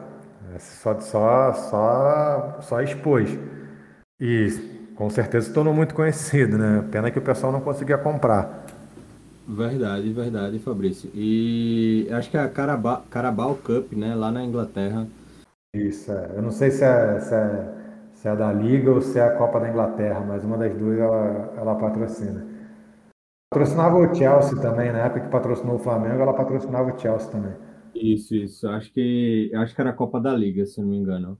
[0.59, 3.39] Só, só, só, só expôs.
[4.21, 6.85] E com certeza se tornou muito conhecido, né?
[6.91, 8.65] Pena que o pessoal não conseguia comprar.
[9.47, 11.11] Verdade, verdade, Fabrício.
[11.13, 15.07] E acho que é a Carabao, Carabao Cup, né, lá na Inglaterra.
[15.75, 16.31] Isso, é.
[16.37, 17.82] Eu não sei se é, se, é,
[18.23, 20.97] se é da Liga ou se é a Copa da Inglaterra, mas uma das duas
[20.97, 22.47] ela, ela patrocina.
[23.51, 27.57] Patrocinava o Chelsea também, na época que patrocinou o Flamengo, ela patrocinava o Chelsea também.
[27.93, 28.69] Isso, isso.
[28.69, 31.37] Acho que, acho que era a Copa da Liga, se não me engano.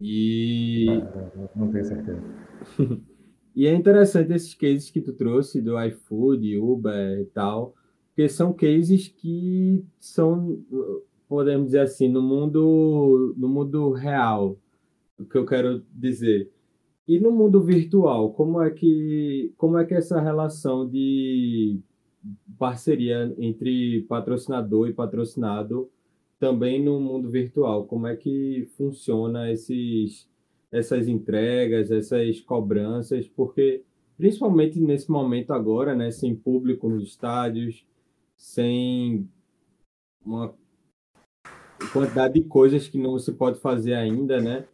[0.00, 0.86] E.
[0.88, 2.22] É, não tenho certeza.
[3.56, 7.74] E é interessante esses cases que tu trouxe do iFood, Uber e tal,
[8.08, 10.62] porque são cases que são,
[11.26, 14.58] podemos dizer assim, no mundo, no mundo real,
[15.18, 16.50] o que eu quero dizer.
[17.06, 21.80] E no mundo virtual, como é que, como é que essa relação de
[22.58, 25.88] parceria entre patrocinador e patrocinado
[26.38, 30.28] também no mundo virtual, como é que funciona esses
[30.70, 33.82] essas entregas, essas cobranças, porque
[34.16, 37.86] principalmente nesse momento agora, né, sem público nos estádios,
[38.36, 39.28] sem
[40.24, 40.54] uma
[41.92, 44.66] quantidade de coisas que não se pode fazer ainda, né?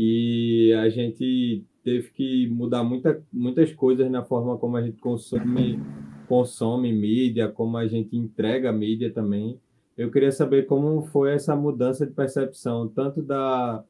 [0.00, 5.82] E a gente teve que mudar muita, muitas coisas na forma como a gente consome,
[6.28, 9.60] consome mídia, como a gente entrega mídia também.
[9.96, 13.82] Eu queria saber como foi essa mudança de percepção, tanto da,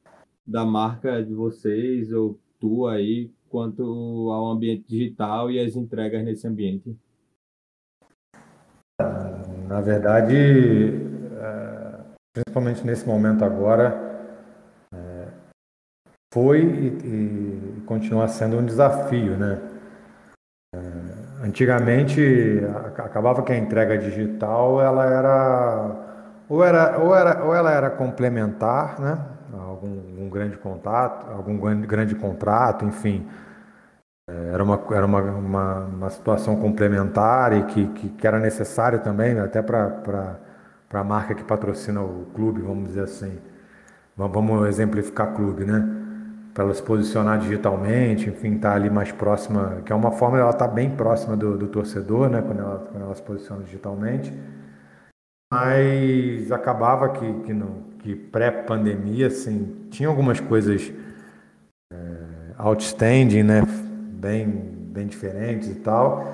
[0.46, 3.82] da marca de vocês ou tua aí quanto
[4.32, 6.96] ao ambiente digital e as entregas nesse ambiente?
[9.68, 12.00] Na verdade, é,
[12.32, 14.07] principalmente nesse momento agora,
[16.32, 19.58] foi e, continua sendo um desafio, né?
[20.74, 20.78] É,
[21.46, 22.60] antigamente
[22.98, 29.00] acabava que a entrega digital ela era ou era ou era ou ela era complementar,
[29.00, 29.18] né?
[29.52, 31.56] algum, algum grande contato, algum
[31.86, 33.26] grande contrato, enfim.
[34.28, 39.00] É, era uma, era uma, uma, uma situação complementar e que, que, que era necessário
[39.00, 40.38] também, até para
[40.92, 43.38] a marca que patrocina o clube, vamos dizer assim.
[44.16, 46.07] Vamos exemplificar clube, né?
[46.58, 50.40] Para ela se posicionar digitalmente, enfim, estar tá ali mais próxima, que é uma forma,
[50.40, 52.42] ela está bem próxima do, do torcedor, né?
[52.42, 54.32] Quando ela, quando ela se posiciona digitalmente.
[55.52, 60.92] Mas acabava que, que não, que pré-pandemia, assim, tinha algumas coisas
[61.92, 61.96] é,
[62.58, 63.62] outstanding, né?
[64.14, 66.26] Bem, bem diferentes e tal,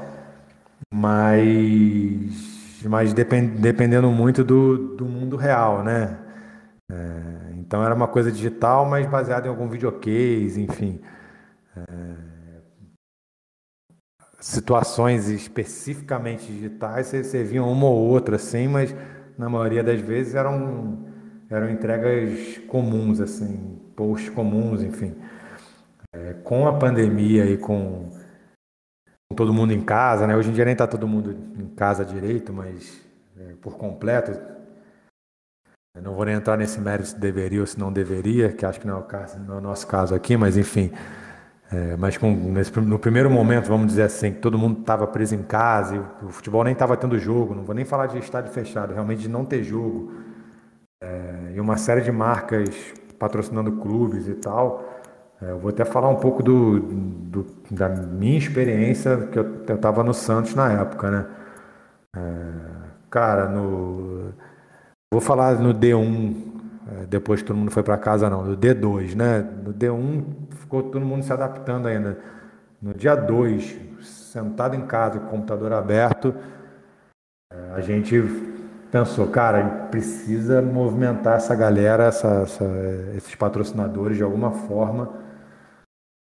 [0.90, 6.16] mas, mas depend, dependendo muito do, do mundo real, né?
[6.90, 11.00] É, então era uma coisa digital, mas baseada em algum videocase, enfim.
[11.74, 11.82] É,
[14.38, 18.94] situações especificamente digitais, você, via uma ou outra, assim, mas
[19.38, 21.14] na maioria das vezes eram
[21.50, 25.14] eram entregas comuns, assim, posts comuns, enfim.
[26.12, 28.10] É, com a pandemia e com,
[29.28, 30.36] com, todo mundo em casa, né?
[30.36, 33.00] Hoje em dia nem está todo mundo em casa direito, mas
[33.38, 34.32] é, por completo.
[35.94, 38.80] Eu não vou nem entrar nesse mérito se deveria ou se não deveria, que acho
[38.80, 40.90] que não é o, caso, não é o nosso caso aqui, mas enfim.
[41.72, 45.34] É, mas com, nesse, no primeiro momento, vamos dizer assim, que todo mundo estava preso
[45.34, 48.52] em casa, e o futebol nem estava tendo jogo, não vou nem falar de estádio
[48.52, 50.12] fechado, realmente de não ter jogo
[51.02, 52.70] é, e uma série de marcas
[53.18, 54.84] patrocinando clubes e tal.
[55.40, 60.02] É, eu vou até falar um pouco do, do da minha experiência, que eu estava
[60.02, 61.26] no Santos na época, né?
[62.16, 62.20] É,
[63.10, 64.32] cara, no.
[65.14, 66.34] Vou falar no D1,
[66.90, 69.48] é, depois que todo mundo foi para casa, não, no D2, né?
[69.64, 70.24] No D1
[70.56, 72.18] ficou todo mundo se adaptando ainda.
[72.82, 76.34] No dia 2, sentado em casa com o computador aberto,
[77.48, 78.20] é, a gente
[78.90, 82.64] pensou, cara, precisa movimentar essa galera, essa, essa,
[83.16, 85.12] esses patrocinadores de alguma forma,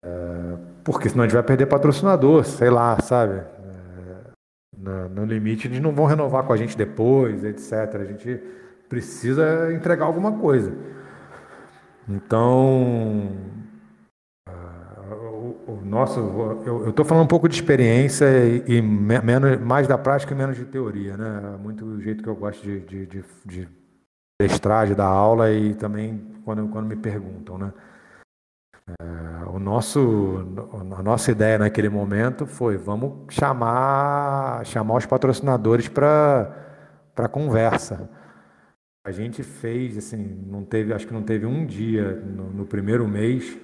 [0.03, 3.43] é, porque senão a gente vai perder patrocinador, sei lá, sabe?
[4.78, 7.95] No, limite eles não vão renovar com a gente depois, etc.
[8.01, 8.41] A gente
[8.89, 10.72] precisa entregar alguma coisa.
[12.09, 13.36] Então,
[15.66, 16.18] o nosso,
[16.64, 18.26] eu estou falando um pouco de experiência
[18.66, 21.55] e, menos, mais da prática e menos de teoria, né?
[21.55, 23.68] É muito o jeito que eu gosto de, de, de, de
[24.86, 27.72] de dar aula e também quando, quando me perguntam, né?
[28.89, 30.47] É, o nosso,
[30.97, 36.66] a nossa ideia naquele momento foi vamos chamar, chamar os patrocinadores para
[37.14, 38.09] para conversa.
[39.09, 43.09] A gente fez assim, não teve, acho que não teve um dia no, no primeiro
[43.09, 43.56] mês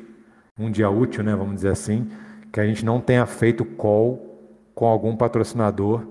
[0.59, 2.09] um dia útil, né, vamos dizer assim,
[2.51, 6.03] que a gente não tenha feito call com algum patrocinador.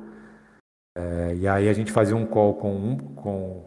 [0.96, 3.66] É, e aí a gente fazia um call com, um, com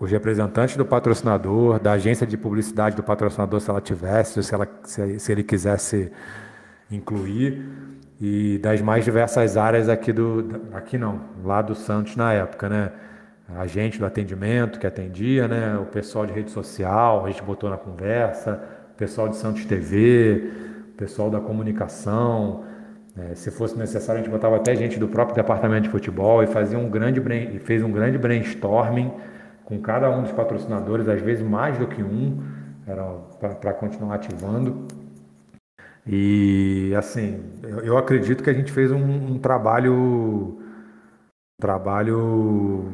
[0.00, 4.68] os representantes do patrocinador, da agência de publicidade do patrocinador, se ela tivesse, se, ela,
[4.82, 6.10] se, se ele quisesse
[6.90, 7.64] incluir,
[8.20, 10.62] e das mais diversas áreas aqui do.
[10.72, 12.92] Aqui não, lá do Santos na época, né?
[13.54, 15.78] A gente do atendimento que atendia, né?
[15.78, 18.60] O pessoal de rede social, a gente botou na conversa,
[18.96, 20.50] pessoal de Santos TV,
[20.96, 22.64] pessoal da comunicação.
[23.16, 26.46] É, se fosse necessário, a gente botava até gente do próprio departamento de futebol e
[26.46, 27.20] fazia um grande
[27.54, 29.12] e fez um grande brainstorming
[29.64, 32.42] com cada um dos patrocinadores, às vezes mais do que um,
[33.60, 34.86] para continuar ativando.
[36.06, 40.58] E assim, eu, eu, acredito que a gente fez um, um trabalho
[41.58, 42.84] trabalho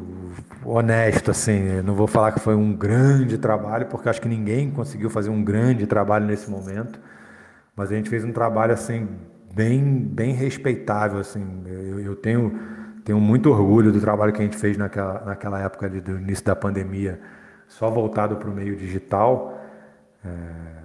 [0.64, 1.82] honesto, assim.
[1.82, 5.42] não vou falar que foi um grande trabalho, porque acho que ninguém conseguiu fazer um
[5.42, 7.00] grande trabalho nesse momento.
[7.74, 9.08] Mas a gente fez um trabalho assim
[9.54, 11.62] bem, bem respeitável, assim.
[11.66, 12.58] Eu, eu tenho,
[13.04, 16.44] tenho muito orgulho do trabalho que a gente fez naquela, naquela época ali, do início
[16.44, 17.20] da pandemia,
[17.66, 19.58] só voltado para o meio digital.
[20.24, 20.28] É,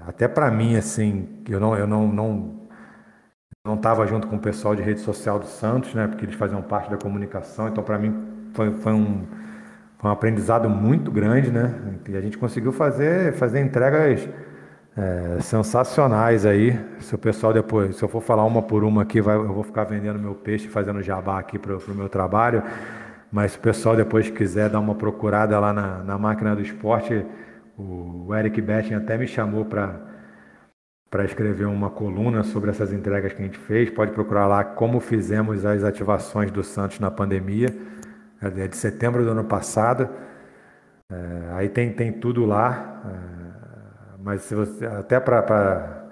[0.07, 2.66] até para mim, assim, eu não, eu não, não
[3.67, 6.61] não estava junto com o pessoal de rede social do Santos, né, porque eles faziam
[6.61, 8.15] parte da comunicação, então para mim
[8.53, 9.25] foi, foi, um,
[9.99, 11.75] foi um aprendizado muito grande, né,
[12.07, 14.27] e a gente conseguiu fazer, fazer entregas
[14.95, 19.19] é, sensacionais aí, se o pessoal depois, se eu for falar uma por uma aqui,
[19.19, 22.63] vai, eu vou ficar vendendo meu peixe, fazendo jabá aqui para o meu trabalho,
[23.29, 27.25] mas se o pessoal depois quiser dar uma procurada lá na, na máquina do esporte,
[27.77, 30.16] o Eric Betting até me chamou para
[31.09, 33.89] para escrever uma coluna sobre essas entregas que a gente fez.
[33.89, 37.69] Pode procurar lá como fizemos as ativações do Santos na pandemia.
[38.41, 40.09] É de setembro do ano passado.
[41.09, 41.15] É,
[41.53, 43.01] aí tem, tem tudo lá.
[43.05, 46.11] É, mas se você, até para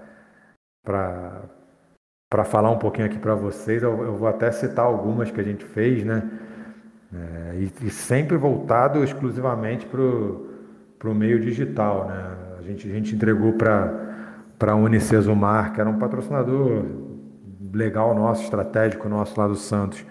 [2.45, 5.65] falar um pouquinho aqui para vocês, eu, eu, vou até citar algumas que a gente
[5.65, 6.23] fez, né?
[7.13, 12.37] É, e, e, sempre voltado exclusivamente para o meio digital, né?
[12.57, 14.14] A gente, a gente entregou para
[14.57, 16.85] para a Unicesumar, que era um patrocinador
[17.73, 20.05] legal nosso, estratégico nosso lá do Santos.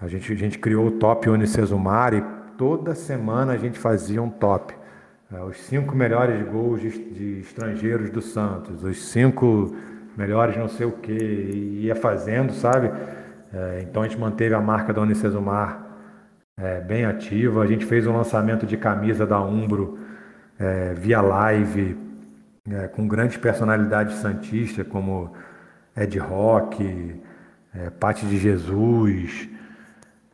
[0.00, 2.22] A gente, a gente criou o top Unicesumar e
[2.56, 4.74] toda semana a gente fazia um top.
[5.32, 9.74] É, os cinco melhores gols de, de, estrangeiros do Santos, os cinco
[10.16, 11.12] melhores não sei o que,
[11.82, 12.90] ia fazendo, sabe?
[13.52, 15.86] É, então a gente manteve a marca da Unicesumar
[16.56, 17.62] é, bem ativa.
[17.62, 19.98] A gente fez um lançamento de camisa da Umbro
[20.58, 22.07] é, via live
[22.70, 25.32] é, com grandes personalidades santistas como
[25.96, 27.20] Ed Rock,
[27.74, 29.48] é, Pate de Jesus,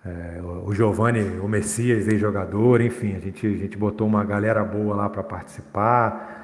[0.04, 4.94] é, o Giovanni, o Messias, ex-jogador, enfim, a gente, a gente botou uma galera boa
[4.94, 6.42] lá para participar.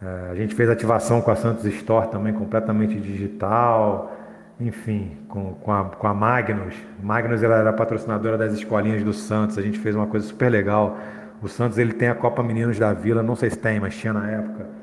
[0.00, 4.16] É, a gente fez ativação com a Santos Store também, completamente digital.
[4.60, 6.76] Enfim, com, com, a, com a Magnus.
[7.02, 9.58] Magnus ela era patrocinadora das escolinhas do Santos.
[9.58, 10.96] A gente fez uma coisa super legal.
[11.42, 14.12] O Santos ele tem a Copa Meninos da Vila, não sei se tem, mas tinha
[14.12, 14.81] na época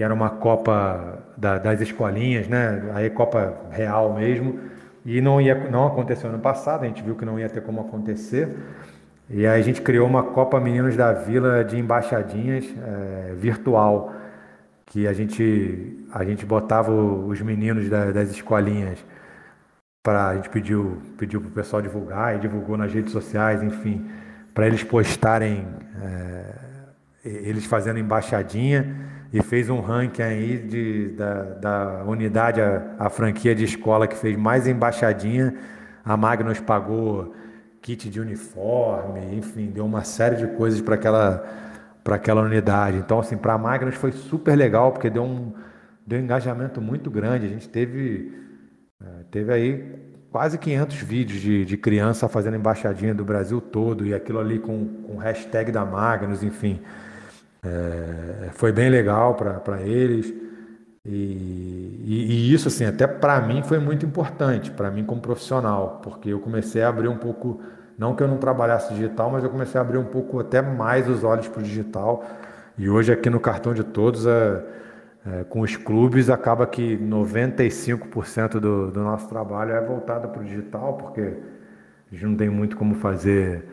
[0.00, 2.90] que era uma Copa da, das escolinhas, né?
[2.94, 4.58] Aí Copa real mesmo.
[5.04, 7.82] E não, ia, não aconteceu no passado, a gente viu que não ia ter como
[7.82, 8.48] acontecer.
[9.28, 14.14] E aí a gente criou uma Copa Meninos da Vila de embaixadinhas é, virtual,
[14.86, 19.04] que a gente, a gente botava os meninos da, das escolinhas
[20.02, 24.10] para a gente pediu pediu para o pessoal divulgar e divulgou nas redes sociais, enfim,
[24.54, 25.68] para eles postarem
[26.02, 26.54] é,
[27.22, 33.54] eles fazendo embaixadinha e fez um ranking aí de, da, da unidade, a, a, franquia
[33.54, 35.54] de escola que fez mais embaixadinha.
[36.04, 37.34] A Magnus pagou
[37.80, 41.46] kit de uniforme, enfim, deu uma série de coisas para aquela,
[42.02, 42.96] para aquela unidade.
[42.98, 45.52] Então, assim, para a Magnus foi super legal, porque deu um,
[46.04, 47.46] deu um engajamento muito grande.
[47.46, 48.34] A gente teve,
[49.00, 49.94] é, teve aí
[50.32, 54.86] quase 500 vídeos de, de criança fazendo embaixadinha do Brasil todo e aquilo ali com,
[55.06, 56.80] com hashtag da Magnus, enfim.
[57.62, 60.32] É, foi bem legal para eles.
[61.04, 61.10] E,
[62.04, 66.28] e, e, isso, assim, até para mim foi muito importante, para mim como profissional, porque
[66.30, 67.60] eu comecei a abrir um pouco,
[67.98, 71.08] não que eu não trabalhasse digital, mas eu comecei a abrir um pouco até mais
[71.08, 72.24] os olhos para o digital.
[72.76, 74.64] E hoje aqui no cartão de todos, é,
[75.26, 80.44] é, com os clubes, acaba que 95% do, do nosso trabalho é voltado para o
[80.44, 81.20] digital, porque
[82.10, 83.64] a gente não tem muito como fazer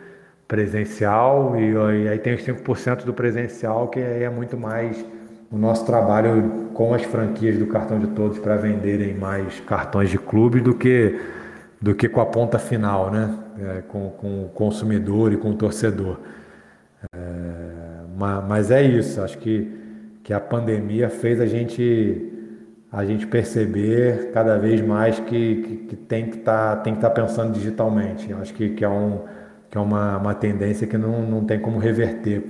[0.47, 1.73] presencial, e,
[2.03, 5.03] e aí tem os 5% do presencial, que aí é muito mais
[5.51, 10.17] o nosso trabalho com as franquias do cartão de todos para venderem mais cartões de
[10.17, 11.19] clube do que
[11.79, 13.37] do que com a ponta final, né?
[13.59, 16.19] É, com, com o consumidor e com o torcedor.
[17.13, 17.17] É,
[18.47, 19.71] mas é isso, acho que,
[20.23, 22.33] que a pandemia fez a gente
[22.91, 27.53] a gente perceber cada vez mais que, que, que tem que tá, estar tá pensando
[27.53, 28.33] digitalmente.
[28.33, 29.19] Acho que, que é, um,
[29.69, 32.43] que é uma, uma tendência que não, não tem como reverter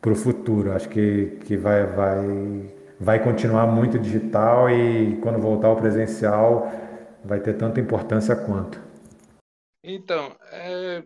[0.00, 0.72] para o futuro.
[0.72, 6.70] Acho que, que vai, vai, vai continuar muito digital e quando voltar ao presencial
[7.24, 8.82] vai ter tanta importância quanto.
[9.84, 11.04] Então, é,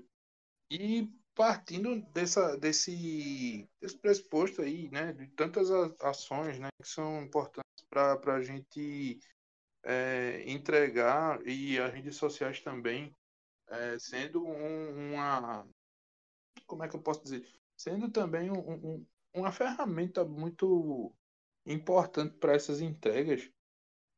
[0.71, 5.71] e partindo dessa, desse, desse pressuposto aí, né, de tantas
[6.01, 9.19] ações né, que são importantes para a gente
[9.85, 13.13] é, entregar e as redes sociais também
[13.69, 15.67] é, sendo um, uma
[16.67, 17.47] como é que eu posso dizer
[17.77, 21.15] sendo também um, um, uma ferramenta muito
[21.67, 23.51] importante para essas entregas.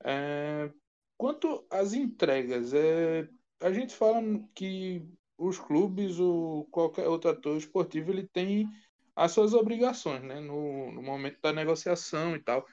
[0.04, 0.72] É,
[1.16, 3.28] quanto às entregas, é,
[3.60, 4.20] a gente fala
[4.54, 5.04] que
[5.36, 8.68] os clubes ou qualquer outro ator esportivo ele tem
[9.16, 12.66] as suas obrigações né, no, no momento da negociação e tal.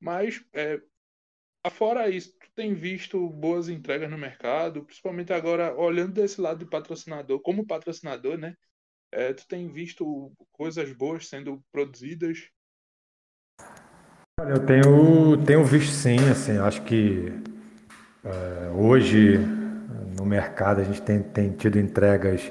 [0.00, 0.80] Mas, é,
[1.70, 6.66] fora isso, tu tem visto boas entregas no mercado, principalmente agora olhando desse lado de
[6.66, 8.54] patrocinador, como patrocinador, né?
[9.12, 12.50] É, tu tem visto coisas boas sendo produzidas?
[14.40, 17.32] Olha, eu tenho, tenho visto sim, assim, acho que
[18.24, 19.38] é, hoje
[20.18, 22.50] no mercado a gente tem, tem tido entregas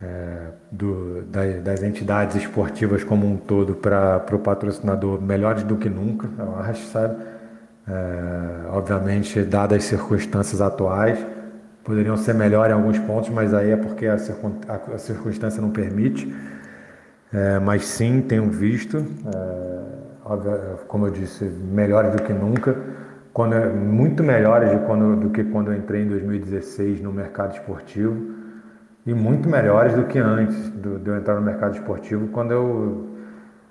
[0.00, 5.88] é, do, das, das, entidades esportivas como um todo para o patrocinador melhores do que
[5.88, 7.37] nunca, eu acho, sabe?
[7.88, 11.18] É, obviamente, dadas as circunstâncias atuais,
[11.82, 14.18] poderiam ser melhor em alguns pontos, mas aí é porque a,
[14.98, 16.30] circunstância não permite.
[17.32, 22.76] É, mas sim, tenho visto, é, como eu disse, melhores do que nunca,
[23.32, 27.54] quando, é, muito melhores do, quando, do que quando eu entrei em 2016 no mercado
[27.54, 28.36] esportivo.
[29.06, 33.06] E muito melhores do que antes de eu entrar no mercado esportivo, quando eu,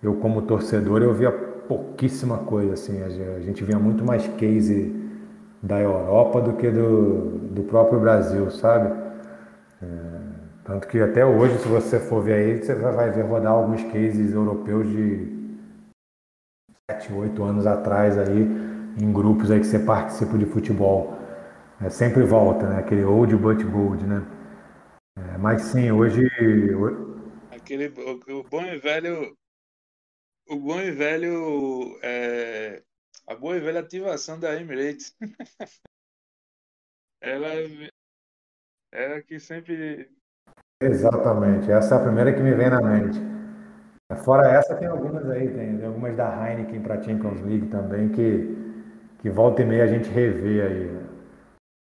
[0.01, 1.32] eu como torcedor, eu via
[1.68, 4.95] pouquíssima coisa, assim, a gente via muito mais case
[5.61, 8.89] da Europa do que do, do próprio Brasil, sabe?
[9.82, 9.86] É,
[10.63, 14.34] tanto que até hoje, se você for ver aí, você vai ver rodar alguns cases
[14.34, 15.38] europeus de
[16.89, 18.47] 7, 8 anos atrás aí,
[19.01, 21.18] em grupos aí que você participa de futebol.
[21.82, 22.80] É, sempre volta, né?
[22.80, 24.24] Aquele old but gold, né?
[25.18, 26.28] É, mas sim, hoje...
[27.51, 29.36] Aquele, o, bom e velho...
[30.49, 32.81] O bom e velho é,
[33.27, 35.13] a boa e velha ativação da Emirates.
[37.22, 37.49] ela,
[38.91, 40.09] ela que sempre.
[40.81, 43.19] Exatamente, essa é a primeira que me vem na mente.
[44.23, 48.55] Fora essa, tem algumas aí, tem algumas da Heineken para Champions League também, que,
[49.19, 51.07] que volta e meia a gente revê aí.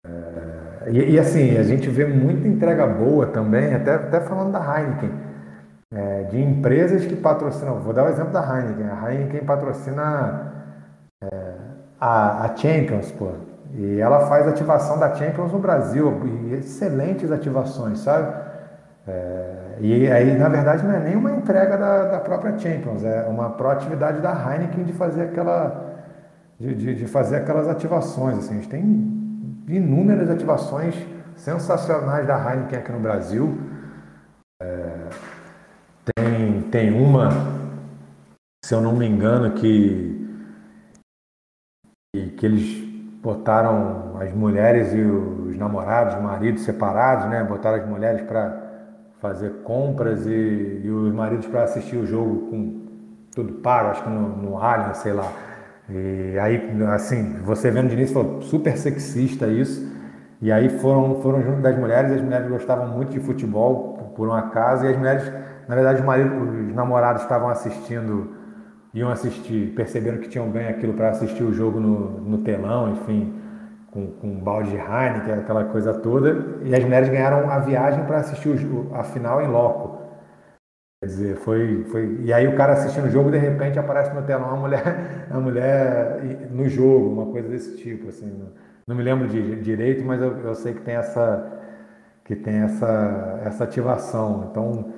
[0.06, 4.60] É, e, e, assim, a gente vê muita entrega boa também, até, até falando da
[4.60, 5.31] Heineken,
[5.92, 7.80] é, de empresas que patrocinam.
[7.80, 8.90] Vou dar o exemplo da Heineken.
[8.90, 10.54] A Heineken patrocina
[11.22, 11.54] é,
[12.00, 13.32] a, a Champions, pô.
[13.74, 18.34] E ela faz ativação da Champions no Brasil, excelentes ativações, sabe?
[19.08, 23.50] É, e aí, na verdade, não é nenhuma entrega da, da própria Champions, é uma
[23.52, 25.90] proatividade da Heineken de fazer aquela
[26.60, 28.38] de, de, de, fazer aquelas ativações.
[28.38, 28.84] Assim, a gente tem
[29.68, 30.96] inúmeras ativações
[31.36, 33.58] sensacionais da Heineken aqui no Brasil.
[36.04, 37.30] Tem, tem uma,
[38.66, 40.12] se eu não me engano, que
[42.38, 42.84] que eles
[43.22, 47.44] botaram as mulheres e os namorados, os maridos separados, né?
[47.44, 48.72] Botaram as mulheres para
[49.22, 52.82] fazer compras e, e os maridos para assistir o jogo com
[53.34, 55.32] tudo pago, acho que no, no Alien, sei lá.
[55.90, 59.90] E aí, assim, você vendo de início, foi super sexista isso.
[60.42, 64.34] E aí foram, foram junto das mulheres, as mulheres gostavam muito de futebol, por um
[64.34, 65.32] acaso, e as mulheres,
[65.68, 68.42] na verdade, os, maridos, os namorados estavam assistindo
[68.94, 73.34] iam assistir, perceberam que tinham ganho aquilo para assistir o jogo no, no telão, enfim,
[73.90, 78.04] com, com um balde de Heineken, aquela coisa toda, e as mulheres ganharam a viagem
[78.06, 80.02] para assistir o, a final em loco.
[81.00, 82.20] Quer dizer, foi, foi.
[82.22, 85.40] E aí o cara assistindo o jogo, de repente aparece no telão a mulher, a
[85.40, 86.22] mulher
[86.52, 88.32] no jogo, uma coisa desse tipo, assim.
[88.86, 91.60] Não, me lembro de direito, mas eu, eu, sei que tem essa
[92.24, 94.50] que tem essa, essa ativação.
[94.52, 94.94] Então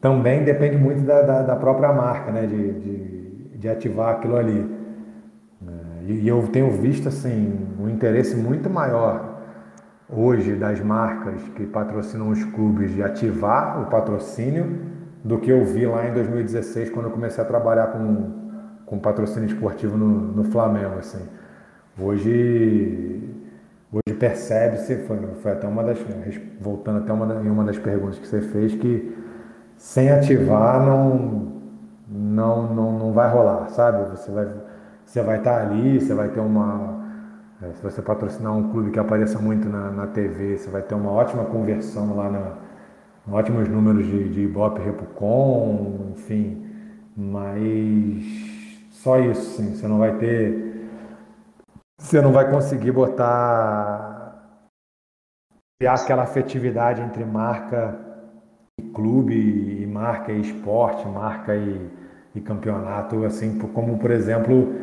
[0.00, 2.46] também depende muito da, da, da, própria marca, né?
[2.46, 4.70] De, de, de ativar aquilo ali.
[5.66, 9.42] É, e, eu tenho visto assim um interesse muito maior
[10.10, 14.78] hoje das marcas que patrocinam os clubes de ativar o patrocínio
[15.24, 18.30] do que eu vi lá em 2016 quando eu comecei a trabalhar com,
[18.84, 21.26] com patrocínio esportivo no, no Flamengo assim
[21.98, 23.33] hoje
[24.24, 25.98] percebe-se foi, foi até uma das
[26.60, 29.16] voltando até uma, em uma das perguntas que você fez que
[29.76, 31.52] sem ativar não
[32.08, 34.48] não não, não vai rolar sabe você vai
[35.04, 37.04] você vai estar ali você vai ter uma
[37.62, 40.94] é, se você patrocinar um clube que apareça muito na, na TV, você vai ter
[40.94, 42.52] uma ótima conversão lá, na,
[43.30, 46.66] ótimos números de, de Ibope Repucon, enfim,
[47.16, 48.24] mas
[48.90, 50.88] só isso, sim, você não vai ter.
[51.98, 54.13] Você não vai conseguir botar.
[55.78, 57.98] Criar aquela afetividade entre marca
[58.78, 59.34] e clube,
[59.82, 61.90] e marca e esporte, marca e,
[62.34, 64.74] e campeonato, assim, como por exemplo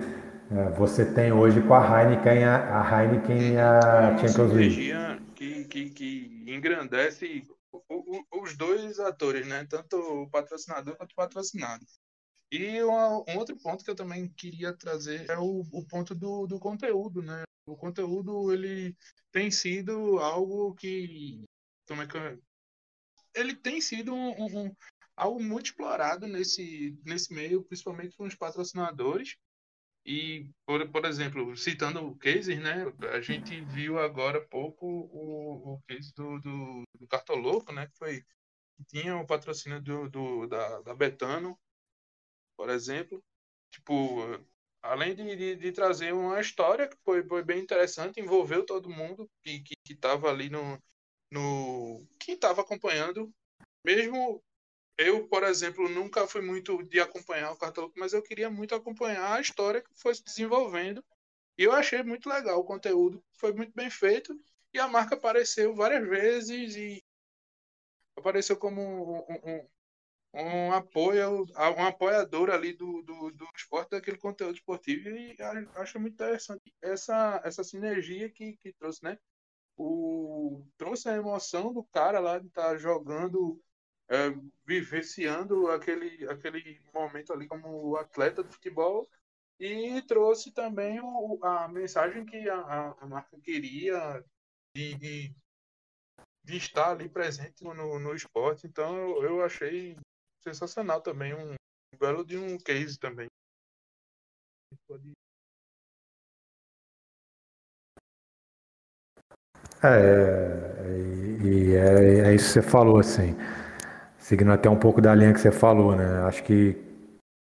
[0.51, 4.91] é, você tem hoje com a Heineken a, a Heineken e a Champions League.
[5.33, 7.43] Que, que, que engrandece
[8.31, 9.65] os dois atores, né?
[9.69, 11.83] Tanto o patrocinador quanto o patrocinado.
[12.51, 16.59] E um outro ponto que eu também queria trazer é o, o ponto do, do
[16.59, 17.43] conteúdo, né?
[17.65, 18.95] O conteúdo ele
[19.31, 21.45] tem sido algo que
[21.87, 22.41] como é que eu,
[23.35, 24.75] ele tem sido um, um,
[25.15, 29.37] algo muito explorado nesse nesse meio, principalmente com os patrocinadores
[30.05, 32.85] e, por, por exemplo, citando o case, né?
[33.13, 37.87] A gente viu agora há pouco o, o case do, do, do Cartoloco, né?
[37.87, 38.25] Que foi
[38.87, 41.57] tinha o patrocínio do, do, da, da Betano,
[42.61, 43.23] por exemplo.
[43.71, 44.39] Tipo,
[44.83, 49.27] além de, de, de, trazer uma história que foi, foi bem interessante, envolveu todo mundo
[49.41, 50.79] que estava ali no,
[51.31, 52.05] no.
[52.19, 53.33] que estava acompanhando,
[53.83, 54.43] mesmo
[54.95, 59.33] eu, por exemplo, nunca fui muito de acompanhar o Cartoloco, mas eu queria muito acompanhar
[59.37, 61.03] a história que foi se desenvolvendo.
[61.57, 64.39] E eu achei muito legal o conteúdo, foi muito bem feito.
[64.71, 67.03] E a marca apareceu várias vezes e
[68.15, 69.67] apareceu como um, um,
[70.33, 71.45] um apoio,
[71.77, 75.09] um apoiador ali do, do, do esporte, daquele conteúdo esportivo.
[75.09, 75.35] E
[75.75, 79.17] acho muito interessante essa, essa sinergia que, que trouxe, né?
[79.77, 83.59] O, trouxe a emoção do cara lá de estar tá jogando
[84.09, 84.29] é,
[84.65, 89.09] vivenciando aquele, aquele momento ali como atleta de futebol
[89.59, 94.23] e trouxe também o, a mensagem que a, a marca queria
[94.75, 95.35] de, de,
[96.43, 98.67] de, estar ali presente no, no esporte.
[98.67, 99.95] Então eu achei
[100.41, 101.55] sensacional também, um,
[101.99, 103.27] belo de um case também.
[109.83, 113.35] É, e é, é, isso que você falou, assim
[114.31, 116.05] seguindo até um pouco da linha que você falou, né?
[116.23, 116.77] Acho que,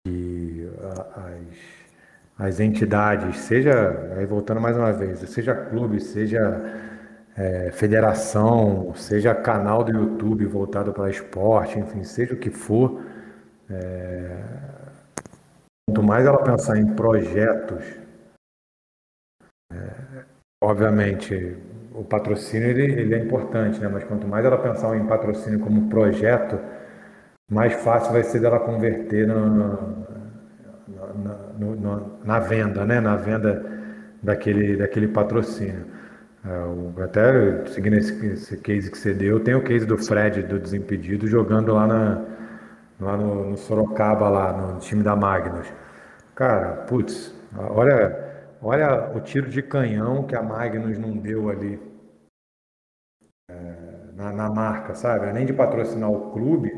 [0.07, 0.69] que
[2.37, 6.94] as, as, entidades, seja, aí voltando mais uma vez, seja clube, seja
[7.36, 13.02] é, federação, seja canal do YouTube voltado para esporte, enfim, seja o que for,
[13.69, 14.44] é,
[15.89, 17.85] quanto mais ela pensar em projetos,
[19.73, 20.24] é,
[20.62, 21.56] obviamente
[21.93, 23.89] o patrocínio ele, ele, é importante, né?
[23.89, 26.59] mas quanto mais ela pensar em patrocínio como projeto,
[27.51, 29.78] mais fácil vai ser dela converter na, na,
[31.19, 33.01] na, na venda, né?
[33.01, 33.65] na venda
[34.23, 35.86] daquele, daquele patrocínio.
[36.45, 41.27] É, até seguindo esse, case que você deu, tem o case do Fred, do Desimpedido,
[41.27, 42.25] jogando lá, na,
[43.01, 45.66] lá no, no Sorocaba, lá no time da Magnus.
[46.35, 48.25] Cara, putz, olha
[48.65, 51.79] Olha o tiro de canhão que a Magnus não deu ali
[53.51, 53.55] é,
[54.16, 55.29] na, na, marca, sabe?
[55.29, 56.73] Além de patrocinar o clube,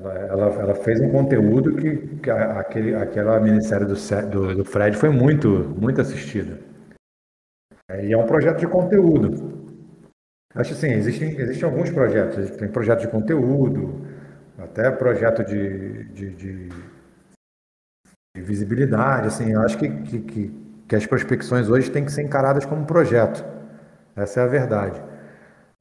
[0.00, 3.94] ela, ela, ela fez um conteúdo que, que aquele, aquela minissérie do,
[4.30, 5.48] do, do, Fred foi muito,
[5.78, 6.58] muito assistida.
[8.00, 9.62] E é um projeto de conteúdo.
[10.54, 12.50] Acho assim, existem, existem alguns projetos.
[12.56, 14.06] Tem projeto de conteúdo,
[14.58, 16.68] até projeto de, de, de,
[18.36, 19.28] de visibilidade.
[19.28, 20.62] Assim, eu acho que, que, que
[20.92, 23.42] que as prospecções hoje têm que ser encaradas como projeto.
[24.14, 25.02] Essa é a verdade.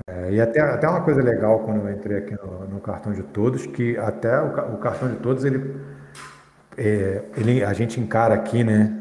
[0.07, 3.21] É, e até, até uma coisa legal quando eu entrei aqui no, no cartão de
[3.21, 5.75] todos, que até o, o cartão de todos, ele,
[6.77, 8.97] é, ele, a gente encara aqui, né?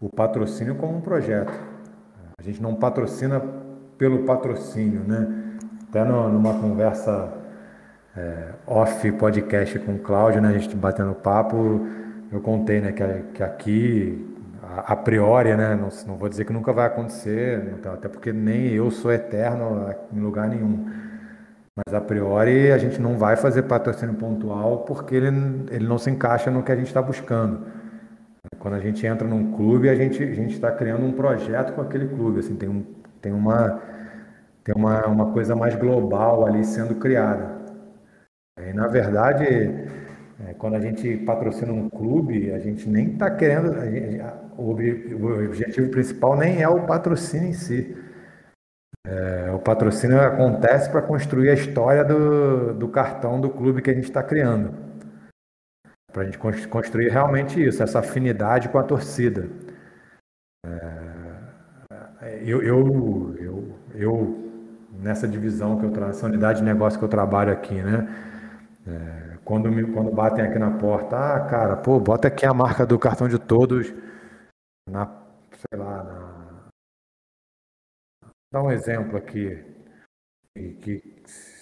[0.00, 1.52] o patrocínio como um projeto.
[2.38, 3.42] A gente não patrocina
[3.98, 5.56] pelo patrocínio, né?
[5.88, 7.32] Até no, numa conversa
[8.16, 10.50] é, off podcast com o Cláudio, né?
[10.50, 11.84] A gente batendo papo,
[12.30, 12.92] eu contei, né?
[12.92, 13.02] Que,
[13.34, 15.74] que aqui, a, a priori, né?
[15.74, 20.20] Não, não vou dizer que nunca vai acontecer, até porque nem eu sou eterno em
[20.20, 20.88] lugar nenhum.
[21.74, 25.28] Mas a priori a gente não vai fazer patrocínio pontual porque ele,
[25.72, 27.66] ele não se encaixa no que a gente está buscando.
[28.58, 31.80] Quando a gente entra num clube, a gente a gente está criando um projeto com
[31.80, 32.40] aquele clube.
[32.40, 32.84] Assim, tem, um,
[33.20, 33.80] tem uma
[34.64, 37.58] tem uma, uma coisa mais global ali sendo criada.
[38.60, 43.72] E, na verdade, é, quando a gente patrocina um clube, a gente nem está querendo.
[43.80, 44.20] Gente,
[44.56, 47.96] o, o objetivo principal nem é o patrocínio em si.
[49.06, 53.94] É, o patrocínio acontece para construir a história do, do cartão do clube que a
[53.94, 54.87] gente está criando.
[56.12, 59.48] Para a gente construir realmente isso, essa afinidade com a torcida.
[60.64, 67.04] É, eu, eu, eu, eu, nessa divisão que eu trabalho, essa unidade de negócio que
[67.04, 68.08] eu trabalho aqui, né?
[68.86, 72.86] É, quando, me, quando batem aqui na porta, ah, cara, pô, bota aqui a marca
[72.86, 73.92] do cartão de todos
[74.88, 75.06] na,
[75.52, 76.68] sei lá, na
[78.50, 79.62] dar um exemplo aqui,
[80.54, 81.17] que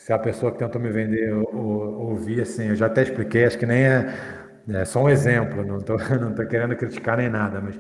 [0.07, 3.67] se a pessoa que tentou me vender ouvir assim, eu já até expliquei, acho que
[3.67, 4.15] nem é,
[4.69, 7.77] é só um exemplo, não estou não tô querendo criticar nem nada, mas,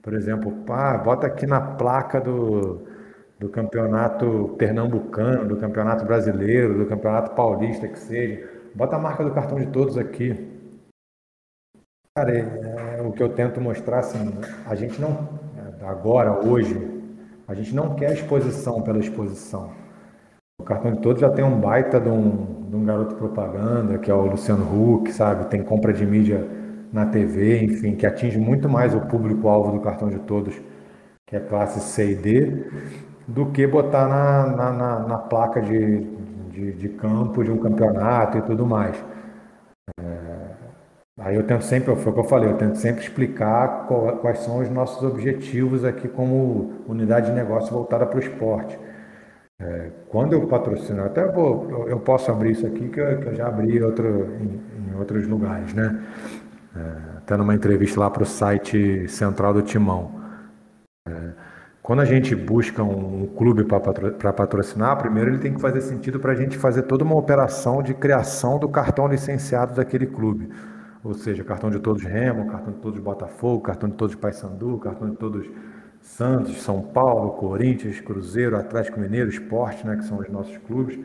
[0.00, 2.88] por exemplo, pá, bota aqui na placa do,
[3.38, 9.32] do campeonato pernambucano, do campeonato brasileiro, do campeonato paulista, que seja, bota a marca do
[9.32, 10.50] cartão de todos aqui.
[12.14, 14.32] Cara, é, é o que eu tento mostrar, assim,
[14.64, 15.28] a gente não,
[15.82, 16.74] agora, hoje,
[17.46, 19.84] a gente não quer exposição pela exposição.
[20.58, 24.10] O cartão de todos já tem um baita de um, de um garoto propaganda, que
[24.10, 25.46] é o Luciano Huck, sabe?
[25.50, 26.46] Tem compra de mídia
[26.92, 30.54] na TV, enfim, que atinge muito mais o público-alvo do cartão de todos,
[31.26, 32.70] que é classe C e D,
[33.28, 36.00] do que botar na, na, na, na placa de,
[36.50, 38.96] de, de, campo de um campeonato e tudo mais.
[40.00, 40.36] É,
[41.18, 43.86] Aí eu tento sempre, foi o que eu falei, eu tento sempre explicar
[44.20, 48.78] quais são os nossos objetivos aqui como unidade de negócio voltada para o esporte.
[49.58, 53.34] É, quando eu patrocino, até vou, eu posso abrir isso aqui que eu, que eu
[53.34, 54.06] já abri outro,
[54.40, 55.98] em, em, outros lugares, né?
[56.76, 60.20] É, até numa entrevista lá para o site central do Timão.
[61.08, 61.30] É,
[61.82, 66.32] quando a gente busca um clube para patrocinar, primeiro ele tem que fazer sentido para
[66.32, 70.50] a gente fazer toda uma operação de criação do cartão licenciado daquele clube
[71.06, 75.08] ou seja, cartão de todos Remo, cartão de todos Botafogo, cartão de todos Paysandu, cartão
[75.08, 75.48] de todos
[76.06, 80.98] Santos, São Paulo, Corinthians, Cruzeiro, Atlético Mineiro, Esporte, né, que são os nossos clubes.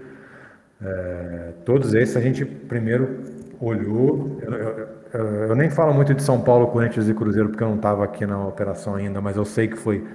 [0.82, 3.24] É, todos esses a gente primeiro
[3.60, 4.40] olhou.
[4.42, 5.20] Eu, eu,
[5.50, 8.26] eu, nem falo muito de São Paulo, Corinthians e Cruzeiro porque eu não estava aqui
[8.26, 10.08] na operação ainda, mas eu sei que foi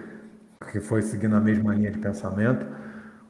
[0.73, 2.67] que foi seguindo a mesma linha de pensamento.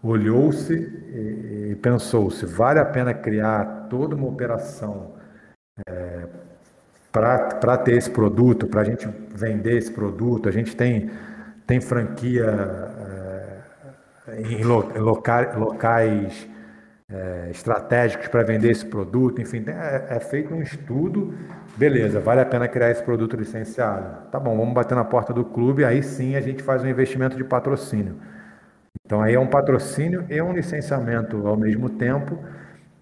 [0.02, 5.14] Olhou-se e, e pensou-se vale a pena criar toda uma operação
[5.88, 6.26] é,
[7.12, 10.48] para ter esse produto, para a gente vender esse produto.
[10.48, 11.10] A gente tem,
[11.66, 12.46] tem franquia
[14.28, 16.48] é, em loca, locais
[17.08, 19.40] é, estratégicos para vender esse produto.
[19.40, 21.34] Enfim, é, é, feito um estudo.
[21.76, 24.30] Beleza, vale a pena criar esse produto licenciado.
[24.30, 27.36] Tá bom, vamos bater na porta do clube, aí sim a gente faz um investimento
[27.36, 28.16] de patrocínio.
[29.04, 32.38] Então aí é um patrocínio e um licenciamento ao mesmo tempo,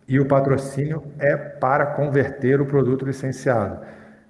[0.06, 3.80] e o patrocínio é para converter o produto licenciado.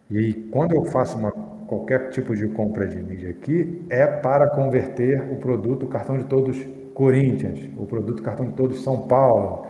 [0.08, 1.32] E quando eu faço uma,
[1.66, 6.56] qualquer tipo de compra de mídia aqui, é para converter o produto cartão de todos
[6.94, 9.66] Corinthians, o produto cartão de todos São Paulo,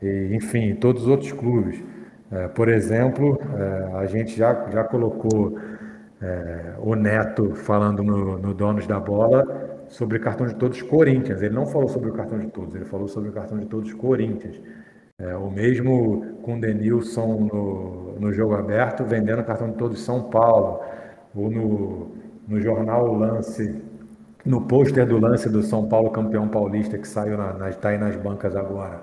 [0.00, 1.82] e, enfim, todos os outros clubes.
[2.30, 5.58] É, por exemplo, é, a gente já, já colocou
[6.20, 11.40] é, o Neto falando no, no Donos da Bola sobre cartão de todos Corinthians.
[11.40, 13.92] Ele não falou sobre o cartão de todos, ele falou sobre o cartão de todos
[13.94, 14.60] Corinthians.
[15.18, 20.24] É, o mesmo com o Denilson no, no jogo aberto, vendendo cartão de todos São
[20.24, 20.80] Paulo,
[21.36, 22.16] ou no,
[22.48, 23.82] no jornal Lance,
[24.44, 28.16] no pôster do lance do São Paulo campeão paulista que saiu na, está aí nas
[28.16, 29.02] bancas agora.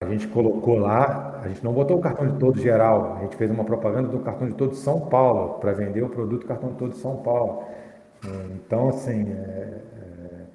[0.00, 3.34] A gente colocou lá, a gente não botou o cartão de todos geral, a gente
[3.36, 6.76] fez uma propaganda do cartão de todos São Paulo, para vender o produto cartão de
[6.76, 7.64] todos São Paulo.
[8.54, 10.46] Então, assim, é, é,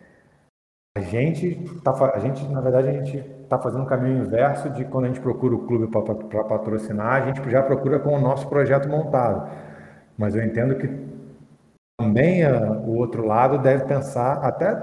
[0.97, 4.85] a gente tá, a gente, na verdade, a gente está fazendo um caminho inverso de
[4.85, 8.47] quando a gente procura o clube para patrocinar, a gente já procura com o nosso
[8.47, 9.49] projeto montado.
[10.17, 10.89] Mas eu entendo que
[11.97, 14.75] também uh, o outro lado deve pensar, até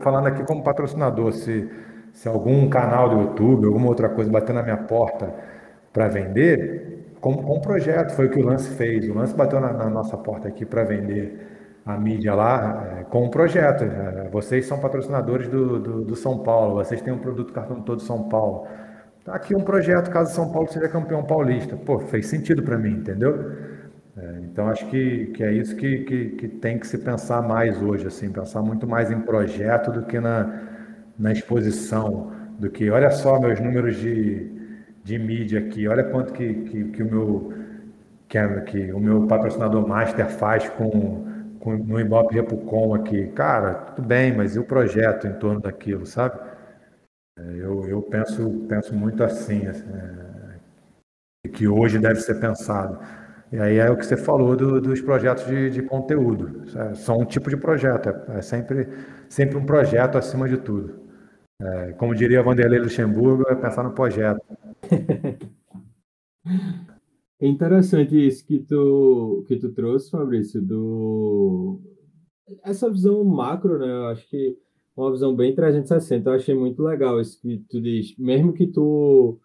[0.00, 1.68] falando aqui como patrocinador, se,
[2.12, 5.34] se algum canal do YouTube, alguma outra coisa bater na minha porta
[5.92, 9.08] para vender, com, com um projeto, foi o que o Lance fez.
[9.08, 11.52] O Lance bateu na, na nossa porta aqui para vender
[11.84, 13.84] a mídia lá é, com um projeto.
[13.84, 18.00] É, vocês são patrocinadores do, do, do, São Paulo, vocês têm um produto cartão todo
[18.02, 18.66] São Paulo.
[19.24, 21.76] Tá aqui um projeto caso São Paulo seja campeão paulista.
[21.76, 23.52] Pô, fez sentido para mim, entendeu?
[24.16, 27.80] É, então acho que, que é isso que, que, que, tem que se pensar mais
[27.80, 30.68] hoje, assim, pensar muito mais em projeto do que na,
[31.18, 34.50] na exposição, do que olha só meus números de,
[35.02, 37.52] de mídia aqui, olha quanto que, que, que o meu
[38.28, 41.24] que, que o meu patrocinador master faz com,
[41.60, 43.26] com no Ibope Repucom aqui.
[43.28, 46.38] Cara, tudo bem, mas e o projeto em torno daquilo, sabe?
[47.38, 49.88] É, eu, eu penso, penso muito assim, assim
[51.52, 52.98] que hoje deve ser pensado.
[53.52, 56.62] E aí é o que você falou do, dos projetos de, de conteúdo.
[56.74, 58.88] É, são um tipo de projeto, é, é, sempre,
[59.28, 61.02] sempre um projeto acima de tudo.
[61.60, 64.40] É, como diria Vanderlei Luxemburgo, é pensar no projeto.
[67.40, 71.80] É interessante isso que tu, que tu trouxe, Fabrício, do...
[72.62, 73.86] essa visão macro, né?
[73.88, 74.56] Eu acho que
[74.96, 76.30] uma visão bem 360.
[76.30, 78.16] Eu achei muito legal isso que tu diz.
[78.16, 79.40] Mesmo que tu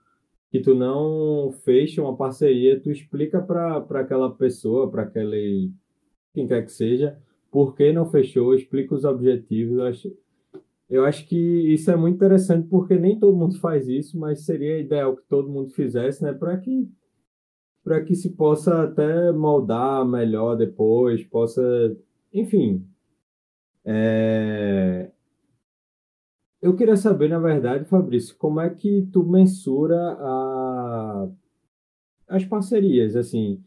[0.57, 5.71] que tu não feche uma parceria, tu explica para aquela pessoa, para aquele
[6.33, 7.17] quem quer que seja,
[7.51, 9.77] por que não fechou, explica os objetivos.
[9.77, 10.17] Eu acho,
[10.89, 14.79] eu acho que isso é muito interessante porque nem todo mundo faz isso, mas seria
[14.79, 16.89] ideal que todo mundo fizesse, né, para que
[17.83, 21.95] para que se possa até moldar melhor depois, possa,
[22.33, 22.85] enfim.
[23.85, 25.09] É...
[26.61, 31.29] Eu queria saber, na verdade, Fabrício, como é que tu mensura a...
[32.27, 33.63] as parcerias, assim,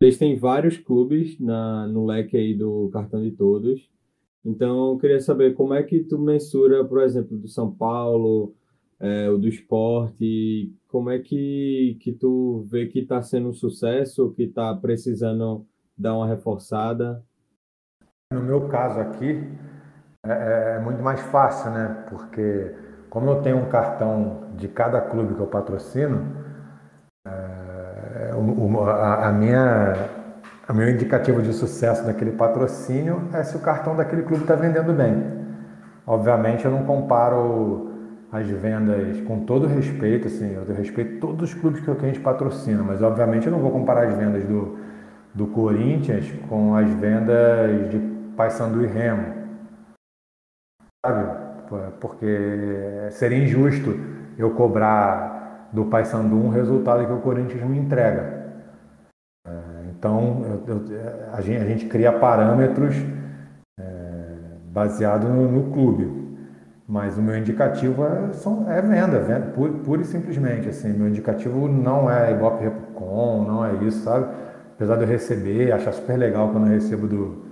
[0.00, 3.88] eles têm vários clubes na, no leque aí do cartão de todos.
[4.44, 8.54] Então, eu queria saber como é que tu mensura, por exemplo, do São Paulo,
[9.00, 14.32] é, o do esporte, como é que, que tu vê que está sendo um sucesso,
[14.32, 15.66] que está precisando
[15.96, 17.24] dar uma reforçada?
[18.32, 19.40] No meu caso aqui,
[20.26, 21.96] é, é, muito mais fácil, né?
[22.08, 22.72] Porque
[23.10, 26.26] como eu tenho um cartão de cada clube que eu patrocino,
[27.26, 29.94] é, o, a, a, minha,
[30.66, 34.92] a meu indicativo de sucesso daquele patrocínio é se o cartão daquele clube está vendendo
[34.92, 35.44] bem.
[36.06, 37.92] Obviamente eu não comparo
[38.32, 42.82] as vendas com todo respeito, assim, eu respeito todos os clubes que a gente patrocina,
[42.82, 44.76] mas obviamente eu não vou comparar as vendas do,
[45.32, 47.98] do Corinthians com as vendas de
[48.36, 49.43] Paysandu e Remo?
[52.00, 53.98] Porque seria injusto
[54.38, 58.44] eu cobrar do Paysandu um resultado que o Corinthians me entrega.
[59.46, 59.50] É,
[59.90, 60.84] então, eu, eu,
[61.32, 62.94] a, gente, a, gente, cria parâmetros
[63.78, 63.82] é,
[64.66, 66.22] baseado no, no clube.
[66.86, 70.68] Mas o meu indicativo é, são, é venda, venda pura, pura, e simplesmente.
[70.68, 74.26] Assim, meu indicativo não é Ibope Repucom, não é isso, sabe?
[74.74, 77.44] Apesar de eu receber, achar super legal quando eu recebo do,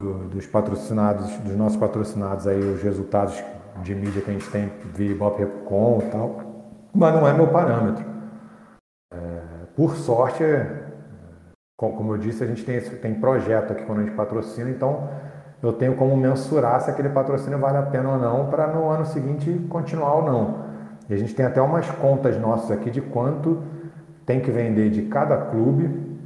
[0.00, 3.42] do, dos patrocinados, dos nossos patrocinados aí, os resultados
[3.82, 6.40] de mídia que a gente tem via Ibope Repucom e tal.
[6.94, 8.04] Mas não é meu parâmetro.
[9.12, 9.42] É,
[9.74, 10.42] por sorte,
[11.76, 15.08] como eu disse, a gente tem, tem projeto aqui quando a gente patrocina, então
[15.62, 19.04] eu tenho como mensurar se aquele patrocínio vale a pena ou não para no ano
[19.04, 20.66] seguinte continuar ou não.
[21.08, 23.62] E a gente tem até umas contas nossas aqui de quanto
[24.24, 26.18] tem que vender de cada clube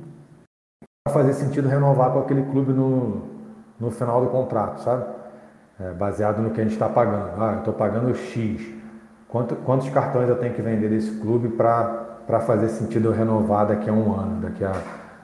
[1.04, 3.39] para fazer sentido renovar com aquele clube no,
[3.80, 5.04] no final do contrato, sabe?
[5.80, 7.30] É, baseado no que a gente está pagando.
[7.42, 8.60] Ah, eu estou pagando X.
[9.26, 13.88] Quanto, quantos cartões eu tenho que vender desse clube para fazer sentido eu renovar daqui
[13.88, 14.72] a um ano, daqui a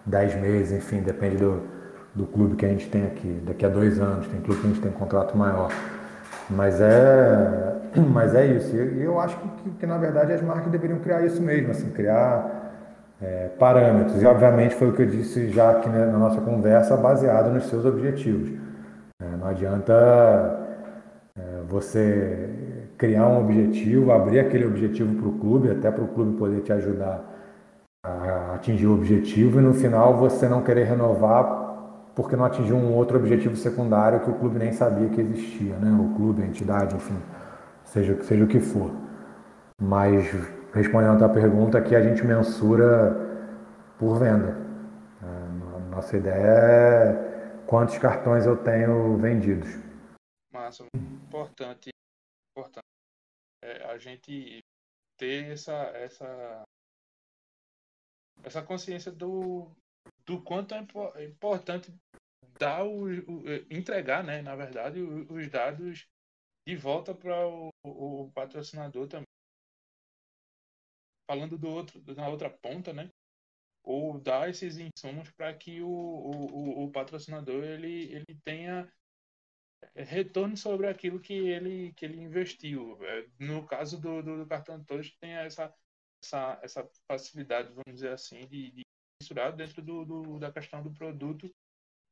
[0.06, 1.62] 10 meses, enfim, depende do,
[2.14, 3.42] do clube que a gente tem aqui.
[3.44, 5.70] Daqui a dois anos, tem clube que a gente tem contrato maior.
[6.48, 7.76] Mas é,
[8.10, 8.74] mas é isso.
[8.74, 12.55] E eu acho que, que, na verdade, as marcas deveriam criar isso mesmo, assim, criar
[13.20, 14.22] é, parâmetros.
[14.22, 17.84] E, obviamente, foi o que eu disse já aqui na nossa conversa, baseado nos seus
[17.84, 18.51] objetivos.
[19.20, 19.93] É, não adianta
[21.36, 22.51] é, você
[22.98, 26.72] criar um objetivo, abrir aquele objetivo para o clube, até para o clube poder te
[26.72, 27.22] ajudar
[28.05, 31.66] a atingir o objetivo, e no final você não querer renovar
[32.14, 35.94] porque não atingiu um outro objetivo secundário que o clube nem sabia que existia, né?
[36.01, 37.16] O clube, a entidade, enfim,
[37.84, 38.90] seja, seja o que for.
[39.78, 40.34] Mas
[40.77, 43.15] respondendo a tua pergunta, aqui a gente mensura
[43.98, 44.55] por venda.
[45.23, 49.69] É, nossa ideia é quantos cartões eu tenho vendidos.
[50.53, 51.90] Massa, importante,
[52.53, 52.85] importante.
[53.62, 54.61] É a gente
[55.19, 56.62] ter essa, essa,
[58.44, 59.70] essa consciência do,
[60.27, 60.86] do quanto é,
[61.16, 61.93] é importante
[62.59, 66.07] dar o, o, é, entregar, né, na verdade, os dados
[66.66, 69.27] de volta para o, o, patrocinador também.
[71.27, 73.11] Falando do outro, na outra ponta, né?
[73.86, 78.93] ou dar esses insumos para que o, o, o, patrocinador ele, ele tenha
[79.94, 82.98] retorno sobre aquilo que ele, que ele investiu.
[83.05, 85.73] É, no caso do, do, do cartão de todos, tem essa,
[86.23, 88.82] essa, essa facilidade, vamos dizer assim, de, de
[89.23, 91.48] misturar dentro do, do, da questão do produto,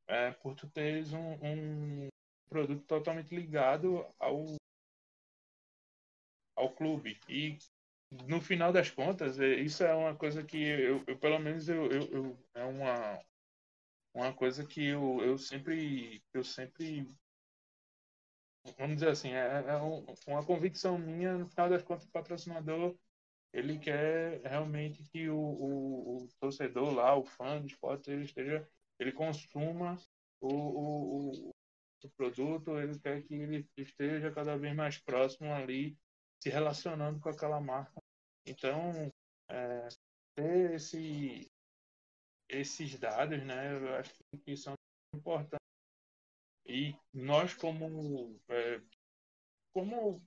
[0.07, 2.07] é, por tu teres um, um
[2.47, 4.45] produto totalmente ligado ao,
[6.55, 7.19] ao clube.
[7.27, 7.57] E
[8.27, 11.85] no final das contas, é, isso é uma coisa que eu, eu pelo menos eu,
[11.91, 13.19] eu, eu, é uma
[14.13, 17.09] uma coisa que eu, eu sempre eu sempre
[18.77, 22.97] vamos dizer assim é, é um, uma convicção minha no final das contas o patrocinador
[23.53, 28.67] ele quer realmente que o, o, o torcedor lá o fã do esporte ele esteja
[28.99, 29.97] ele consuma
[30.41, 31.49] o, o,
[32.03, 35.97] o produto ele quer que ele esteja cada vez mais próximo ali
[36.45, 38.04] se relacionando com aquela marca.
[38.45, 39.11] Então,
[39.49, 39.87] é,
[40.35, 41.51] ter esse,
[42.49, 44.13] esses dados, né, eu acho
[44.43, 44.73] que são
[45.15, 45.65] importantes.
[46.67, 48.81] E nós, como, é,
[49.73, 50.21] como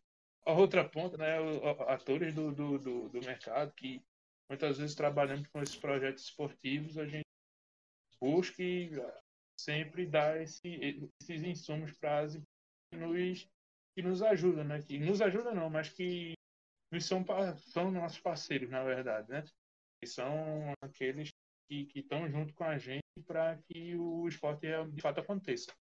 [0.46, 1.36] a outra ponta, né,
[1.88, 4.02] atores do, do, do, do mercado, que
[4.48, 7.26] muitas vezes trabalhamos com esses projetos esportivos, a gente
[8.20, 8.62] busca
[9.60, 12.40] sempre dar esse, esses insumos para as
[12.92, 13.48] nos
[13.94, 14.80] que nos ajuda, né?
[14.80, 16.38] Que nos ajuda não, mas que
[16.90, 17.24] nos são,
[17.56, 19.44] são nossos parceiros, na verdade, né?
[20.01, 21.31] Que são aqueles
[21.69, 25.73] que estão junto com a gente para que o esporte de fato aconteça.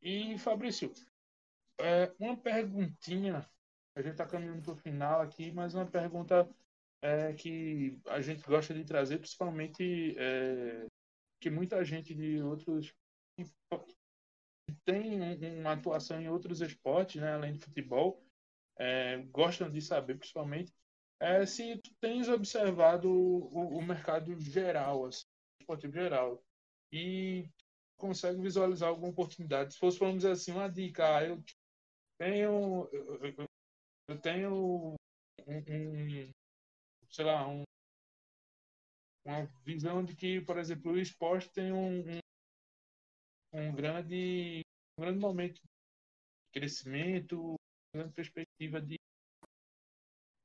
[0.00, 0.92] E Fabrício,
[1.80, 3.48] é, uma perguntinha,
[3.96, 6.48] a gente está caminhando para o final aqui, mas uma pergunta
[7.02, 10.86] é, que a gente gosta de trazer, principalmente é,
[11.40, 12.92] que muita gente de outros
[14.84, 15.20] tem
[15.60, 18.22] uma atuação em outros esportes, né, além de futebol,
[18.82, 20.72] é, gostam de saber, principalmente,
[21.20, 25.24] é, se tu tens observado o, o mercado geral, assim,
[25.60, 26.42] esportivo geral,
[26.92, 27.48] e
[27.96, 29.74] consegue visualizar alguma oportunidade.
[29.74, 31.40] Se fosse, vamos dizer assim, uma dica, ah, eu
[32.18, 33.46] tenho, eu,
[34.08, 34.96] eu tenho
[35.46, 36.30] um, um,
[37.08, 37.62] sei lá, um,
[39.24, 42.18] uma visão de que, por exemplo, o esporte tem um, um,
[43.52, 44.62] um grande
[44.98, 45.68] um grande momento de
[46.52, 47.54] crescimento,
[47.94, 48.98] grande perspectiva de,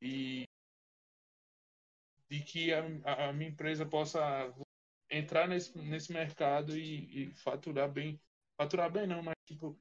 [0.02, 0.48] de,
[2.30, 4.54] de que a, a, minha empresa possa
[5.10, 8.20] entrar nesse, nesse mercado e, e faturar bem,
[8.58, 9.80] faturar bem não, mas tipo,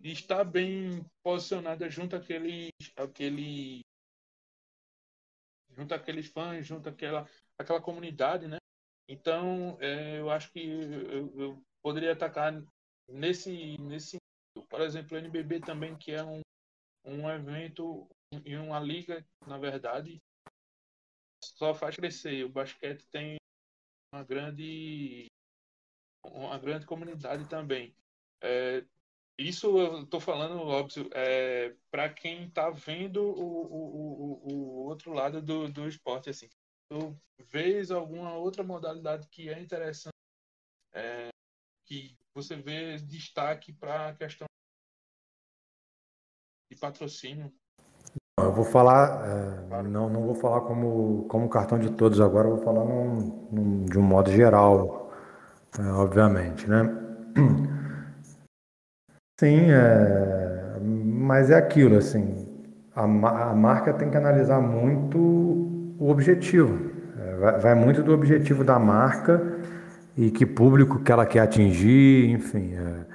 [0.00, 3.80] estar bem posicionada junto àqueles, àquele,
[5.70, 8.58] junto àqueles fãs, junto àquela, àquela comunidade, né?
[9.08, 12.52] Então, é, eu acho que eu, eu poderia atacar
[13.08, 14.16] nesse, nesse
[14.68, 16.40] por exemplo, o NBB também, que é um,
[17.04, 18.08] um evento
[18.44, 20.22] e uma liga, na verdade,
[21.42, 22.44] só faz crescer.
[22.44, 23.36] O basquete tem
[24.12, 25.26] uma grande
[26.24, 27.94] uma grande comunidade também.
[28.42, 28.84] É,
[29.38, 35.12] isso eu estou falando, óbvio, é, para quem está vendo o, o, o, o, outro
[35.12, 36.30] lado do, do esporte.
[36.30, 36.48] Assim.
[36.88, 37.18] Tu
[37.50, 40.14] vês alguma outra modalidade que é interessante,
[40.92, 41.28] é,
[41.84, 44.46] que você vê destaque para a questão
[46.74, 47.50] de patrocínio?
[48.38, 52.58] Eu vou falar, é, não, não vou falar como, como cartão de todos agora, vou
[52.58, 55.12] falar num, num, de um modo geral,
[55.78, 56.82] é, obviamente, né?
[59.38, 62.46] Sim, é, mas é aquilo, assim,
[62.94, 68.64] a, a marca tem que analisar muito o objetivo, é, vai, vai muito do objetivo
[68.64, 69.60] da marca
[70.16, 72.74] e que público que ela quer atingir, enfim.
[72.74, 73.13] É,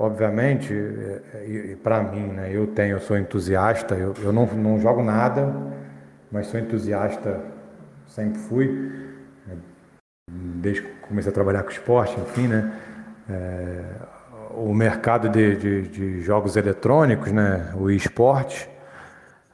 [0.00, 5.02] obviamente, é, para mim, né, eu tenho, eu sou entusiasta, eu, eu não, não jogo
[5.02, 5.54] nada,
[6.32, 7.38] mas sou entusiasta,
[8.06, 9.54] sempre fui, é,
[10.32, 12.72] desde que comecei a trabalhar com esporte, enfim, né?
[13.28, 13.84] É,
[14.54, 18.68] o mercado de, de, de, jogos eletrônicos, né, o esporte,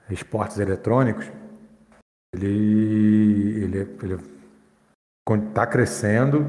[0.08, 1.26] esportes eletrônicos,
[2.32, 4.18] ele ele ele
[5.48, 6.46] está crescendo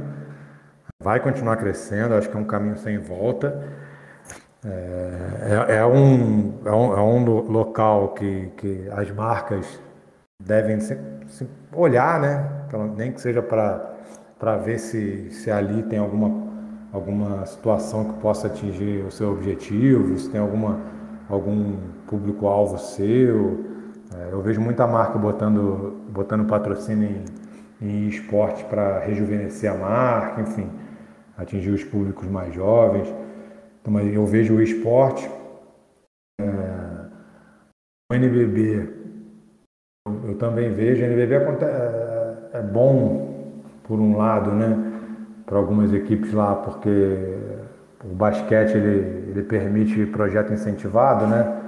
[1.02, 3.87] vai continuar crescendo, acho que é um caminho sem volta.
[4.68, 9.80] É, é, é um, é, um, é um local que, que as marcas
[10.44, 12.50] devem se, se olhar, né?
[12.98, 16.48] nem que seja para ver se, se ali tem alguma,
[16.92, 20.82] alguma situação que possa atingir o seu objetivo, se tem alguma,
[21.30, 23.66] algum público-alvo seu.
[24.14, 27.24] É, eu vejo muita marca botando, botando patrocínio
[27.82, 30.70] em, em esporte para rejuvenescer a marca, enfim
[31.38, 33.08] atingir os públicos mais jovens.
[33.88, 35.32] Então, eu vejo o esporte,
[36.42, 36.46] é,
[38.12, 38.94] o NBB,
[40.26, 44.76] eu, também vejo, o NBB é, é, é bom por um lado, né,
[45.46, 46.90] para algumas equipes lá, porque
[48.04, 51.64] o basquete ele, ele permite projeto incentivado, né?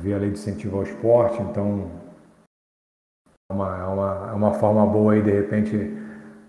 [0.00, 1.90] Via a lei de incentivo ao esporte, então
[3.50, 5.98] é uma, é uma, é uma forma boa aí, de repente,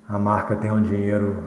[0.07, 1.43] a marca tem um dinheiro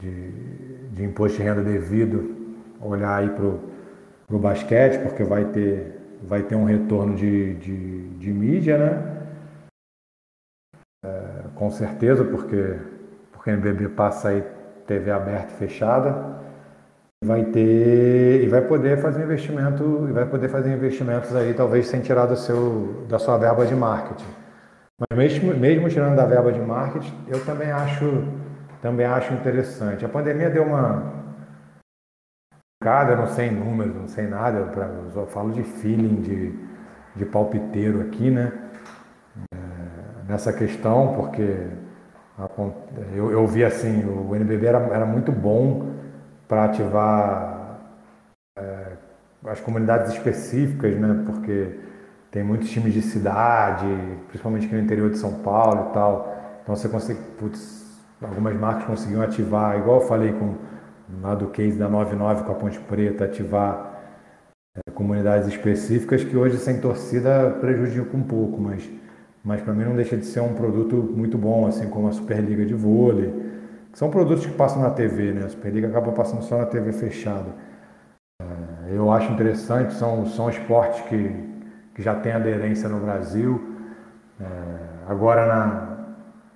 [0.00, 0.55] de,
[0.96, 2.34] de imposto de renda devido,
[2.80, 8.32] olhar aí para o basquete, porque vai ter, vai ter um retorno de, de, de
[8.32, 9.16] mídia, né?
[11.04, 11.20] É,
[11.54, 12.78] com certeza, porque,
[13.30, 14.42] porque o NBB passa aí
[14.86, 16.40] TV aberta e fechada,
[17.22, 22.00] vai ter e vai poder fazer investimento e vai poder fazer investimentos aí talvez sem
[22.00, 24.32] tirar do seu da sua verba de marketing.
[24.98, 28.24] Mas mesmo, mesmo tirando da verba de marketing, eu também acho
[28.80, 30.04] também acho interessante.
[30.04, 31.16] A pandemia deu uma
[32.82, 36.54] cada, eu não sei números, não sei nada, eu só falo de feeling, de,
[37.16, 38.52] de palpiteiro aqui, né?
[39.52, 41.68] É, nessa questão, porque
[43.14, 45.94] eu, eu vi assim, o NBB era, era muito bom
[46.46, 47.80] para ativar
[48.58, 48.92] é,
[49.46, 51.24] as comunidades específicas, né?
[51.26, 51.78] Porque
[52.30, 53.86] tem muitos times de cidade,
[54.28, 56.36] principalmente aqui no interior de São Paulo e tal.
[56.62, 57.85] Então você consegue, putz,
[58.22, 60.54] algumas marcas conseguiam ativar, igual eu falei com
[61.22, 64.02] lá do case da 99 com a Ponte Preta, ativar
[64.76, 68.88] é, comunidades específicas que hoje sem torcida prejudicam um pouco, mas
[69.46, 72.66] mas para mim não deixa de ser um produto muito bom, assim como a Superliga
[72.66, 73.32] de vôlei.
[73.92, 75.44] São produtos que passam na TV, né?
[75.44, 77.54] A Superliga acaba passando só na TV fechada.
[78.42, 81.32] É, eu acho interessante, são, são esportes que,
[81.94, 83.76] que já têm aderência no Brasil.
[84.40, 84.44] É,
[85.06, 85.95] agora, na,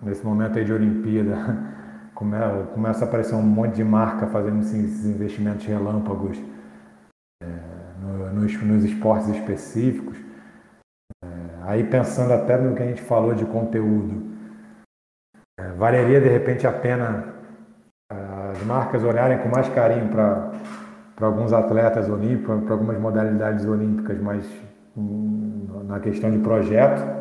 [0.02, 1.36] nesse momento aí de Olimpíada,
[2.14, 6.38] começa a aparecer um monte de marca fazendo esses investimentos relâmpagos
[7.42, 7.46] é,
[8.32, 10.18] nos, nos esportes específicos.
[11.62, 14.30] Aí pensando até no que a gente falou de conteúdo,
[15.58, 17.40] é, valeria de repente a pena
[18.10, 20.52] as marcas olharem com mais carinho para
[21.20, 24.44] alguns atletas olímpicos, para algumas modalidades olímpicas, mas
[24.96, 27.19] hum, na questão de projeto,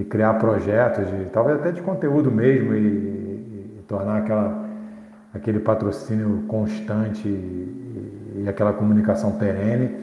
[0.00, 4.68] e criar projetos, de, talvez até de conteúdo mesmo, e, e, e tornar aquela,
[5.34, 9.94] aquele patrocínio constante e, e aquela comunicação perene.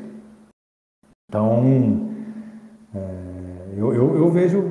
[1.27, 2.11] Então,
[2.93, 2.99] é,
[3.75, 4.61] eu, eu, eu, vejo,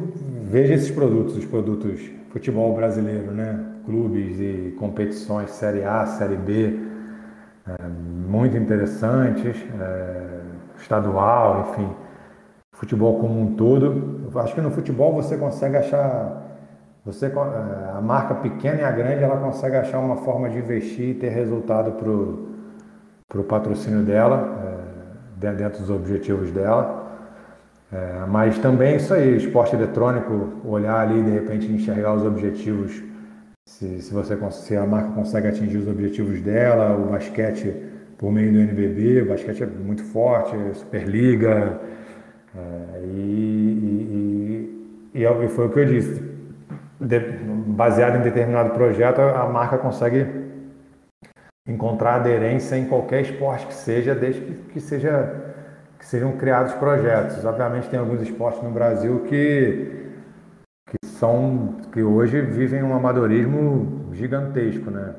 [0.44, 2.00] vejo esses produtos, os produtos
[2.30, 3.64] futebol brasileiro, né?
[3.84, 6.78] Clubes e competições Série A, Série B,
[7.66, 7.88] é,
[8.28, 10.40] muito interessantes, é,
[10.78, 11.88] estadual, enfim,
[12.72, 14.15] futebol como um todo.
[14.38, 16.42] Acho que no futebol você consegue achar,
[17.04, 17.30] você, é,
[17.96, 21.28] a marca pequena e a grande, ela consegue achar uma forma de investir e ter
[21.30, 24.82] resultado para o patrocínio dela,
[25.42, 27.06] é, dentro dos objetivos dela.
[27.92, 33.02] É, mas também isso aí, esporte eletrônico, olhar ali de repente enxergar os objetivos,
[33.64, 37.74] se, se, você, se a marca consegue atingir os objetivos dela, o basquete
[38.18, 41.95] por meio do NBB, o basquete é muito forte, Superliga, é,
[43.04, 44.70] e,
[45.14, 46.22] e, e, e, foi o que eu disse,
[47.00, 47.20] de,
[47.66, 50.26] baseado em determinado projeto, a marca consegue
[51.66, 55.54] encontrar aderência em qualquer esporte que seja, desde que, seja
[55.98, 57.44] que sejam criados projetos.
[57.44, 60.10] Obviamente tem alguns esportes no Brasil que,
[60.86, 65.14] que são que hoje vivem um amadorismo gigantesco, né?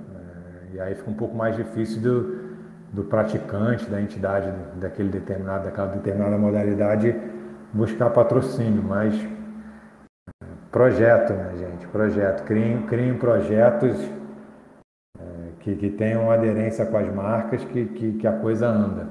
[0.73, 2.46] É, e aí fica um pouco mais difícil do,
[2.91, 7.15] do praticante, da entidade daquele determinado, daquela determinada modalidade
[7.73, 9.13] buscar patrocínio, mas
[10.43, 11.87] é, projeto, né, gente?
[11.87, 12.43] Projeto.
[12.45, 13.97] Criem, criem projetos
[15.19, 19.07] é, que, que tenham aderência com as marcas, que, que, que a coisa anda.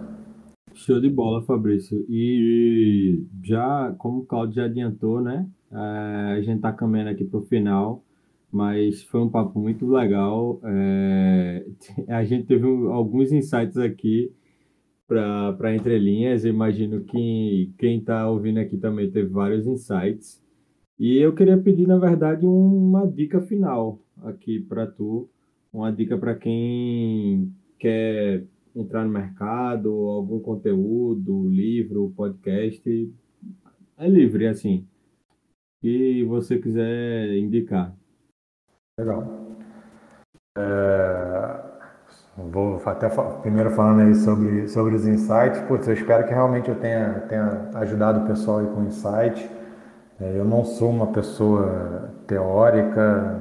[0.74, 2.04] Show de bola, Fabrício.
[2.08, 5.46] E já, como o Claudio já adiantou, né?
[5.72, 8.04] É, a gente está caminhando aqui para o final,
[8.50, 10.60] mas foi um papo muito legal.
[10.64, 11.66] É,
[12.08, 14.32] a gente teve alguns insights aqui
[15.06, 16.44] para entrelinhas.
[16.44, 20.42] Eu imagino que quem está ouvindo aqui também teve vários insights.
[20.98, 25.28] E eu queria pedir, na verdade, uma dica final aqui para tu,
[25.72, 33.12] uma dica para quem quer entrar no mercado, algum conteúdo, livro, podcast,
[33.98, 34.86] é livre, assim.
[35.82, 37.94] E você quiser indicar.
[38.98, 39.24] Legal.
[40.56, 41.60] É,
[42.38, 43.10] vou até
[43.42, 45.60] primeiro falando aí sobre, sobre os insights.
[45.68, 49.50] Putz, eu espero que realmente eu tenha, tenha ajudado o pessoal aí com insight.
[50.18, 53.38] É, eu não sou uma pessoa teórica,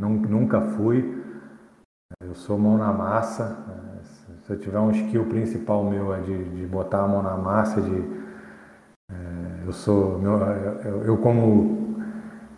[0.00, 1.22] nunca fui.
[2.22, 3.58] Eu sou mão na massa.
[4.46, 7.82] Se eu tiver um skill principal meu é de, de botar a mão na massa,
[7.82, 8.24] de
[9.10, 11.83] é, eu sou meu, eu, eu, como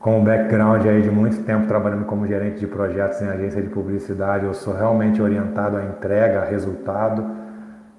[0.07, 3.69] com um background aí de muito tempo trabalhando como gerente de projetos em agência de
[3.69, 7.29] publicidade, eu sou realmente orientado à entrega, a resultado,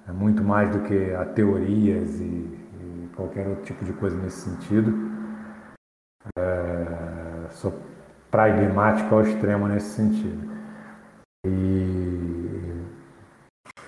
[0.08, 4.38] é muito mais do que a teorias e, e qualquer outro tipo de coisa nesse
[4.38, 4.90] sentido.
[6.38, 6.86] É,
[7.50, 7.78] sou
[8.30, 10.50] pragmático ao extremo nesse sentido.
[11.46, 12.84] E,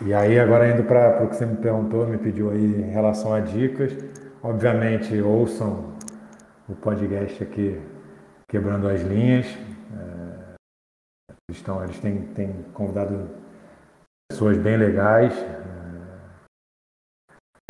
[0.02, 3.32] e aí, agora indo para o que você me perguntou, me pediu aí em relação
[3.32, 3.97] a dicas,
[4.42, 5.94] obviamente ouçam
[6.68, 7.80] o podcast aqui
[8.51, 9.47] quebrando as linhas.
[9.47, 10.55] É,
[11.48, 13.31] eles, estão, eles têm, têm convidado
[14.31, 15.32] pessoas bem legais.
[15.39, 15.70] É,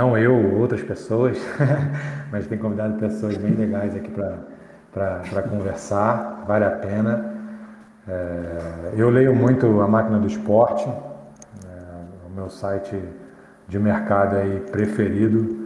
[0.01, 1.39] não eu, outras pessoas,
[2.33, 6.45] mas tem convidado pessoas bem legais aqui para conversar.
[6.47, 7.39] Vale a pena.
[8.09, 12.99] É, eu leio muito a Máquina do Esporte, é, o meu site
[13.69, 15.61] de mercado aí preferido.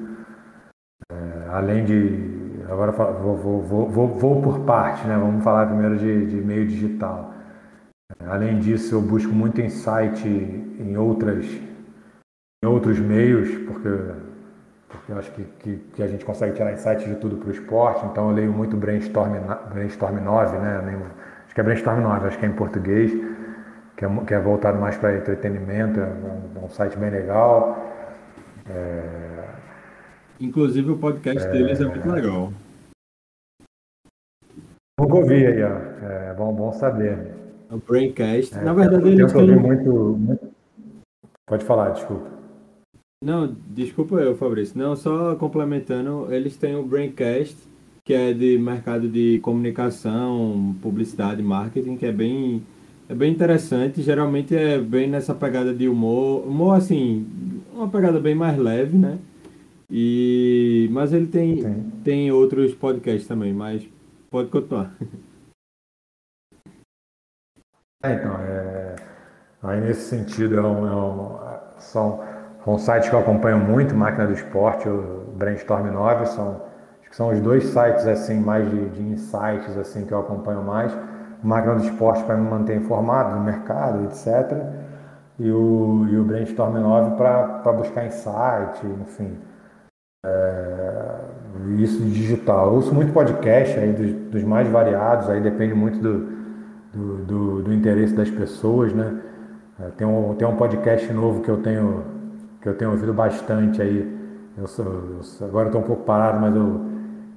[1.10, 2.33] É, além de
[2.74, 5.16] agora vou, vou, vou, vou, vou por parte, né?
[5.16, 7.32] Vamos falar primeiro de, de meio digital.
[8.26, 11.46] Além disso, eu busco muito insight em outras
[12.62, 13.88] em outros meios, porque,
[14.88, 17.52] porque eu acho que, que, que a gente consegue tirar insights de tudo para o
[17.52, 18.06] esporte.
[18.06, 19.32] Então, eu leio muito Brainstorm,
[19.72, 21.00] Brainstorm 9, né?
[21.44, 23.12] Acho que é Brainstorm 9, acho que é em português,
[23.96, 27.92] que é, que é voltado mais para entretenimento, é um, é um, site bem legal.
[28.68, 29.44] É,
[30.40, 31.50] Inclusive o podcast é...
[31.50, 32.52] deles é muito legal.
[34.98, 36.04] Nunca ouvi aí, ó.
[36.04, 37.34] É bom, bom saber.
[37.70, 38.56] O Braincast.
[38.56, 39.56] É, Na verdade, eles têm...
[39.56, 40.48] Muito, muito...
[41.46, 42.30] Pode falar, desculpa.
[43.22, 44.78] Não, desculpa eu, Fabrício.
[44.78, 47.56] Não, só complementando, eles têm o Braincast,
[48.04, 52.62] que é de mercado de comunicação, publicidade, marketing, que é bem,
[53.08, 54.02] é bem interessante.
[54.02, 56.46] Geralmente é bem nessa pegada de humor.
[56.46, 57.26] Humor, assim,
[57.74, 59.18] uma pegada bem mais leve, né?
[59.90, 61.62] E, mas ele tem,
[62.04, 63.82] tem outros podcasts também, mas
[64.34, 64.90] pode continuar.
[68.02, 68.96] É, então, é,
[69.62, 71.38] aí nesse sentido, é um, é um,
[71.78, 72.20] são,
[72.64, 76.62] são sites que eu acompanho muito, Máquina do Esporte, o Brainstorm 9, são,
[77.00, 80.64] acho que são os dois sites assim mais de, de insights assim que eu acompanho
[80.64, 80.92] mais.
[81.40, 84.26] Máquina do Esporte para me manter informado do mercado, etc.
[85.38, 89.38] E o, e o Brainstorm 9 para buscar insight, enfim.
[90.26, 91.20] É,
[91.78, 92.68] isso digital.
[92.68, 96.28] Eu ouço muito podcast aí dos, dos, mais variados, aí depende muito do,
[96.92, 99.20] do, do, do interesse das pessoas, né?
[99.80, 102.04] É, tem, um, tem um podcast novo que eu tenho
[102.60, 104.10] que eu tenho ouvido bastante aí.
[104.56, 106.80] Eu sou, eu agora estou um pouco parado, mas eu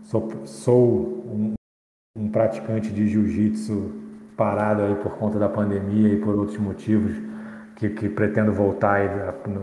[0.04, 1.54] sou, sou um,
[2.16, 3.92] um praticante de jiu-jitsu
[4.38, 7.14] parado aí por conta da pandemia e por outros motivos
[7.76, 9.10] que, que pretendo voltar aí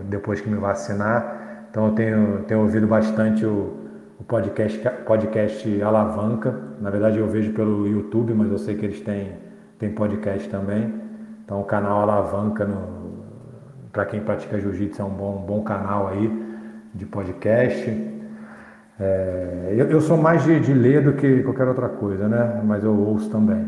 [0.04, 1.66] depois que me vacinar.
[1.70, 3.83] Então eu tenho, tenho ouvido bastante o,
[4.24, 6.58] o podcast, podcast Alavanca.
[6.80, 9.34] Na verdade eu vejo pelo YouTube, mas eu sei que eles têm,
[9.78, 10.94] têm podcast também.
[11.44, 12.66] Então o canal Alavanca,
[13.92, 16.32] para quem pratica jiu-jitsu, é um bom, bom canal aí
[16.94, 17.90] de podcast.
[18.98, 22.62] É, eu, eu, sou mais de, de, ler do que qualquer outra coisa, né?
[22.64, 23.62] Mas eu ouço também.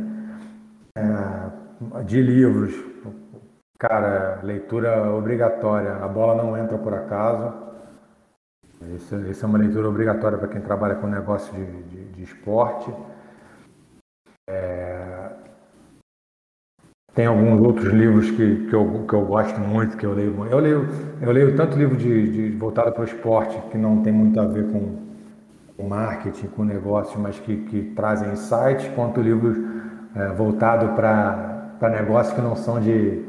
[0.97, 2.75] É, de livros,
[3.79, 5.97] cara, leitura obrigatória.
[5.97, 7.66] A bola não entra por acaso.
[8.81, 12.93] Essa é uma leitura obrigatória para quem trabalha com negócio de, de, de esporte.
[14.49, 15.31] É...
[17.15, 20.47] Tem alguns outros livros que, que, eu, que eu gosto muito, que eu leio.
[20.51, 20.89] Eu leio,
[21.23, 24.45] eu leio tanto livro de, de voltado para o esporte, que não tem muito a
[24.45, 25.07] ver com,
[25.89, 29.57] marketing, com negócio, mas que, que trazem insights, quanto livros
[30.15, 33.25] é, voltados para negócios que não são de,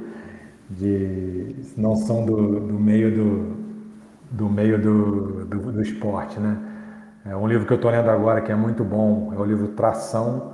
[0.69, 3.56] de não são do, do meio do,
[4.31, 6.57] do meio do, do, do esporte, né?
[7.25, 9.67] É um livro que eu estou lendo agora que é muito bom, é o livro
[9.69, 10.53] Tração.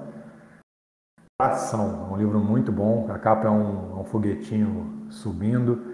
[1.39, 3.07] Tração, é um livro muito bom.
[3.11, 5.93] A capa é um, um foguetinho subindo.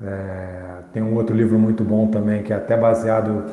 [0.00, 3.44] É, tem um outro livro muito bom também que é até baseado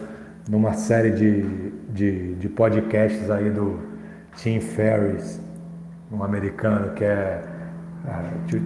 [0.49, 3.79] numa série de, de, de podcasts aí do
[4.35, 5.39] Tim Ferriss,
[6.11, 7.43] um americano que é,
[8.05, 8.59] é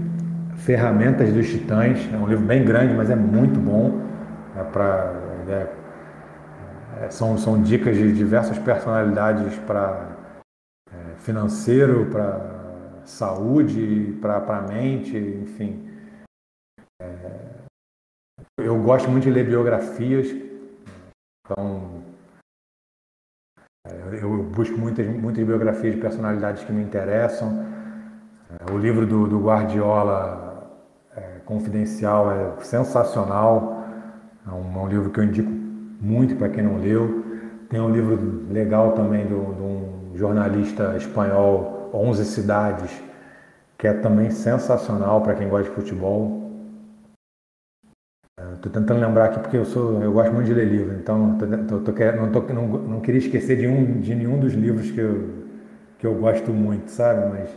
[0.56, 2.10] Ferramentas dos Titãs.
[2.11, 4.12] É um livro bem grande, mas é muito bom
[4.55, 5.13] é pra,
[5.47, 10.15] é, é, são, são dicas de diversas personalidades para
[10.91, 15.89] é, financeiro, para saúde, para a mente, enfim.
[17.01, 17.63] É,
[18.59, 20.27] eu gosto muito de ler biografias,
[21.45, 22.03] então
[23.88, 27.65] é, eu busco muitas, muitas biografias de personalidades que me interessam.
[28.59, 30.71] É, o livro do, do Guardiola
[31.15, 33.82] é, Confidencial é sensacional.
[34.45, 35.49] É um, é um livro que eu indico
[36.02, 37.24] muito para quem não leu.
[37.70, 43.03] Tem um livro legal também do, do, jornalista espanhol 11 Cidades,
[43.78, 46.44] que é também sensacional para quem gosta de futebol.
[48.56, 51.80] Estou tentando lembrar aqui porque eu sou, eu gosto muito de ler livro, então tô,
[51.80, 55.30] tô, tô, não, não, não queria esquecer de, um, de nenhum dos livros que eu,
[55.99, 57.30] que eu gosto muito, sabe?
[57.30, 57.49] Mas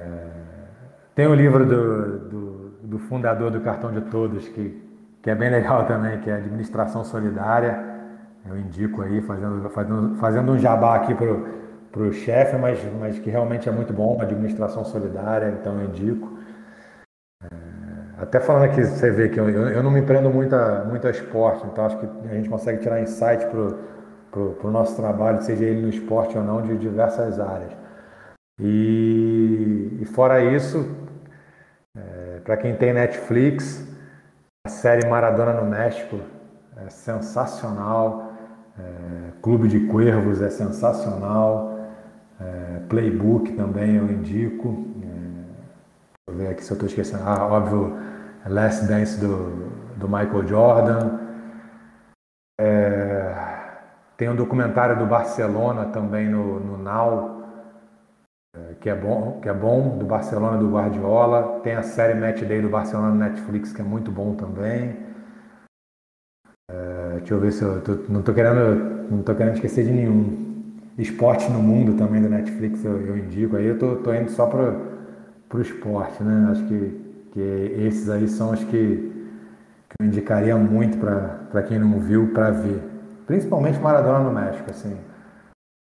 [0.00, 0.26] é,
[1.14, 4.87] tem o livro do, do, do, fundador do Cartão de Todos que,
[5.28, 7.78] que é bem legal também, que é Administração Solidária.
[8.48, 13.28] Eu indico aí, fazendo, fazendo, fazendo um jabá aqui para o chefe, mas, mas que
[13.28, 16.38] realmente é muito bom, Administração Solidária, então eu indico.
[18.16, 21.10] Até falando aqui, você vê que eu, eu não me prendo muito a, muito a
[21.10, 25.82] esporte, então acho que a gente consegue tirar insight para o nosso trabalho, seja ele
[25.82, 27.72] no esporte ou não, de diversas áreas.
[28.58, 30.88] E, e fora isso,
[31.96, 33.86] é, para quem tem Netflix,
[34.68, 36.20] a série Maradona no México
[36.76, 38.34] é sensacional,
[38.78, 41.74] é, Clube de Cuervos é sensacional,
[42.38, 44.86] é, Playbook também eu indico.
[46.26, 47.22] Vou ver aqui se eu estou esquecendo.
[47.24, 47.96] Ah, óbvio,
[48.46, 51.18] Last Dance do, do Michael Jordan.
[52.60, 53.34] É,
[54.18, 57.37] tem um documentário do Barcelona também no, no Now, é,
[58.80, 61.60] que é bom, que é bom, do Barcelona do Guardiola.
[61.60, 64.96] Tem a série Match Day do Barcelona no Netflix, que é muito bom também.
[66.70, 69.90] É, deixa eu ver se eu tô, não estou querendo, não tô querendo esquecer de
[69.90, 70.46] nenhum.
[70.98, 73.56] Esporte no Mundo também do Netflix eu, eu indico.
[73.56, 74.74] Aí eu tô, tô indo só para
[75.54, 76.48] o esporte, né?
[76.50, 79.12] Acho que, que esses aí são os que,
[79.88, 82.82] que eu indicaria muito para quem não viu para ver.
[83.26, 84.96] Principalmente Maradona no México, assim.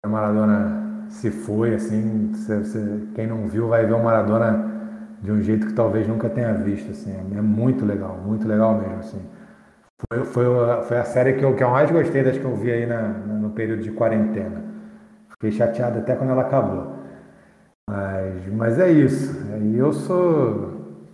[0.07, 4.79] Maradona se foi, assim, você, você, quem não viu vai ver o Maradona
[5.23, 7.13] de um jeito que talvez nunca tenha visto, assim.
[7.37, 9.21] É muito legal, muito legal mesmo, assim.
[10.07, 10.45] Foi, foi,
[10.85, 13.09] foi a série que eu, que eu mais gostei das que eu vi aí na,
[13.09, 14.63] no período de quarentena.
[15.31, 16.99] Fiquei chateado até quando ela acabou.
[17.89, 19.35] Mas, mas é isso.
[19.61, 21.05] E eu sou,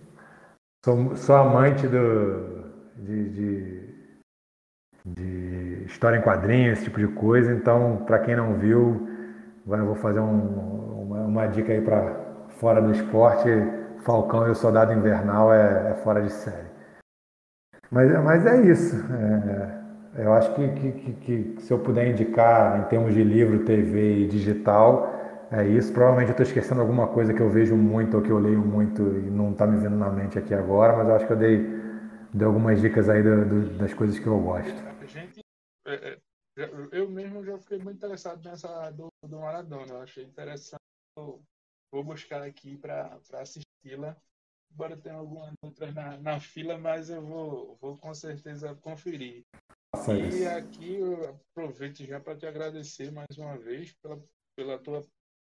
[0.83, 2.65] sou, sou amante do,
[2.97, 3.95] de, de,
[5.05, 7.53] de, história em quadrinhos, esse tipo de coisa.
[7.53, 9.07] Então, para quem não viu,
[9.67, 12.15] eu vou fazer um, uma, uma, dica aí para
[12.59, 13.49] fora do esporte.
[14.03, 16.69] Falcão e o Soldado Invernal é, é fora de série.
[17.89, 18.95] Mas, mas é isso.
[19.11, 23.65] É, eu acho que, que, que, que se eu puder indicar em termos de livro,
[23.65, 25.15] TV e digital,
[25.51, 25.91] é isso.
[25.91, 29.01] Provavelmente eu estou esquecendo alguma coisa que eu vejo muito ou que eu leio muito
[29.01, 31.65] e não está me vindo na mente aqui agora, mas eu acho que eu dei,
[32.33, 34.83] dei algumas dicas aí do, do, das coisas que eu gosto.
[35.07, 35.39] Gente,
[35.87, 36.17] é,
[36.57, 39.93] é, eu mesmo já fiquei muito interessado nessa do, do Maradona.
[39.93, 40.81] Eu achei interessante.
[41.15, 44.17] Vou buscar aqui para assisti-la.
[44.71, 49.45] Embora tenha algumas outras na, na fila, mas eu vou, vou com certeza conferir.
[50.37, 54.21] e aqui eu aproveito já para te agradecer mais uma vez pela,
[54.57, 55.01] pela tua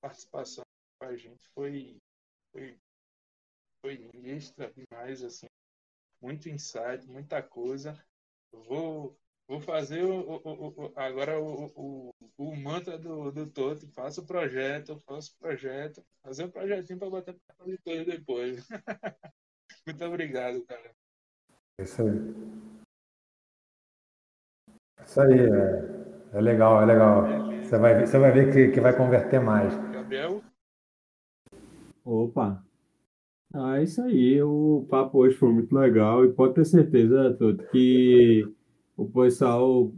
[0.02, 0.64] participação
[0.98, 1.98] com a gente foi,
[2.52, 2.78] foi,
[3.82, 5.46] foi extra demais, assim,
[6.20, 7.98] muito insight, muita coisa.
[8.52, 9.16] Vou,
[9.48, 14.26] vou fazer o, o, o agora o, o, o, mantra do, do Toto, faço o
[14.26, 18.68] projeto, faço o projeto, fazer um projetinho para botar para depois depois.
[19.86, 20.90] muito obrigado, cara.
[21.80, 22.56] Isso aí.
[25.04, 27.22] Isso aí, é, é legal, é legal.
[27.62, 29.74] Você vai, ver, você vai ver que, que vai converter mais.
[29.92, 30.42] Gabriel?
[32.04, 32.64] Opa!
[33.54, 34.42] Ah, é isso aí.
[34.42, 38.46] O papo hoje foi muito legal e pode ter certeza, Toto, que
[38.96, 39.92] o pessoal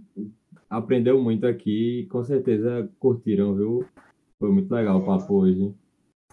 [0.69, 3.85] aprendeu muito aqui e com certeza curtiram, viu?
[4.39, 5.75] Foi muito legal o papo hoje.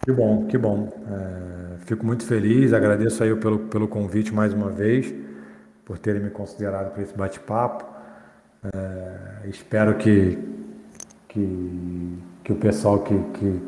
[0.02, 0.88] Que bom, que bom.
[1.08, 5.12] É, fico muito feliz, agradeço aí pelo, pelo convite mais uma vez,
[5.84, 7.84] por terem me considerado para esse bate-papo.
[8.74, 10.38] É, espero que,
[11.28, 13.62] que, que o pessoal que, que,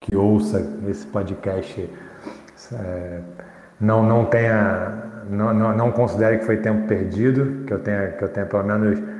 [0.00, 1.88] que ouça esse podcast
[2.72, 3.20] é,
[3.80, 8.24] não, não tenha, não, não, não considere que foi tempo perdido, que eu tenha, que
[8.24, 9.11] eu tenha pelo menos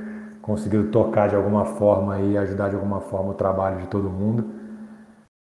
[0.42, 4.44] conseguido tocar de alguma forma e ajudar de alguma forma o trabalho de todo mundo.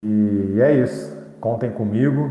[0.04, 1.18] E é isso.
[1.40, 2.28] Contem comigo.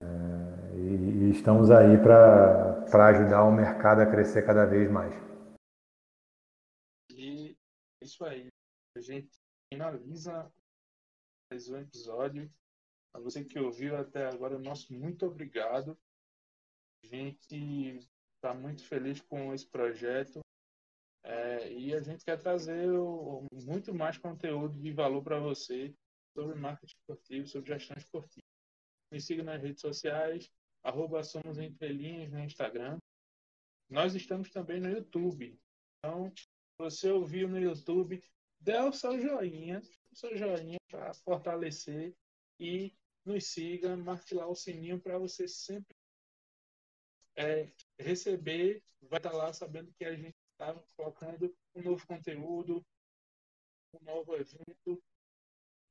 [0.00, 5.12] É, e, e estamos aí para ajudar o mercado a crescer cada vez mais.
[7.10, 7.56] E
[8.00, 8.48] é isso aí
[8.96, 9.30] a gente
[9.72, 10.50] finaliza
[11.50, 12.50] mais um episódio.
[13.14, 15.98] A você que ouviu até agora, nosso muito obrigado.
[17.04, 17.98] A gente
[18.36, 20.40] está muito feliz com esse projeto
[21.24, 25.94] é, e a gente quer trazer o, muito mais conteúdo de valor para você
[26.34, 28.46] sobre marketing esportivo, sobre gestão esportiva.
[29.10, 30.50] Me siga nas redes sociais,
[30.82, 32.98] arroba Somos Entre Linhas no Instagram.
[33.88, 35.58] Nós estamos também no YouTube.
[35.98, 36.32] Então,
[36.78, 38.22] você ouviu no YouTube,
[38.58, 39.80] dê o seu joinha,
[40.10, 42.14] o seu joinha para fortalecer
[42.58, 42.92] e
[43.24, 45.94] nos siga, marque lá o sininho para você sempre
[47.36, 50.31] é, receber, vai estar tá lá sabendo que a gente
[50.62, 52.84] está colocando um novo conteúdo,
[53.94, 55.02] um novo evento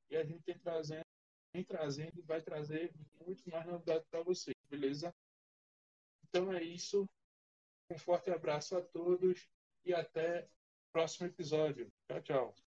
[0.09, 1.05] e a gente tem trazendo,
[1.53, 2.93] vem trazendo, vai trazer
[3.25, 5.13] muito mais novidade para vocês, beleza?
[6.23, 7.05] Então é isso.
[7.89, 9.49] Um forte abraço a todos
[9.83, 11.91] e até o próximo episódio.
[12.07, 12.70] Tchau, tchau.